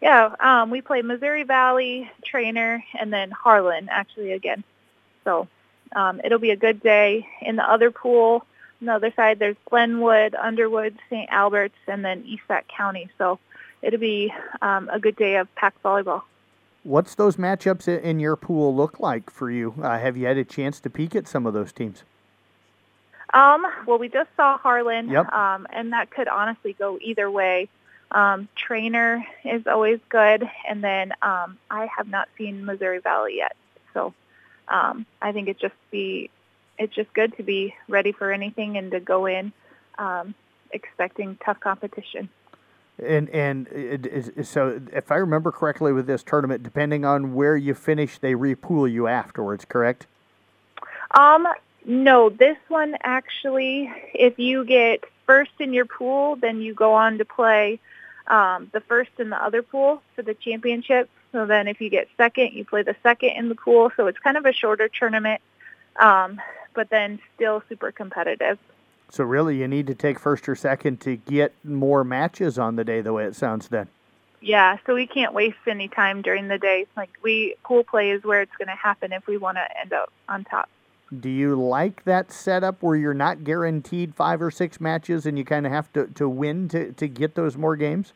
Yeah, 0.00 0.34
um, 0.40 0.70
we 0.70 0.82
play 0.82 1.02
Missouri 1.02 1.44
Valley, 1.44 2.10
Treynor, 2.30 2.82
and 2.98 3.12
then 3.12 3.30
Harlan 3.30 3.88
actually 3.90 4.32
again. 4.32 4.62
So 5.24 5.48
um, 5.94 6.20
it'll 6.22 6.38
be 6.38 6.50
a 6.50 6.56
good 6.56 6.82
day. 6.82 7.26
In 7.40 7.56
the 7.56 7.68
other 7.68 7.90
pool, 7.90 8.46
on 8.80 8.86
the 8.86 8.92
other 8.92 9.12
side, 9.16 9.38
there's 9.38 9.56
Glenwood, 9.68 10.34
Underwood, 10.34 10.98
St. 11.08 11.28
Albert's, 11.30 11.78
and 11.86 12.04
then 12.04 12.22
East 12.26 12.42
Sac 12.48 12.68
County. 12.68 13.08
So 13.16 13.38
it'll 13.80 14.00
be 14.00 14.32
um, 14.60 14.90
a 14.92 14.98
good 14.98 15.16
day 15.16 15.36
of 15.36 15.54
pack 15.54 15.74
volleyball. 15.82 16.22
What's 16.84 17.14
those 17.14 17.36
matchups 17.36 17.88
in 17.88 18.20
your 18.20 18.36
pool 18.36 18.74
look 18.76 19.00
like 19.00 19.30
for 19.30 19.50
you? 19.50 19.74
Uh, 19.82 19.98
have 19.98 20.18
you 20.18 20.26
had 20.26 20.36
a 20.36 20.44
chance 20.44 20.80
to 20.80 20.90
peek 20.90 21.16
at 21.16 21.26
some 21.26 21.46
of 21.46 21.54
those 21.54 21.72
teams? 21.72 22.02
Um, 23.32 23.66
well, 23.86 23.98
we 23.98 24.08
just 24.08 24.28
saw 24.36 24.58
Harlan, 24.58 25.08
Yep. 25.08 25.32
um, 25.32 25.66
and 25.72 25.92
that 25.94 26.10
could 26.10 26.28
honestly 26.28 26.74
go 26.74 26.98
either 27.00 27.30
way. 27.30 27.68
Um, 28.12 28.48
Treynor 28.56 29.24
is 29.44 29.66
always 29.66 29.98
good, 30.10 30.48
and 30.68 30.84
then 30.84 31.12
um, 31.22 31.58
I 31.70 31.88
have 31.96 32.06
not 32.06 32.28
seen 32.38 32.64
Missouri 32.64 32.98
Valley 33.00 33.38
yet, 33.38 33.56
so 33.92 34.14
um, 34.68 35.04
I 35.20 35.32
think 35.32 35.48
it 35.48 35.58
just 35.58 35.74
be 35.90 36.30
it's 36.78 36.94
just 36.94 37.12
good 37.14 37.36
to 37.38 37.42
be 37.42 37.74
ready 37.88 38.12
for 38.12 38.30
anything 38.30 38.76
and 38.76 38.90
to 38.90 39.00
go 39.00 39.26
in 39.26 39.52
um, 39.98 40.34
expecting 40.70 41.38
tough 41.44 41.60
competition. 41.60 42.28
And 43.02 43.28
and 43.30 43.66
is, 43.72 44.48
so, 44.48 44.80
if 44.92 45.10
I 45.10 45.16
remember 45.16 45.50
correctly, 45.50 45.92
with 45.92 46.06
this 46.06 46.22
tournament, 46.22 46.62
depending 46.62 47.04
on 47.04 47.34
where 47.34 47.56
you 47.56 47.74
finish, 47.74 48.18
they 48.18 48.34
repool 48.34 48.90
you 48.90 49.08
afterwards. 49.08 49.64
Correct? 49.64 50.06
Um, 51.10 51.48
no, 51.84 52.30
this 52.30 52.56
one 52.68 52.96
actually, 53.02 53.92
if 54.14 54.38
you 54.38 54.64
get 54.64 55.04
first 55.26 55.52
in 55.58 55.72
your 55.72 55.86
pool, 55.86 56.36
then 56.36 56.60
you 56.60 56.72
go 56.72 56.94
on 56.94 57.18
to 57.18 57.24
play 57.24 57.80
um, 58.26 58.70
the 58.72 58.80
first 58.80 59.10
in 59.18 59.30
the 59.30 59.42
other 59.42 59.62
pool 59.62 60.02
for 60.14 60.22
the 60.22 60.34
championship. 60.34 61.10
So 61.32 61.46
then 61.46 61.68
if 61.68 61.80
you 61.80 61.90
get 61.90 62.08
second, 62.16 62.52
you 62.52 62.64
play 62.64 62.82
the 62.82 62.96
second 63.02 63.30
in 63.30 63.48
the 63.48 63.54
pool. 63.54 63.90
So 63.96 64.06
it's 64.06 64.18
kind 64.18 64.36
of 64.36 64.46
a 64.46 64.52
shorter 64.52 64.88
tournament, 64.88 65.40
um, 65.96 66.40
but 66.74 66.90
then 66.90 67.18
still 67.34 67.62
super 67.68 67.90
competitive. 67.90 68.58
So 69.14 69.22
really, 69.22 69.58
you 69.58 69.68
need 69.68 69.86
to 69.86 69.94
take 69.94 70.18
first 70.18 70.48
or 70.48 70.56
second 70.56 71.00
to 71.02 71.14
get 71.14 71.54
more 71.62 72.02
matches 72.02 72.58
on 72.58 72.74
the 72.74 72.82
day. 72.82 73.00
The 73.00 73.12
way 73.12 73.26
it 73.26 73.36
sounds, 73.36 73.68
then. 73.68 73.86
Yeah, 74.40 74.78
so 74.84 74.94
we 74.96 75.06
can't 75.06 75.32
waste 75.32 75.56
any 75.68 75.86
time 75.86 76.20
during 76.20 76.48
the 76.48 76.58
day. 76.58 76.86
Like 76.96 77.10
we 77.22 77.54
pool 77.62 77.84
play 77.84 78.10
is 78.10 78.24
where 78.24 78.42
it's 78.42 78.56
going 78.56 78.66
to 78.66 78.74
happen 78.74 79.12
if 79.12 79.28
we 79.28 79.36
want 79.36 79.56
to 79.56 79.80
end 79.80 79.92
up 79.92 80.12
on 80.28 80.42
top. 80.42 80.68
Do 81.20 81.28
you 81.28 81.54
like 81.54 82.02
that 82.04 82.32
setup 82.32 82.82
where 82.82 82.96
you're 82.96 83.14
not 83.14 83.44
guaranteed 83.44 84.16
five 84.16 84.42
or 84.42 84.50
six 84.50 84.80
matches 84.80 85.26
and 85.26 85.38
you 85.38 85.44
kind 85.44 85.64
of 85.64 85.70
have 85.70 85.92
to, 85.92 86.08
to 86.08 86.28
win 86.28 86.66
to, 86.70 86.90
to 86.94 87.06
get 87.06 87.36
those 87.36 87.56
more 87.56 87.76
games? 87.76 88.14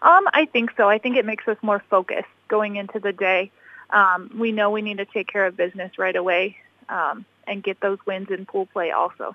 Um, 0.00 0.28
I 0.32 0.44
think 0.44 0.70
so. 0.76 0.88
I 0.88 0.98
think 0.98 1.16
it 1.16 1.26
makes 1.26 1.48
us 1.48 1.56
more 1.60 1.82
focused 1.90 2.28
going 2.46 2.76
into 2.76 3.00
the 3.00 3.12
day. 3.12 3.50
Um, 3.90 4.30
we 4.38 4.52
know 4.52 4.70
we 4.70 4.82
need 4.82 4.98
to 4.98 5.06
take 5.06 5.26
care 5.26 5.44
of 5.44 5.56
business 5.56 5.98
right 5.98 6.14
away 6.14 6.56
um, 6.88 7.24
and 7.48 7.64
get 7.64 7.80
those 7.80 7.98
wins 8.06 8.30
in 8.30 8.46
pool 8.46 8.66
play 8.66 8.92
also. 8.92 9.34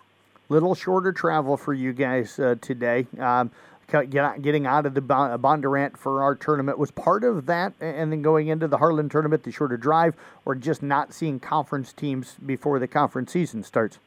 Little 0.50 0.76
shorter 0.76 1.12
travel 1.12 1.58
for 1.58 1.74
you 1.74 1.92
guys 1.92 2.40
uh, 2.40 2.56
today. 2.62 3.06
Um, 3.20 3.52
getting 3.90 4.66
out 4.66 4.86
of 4.86 4.94
the 4.94 5.02
Bon- 5.02 5.40
Bondurant 5.42 5.98
for 5.98 6.24
our 6.24 6.36
tournament 6.36 6.78
was 6.78 6.92
part 6.92 7.24
of 7.24 7.46
that, 7.48 7.74
and 7.80 8.12
then 8.12 8.22
going 8.22 8.48
into 8.48 8.68
the 8.68 8.78
Harlan 8.78 9.10
tournament, 9.10 9.44
the 9.44 9.52
shorter 9.52 9.78
drive, 9.78 10.16
or 10.46 10.56
just 10.56 10.82
not 10.84 11.14
seeing 11.14 11.40
conference 11.40 11.94
teams 11.94 12.36
before 12.46 12.80
the 12.80 12.88
conference 12.88 13.32
season 13.32 13.64
starts. 13.64 14.00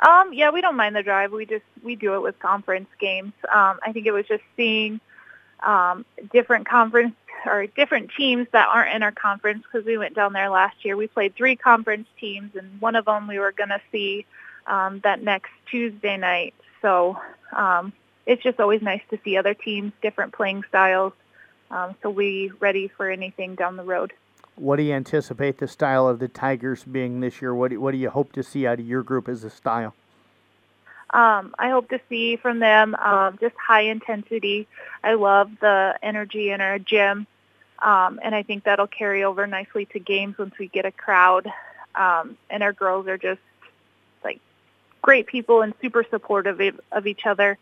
Um, 0.00 0.32
yeah, 0.32 0.50
we 0.50 0.60
don't 0.60 0.76
mind 0.76 0.96
the 0.96 1.02
drive. 1.02 1.32
We 1.32 1.46
just 1.46 1.64
we 1.82 1.96
do 1.96 2.14
it 2.14 2.22
with 2.22 2.38
conference 2.38 2.88
games. 2.98 3.32
Um, 3.44 3.78
I 3.82 3.92
think 3.92 4.06
it 4.06 4.12
was 4.12 4.26
just 4.26 4.42
seeing 4.56 5.00
um, 5.62 6.04
different 6.32 6.66
conference 6.66 7.14
or 7.46 7.66
different 7.66 8.10
teams 8.16 8.48
that 8.52 8.68
aren't 8.68 8.94
in 8.94 9.02
our 9.02 9.12
conference 9.12 9.64
because 9.64 9.86
we 9.86 9.96
went 9.98 10.14
down 10.14 10.32
there 10.32 10.50
last 10.50 10.84
year. 10.84 10.96
We 10.96 11.06
played 11.06 11.36
three 11.36 11.56
conference 11.56 12.08
teams, 12.18 12.56
and 12.56 12.80
one 12.80 12.96
of 12.96 13.04
them 13.04 13.28
we 13.28 13.38
were 13.38 13.52
going 13.52 13.68
to 13.68 13.80
see 13.92 14.26
um, 14.66 15.00
that 15.00 15.22
next 15.22 15.50
Tuesday 15.70 16.16
night. 16.16 16.54
So 16.80 17.18
um, 17.54 17.92
it's 18.26 18.42
just 18.42 18.60
always 18.60 18.82
nice 18.82 19.02
to 19.10 19.18
see 19.24 19.36
other 19.36 19.54
teams, 19.54 19.92
different 20.02 20.32
playing 20.32 20.64
styles. 20.68 21.12
Um, 21.70 21.94
so 22.02 22.10
we 22.10 22.52
ready 22.60 22.88
for 22.88 23.10
anything 23.10 23.54
down 23.54 23.76
the 23.76 23.84
road. 23.84 24.12
What 24.56 24.76
do 24.76 24.82
you 24.82 24.92
anticipate 24.92 25.58
the 25.58 25.68
style 25.68 26.06
of 26.06 26.18
the 26.18 26.28
Tigers 26.28 26.84
being 26.84 27.20
this 27.20 27.40
year? 27.40 27.54
What 27.54 27.70
do, 27.70 27.80
what 27.80 27.92
do 27.92 27.98
you 27.98 28.10
hope 28.10 28.32
to 28.32 28.42
see 28.42 28.66
out 28.66 28.78
of 28.78 28.86
your 28.86 29.02
group 29.02 29.28
as 29.28 29.44
a 29.44 29.50
style? 29.50 29.94
Um, 31.10 31.54
I 31.58 31.70
hope 31.70 31.88
to 31.90 32.00
see 32.08 32.36
from 32.36 32.58
them 32.58 32.94
um, 32.94 33.38
just 33.40 33.54
high 33.56 33.82
intensity. 33.82 34.66
I 35.02 35.14
love 35.14 35.50
the 35.60 35.98
energy 36.02 36.50
in 36.50 36.60
our 36.60 36.78
gym, 36.78 37.26
um, 37.80 38.20
and 38.22 38.34
I 38.34 38.42
think 38.42 38.64
that'll 38.64 38.86
carry 38.86 39.24
over 39.24 39.46
nicely 39.46 39.86
to 39.86 39.98
games 39.98 40.38
once 40.38 40.54
we 40.58 40.68
get 40.68 40.86
a 40.86 40.92
crowd. 40.92 41.50
Um, 41.94 42.38
and 42.48 42.62
our 42.62 42.72
girls 42.72 43.06
are 43.08 43.18
just 43.18 43.40
great 45.02 45.26
people 45.26 45.62
and 45.62 45.74
super 45.82 46.04
supportive 46.08 46.60
of, 46.92 47.06
each 47.06 47.26
other. 47.26 47.58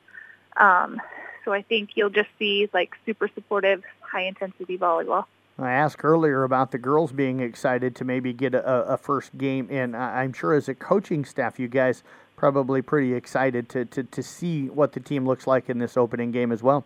Um, 0.56 1.00
so 1.44 1.52
I 1.52 1.62
think 1.62 1.90
you'll 1.96 2.10
just 2.10 2.28
see 2.38 2.68
like 2.72 2.94
super 3.06 3.28
supportive, 3.28 3.82
high 4.00 4.24
intensity 4.24 4.78
volleyball. 4.78 5.24
I 5.58 5.72
asked 5.72 6.04
earlier 6.04 6.44
about 6.44 6.70
the 6.70 6.78
girls 6.78 7.12
being 7.12 7.40
excited 7.40 7.94
to 7.96 8.04
maybe 8.04 8.32
get 8.32 8.54
a, 8.54 8.64
a 8.64 8.96
first 8.96 9.36
game 9.36 9.68
in. 9.68 9.94
I'm 9.94 10.32
sure 10.32 10.54
as 10.54 10.68
a 10.68 10.74
coaching 10.74 11.24
staff, 11.24 11.58
you 11.58 11.68
guys 11.68 12.02
probably 12.36 12.80
pretty 12.80 13.12
excited 13.12 13.68
to, 13.68 13.84
to, 13.84 14.02
to 14.02 14.22
see 14.22 14.68
what 14.68 14.92
the 14.92 15.00
team 15.00 15.26
looks 15.26 15.46
like 15.46 15.68
in 15.68 15.78
this 15.78 15.96
opening 15.98 16.30
game 16.32 16.52
as 16.52 16.62
well. 16.62 16.84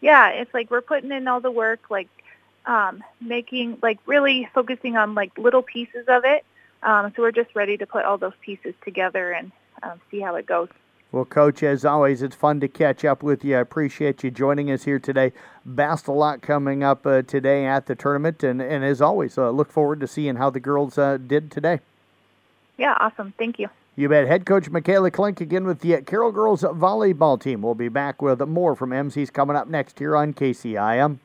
yeah, 0.00 0.28
it's 0.30 0.52
like 0.54 0.70
we're 0.70 0.80
putting 0.80 1.12
in 1.12 1.28
all 1.28 1.40
the 1.40 1.50
work, 1.50 1.90
like 1.90 2.08
um, 2.64 3.04
making, 3.20 3.78
like 3.82 3.98
really 4.06 4.48
focusing 4.54 4.96
on 4.96 5.14
like 5.14 5.36
little 5.36 5.62
pieces 5.62 6.06
of 6.08 6.24
it. 6.24 6.44
Um, 6.86 7.12
so 7.14 7.22
we're 7.22 7.32
just 7.32 7.54
ready 7.54 7.76
to 7.76 7.86
put 7.86 8.04
all 8.04 8.16
those 8.16 8.32
pieces 8.40 8.72
together 8.84 9.32
and 9.32 9.50
um, 9.82 10.00
see 10.10 10.20
how 10.20 10.36
it 10.36 10.46
goes. 10.46 10.68
Well, 11.12 11.24
Coach, 11.24 11.62
as 11.62 11.84
always, 11.84 12.22
it's 12.22 12.36
fun 12.36 12.60
to 12.60 12.68
catch 12.68 13.04
up 13.04 13.22
with 13.22 13.44
you. 13.44 13.56
I 13.56 13.60
appreciate 13.60 14.22
you 14.22 14.30
joining 14.30 14.70
us 14.70 14.84
here 14.84 14.98
today. 14.98 15.32
Best 15.64 16.08
of 16.08 16.14
luck 16.14 16.42
coming 16.42 16.82
up 16.82 17.06
uh, 17.06 17.22
today 17.22 17.66
at 17.66 17.86
the 17.86 17.94
tournament. 17.94 18.42
And, 18.42 18.62
and 18.62 18.84
as 18.84 19.00
always, 19.00 19.36
uh, 19.36 19.50
look 19.50 19.70
forward 19.70 20.00
to 20.00 20.06
seeing 20.06 20.36
how 20.36 20.50
the 20.50 20.60
girls 20.60 20.96
uh, 20.96 21.18
did 21.18 21.50
today. 21.50 21.80
Yeah, 22.76 22.96
awesome. 23.00 23.34
Thank 23.38 23.58
you. 23.58 23.68
You 23.96 24.08
bet. 24.08 24.26
Head 24.26 24.44
coach 24.46 24.68
Michaela 24.68 25.10
Klink 25.10 25.40
again 25.40 25.64
with 25.64 25.80
the 25.80 26.02
Carroll 26.02 26.32
Girls 26.32 26.62
volleyball 26.62 27.40
team. 27.40 27.62
We'll 27.62 27.74
be 27.74 27.88
back 27.88 28.20
with 28.20 28.40
more 28.42 28.76
from 28.76 28.92
MC's 28.92 29.30
coming 29.30 29.56
up 29.56 29.68
next 29.68 29.98
here 29.98 30.14
on 30.14 30.34
KCIM. 30.34 31.18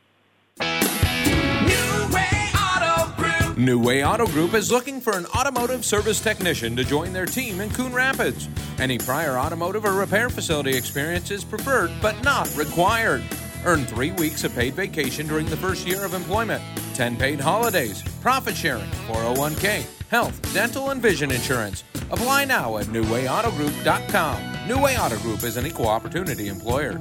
New 3.62 3.80
Way 3.80 4.03
Auto 4.03 4.26
Group 4.26 4.55
is 4.55 4.72
looking 4.72 4.99
for 4.99 5.16
an 5.16 5.28
automotive 5.28 5.86
service 5.86 6.20
technician 6.20 6.76
to 6.76 6.84
join 6.84 7.14
their 7.14 7.28
team 7.28 7.62
in 7.62 7.70
Coon 7.70 7.93
Rapids. 7.93 8.49
Any 8.80 8.97
prior 8.97 9.38
automotive 9.38 9.86
or 9.86 9.93
repair 9.93 10.32
facility 10.32 10.76
experience 10.76 11.30
is 11.30 11.43
preferred 11.43 11.91
but 12.01 12.20
not 12.24 12.51
required. 12.57 13.22
Earn 13.64 13.86
three 13.86 14.14
weeks 14.14 14.43
of 14.43 14.55
paid 14.55 14.74
vacation 14.74 15.28
during 15.28 15.45
the 15.45 15.57
first 15.57 15.86
year 15.86 16.03
of 16.03 16.16
employment, 16.16 16.64
10 16.95 17.18
paid 17.18 17.39
holidays, 17.39 18.01
profit 18.20 18.55
sharing, 18.55 18.89
401k, 19.07 19.86
health, 20.09 20.41
dental, 20.55 20.89
and 20.89 20.99
vision 20.99 21.30
insurance. 21.30 21.84
Apply 22.09 22.45
now 22.45 22.78
at 22.78 22.88
newwayautogroup.com. 22.88 24.68
New 24.68 24.82
Way 24.82 24.97
Auto 24.97 25.20
Group 25.20 25.43
is 25.43 25.57
an 25.57 25.68
equal 25.68 25.88
opportunity 25.88 26.47
employer. 26.47 26.93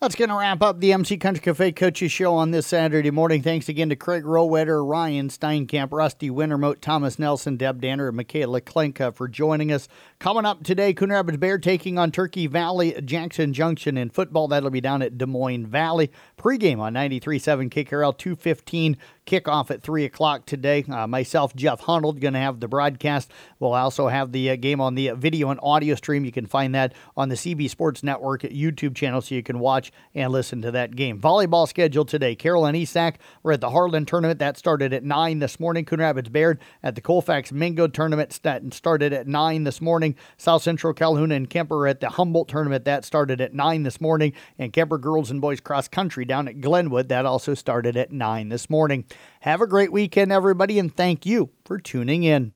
That's 0.00 0.16
going 0.16 0.28
to 0.28 0.36
wrap 0.36 0.60
up 0.60 0.80
the 0.80 0.92
MC 0.92 1.16
Country 1.16 1.40
Cafe 1.40 1.72
Coaches 1.72 2.12
Show 2.12 2.34
on 2.34 2.50
this 2.50 2.66
Saturday 2.66 3.10
morning. 3.10 3.42
Thanks 3.42 3.70
again 3.70 3.88
to 3.88 3.96
Craig 3.96 4.24
Rowetter, 4.24 4.86
Ryan 4.86 5.28
Steinkamp, 5.28 5.92
Rusty 5.92 6.28
Wintermote, 6.28 6.82
Thomas 6.82 7.18
Nelson, 7.18 7.56
Deb 7.56 7.80
Danner, 7.80 8.08
and 8.08 8.16
Michaela 8.16 8.60
Klenka 8.60 9.14
for 9.14 9.28
joining 9.28 9.72
us. 9.72 9.88
Coming 10.18 10.44
up 10.44 10.62
today, 10.62 10.92
Coon 10.92 11.10
Rapids 11.10 11.38
Bayard 11.38 11.62
taking 11.62 11.96
on 11.96 12.10
Turkey 12.10 12.46
Valley, 12.48 13.00
Jackson 13.02 13.54
Junction 13.54 13.96
in 13.96 14.10
football. 14.10 14.46
That'll 14.48 14.68
be 14.68 14.82
down 14.82 15.00
at 15.00 15.16
Des 15.16 15.26
Moines 15.26 15.66
Valley. 15.66 16.10
Pregame 16.36 16.80
on 16.80 16.92
93.7 16.92 17.70
KKRL 17.70 18.18
215. 18.18 18.98
Kickoff 19.26 19.70
at 19.70 19.82
3 19.82 20.04
o'clock 20.04 20.44
today. 20.44 20.84
Uh, 20.88 21.06
myself, 21.06 21.54
Jeff 21.56 21.80
Hunold, 21.82 22.20
going 22.20 22.34
to 22.34 22.40
have 22.40 22.60
the 22.60 22.68
broadcast. 22.68 23.30
We'll 23.58 23.72
also 23.72 24.08
have 24.08 24.32
the 24.32 24.50
uh, 24.50 24.56
game 24.56 24.80
on 24.80 24.94
the 24.94 25.10
video 25.10 25.50
and 25.50 25.58
audio 25.62 25.94
stream. 25.94 26.24
You 26.24 26.32
can 26.32 26.46
find 26.46 26.74
that 26.74 26.92
on 27.16 27.30
the 27.30 27.34
CB 27.34 27.70
Sports 27.70 28.02
Network 28.02 28.42
YouTube 28.42 28.94
channel 28.94 29.22
so 29.22 29.34
you 29.34 29.42
can 29.42 29.58
watch 29.58 29.92
and 30.14 30.30
listen 30.30 30.60
to 30.62 30.70
that 30.72 30.94
game. 30.94 31.20
Volleyball 31.20 31.66
schedule 31.66 32.04
today. 32.04 32.34
Carroll 32.34 32.66
and 32.66 32.76
Esac 32.76 33.16
were 33.42 33.52
at 33.52 33.60
the 33.62 33.70
Harlan 33.70 34.04
tournament. 34.04 34.38
That 34.40 34.58
started 34.58 34.92
at 34.92 35.04
9 35.04 35.38
this 35.38 35.58
morning. 35.58 35.86
Coon 35.86 36.00
Rapids 36.00 36.28
Bayard 36.28 36.60
at 36.82 36.94
the 36.94 37.00
Colfax 37.00 37.50
Mingo 37.50 37.86
tournament 37.86 38.38
that 38.42 38.74
started 38.74 39.12
at 39.12 39.26
9 39.26 39.64
this 39.64 39.80
morning. 39.80 40.16
South 40.36 40.62
Central 40.62 40.92
Calhoun 40.92 41.32
and 41.32 41.48
Kuemper 41.48 41.88
at 41.88 42.00
the 42.00 42.10
Humboldt 42.10 42.48
tournament. 42.48 42.84
That 42.84 43.04
started 43.04 43.40
at 43.40 43.54
9 43.54 43.84
this 43.84 44.00
morning. 44.00 44.34
And 44.58 44.72
Kuemper 44.72 45.00
Girls 45.00 45.30
and 45.30 45.40
Boys 45.40 45.60
Cross 45.60 45.88
Country 45.88 46.26
down 46.26 46.46
at 46.46 46.60
Glenwood. 46.60 47.08
That 47.08 47.24
also 47.24 47.54
started 47.54 47.96
at 47.96 48.12
9 48.12 48.50
this 48.50 48.68
morning. 48.68 49.06
Have 49.40 49.60
a 49.60 49.66
great 49.66 49.92
weekend, 49.92 50.32
everybody, 50.32 50.78
and 50.78 50.94
thank 50.94 51.26
you 51.26 51.50
for 51.64 51.78
tuning 51.78 52.22
in. 52.22 52.54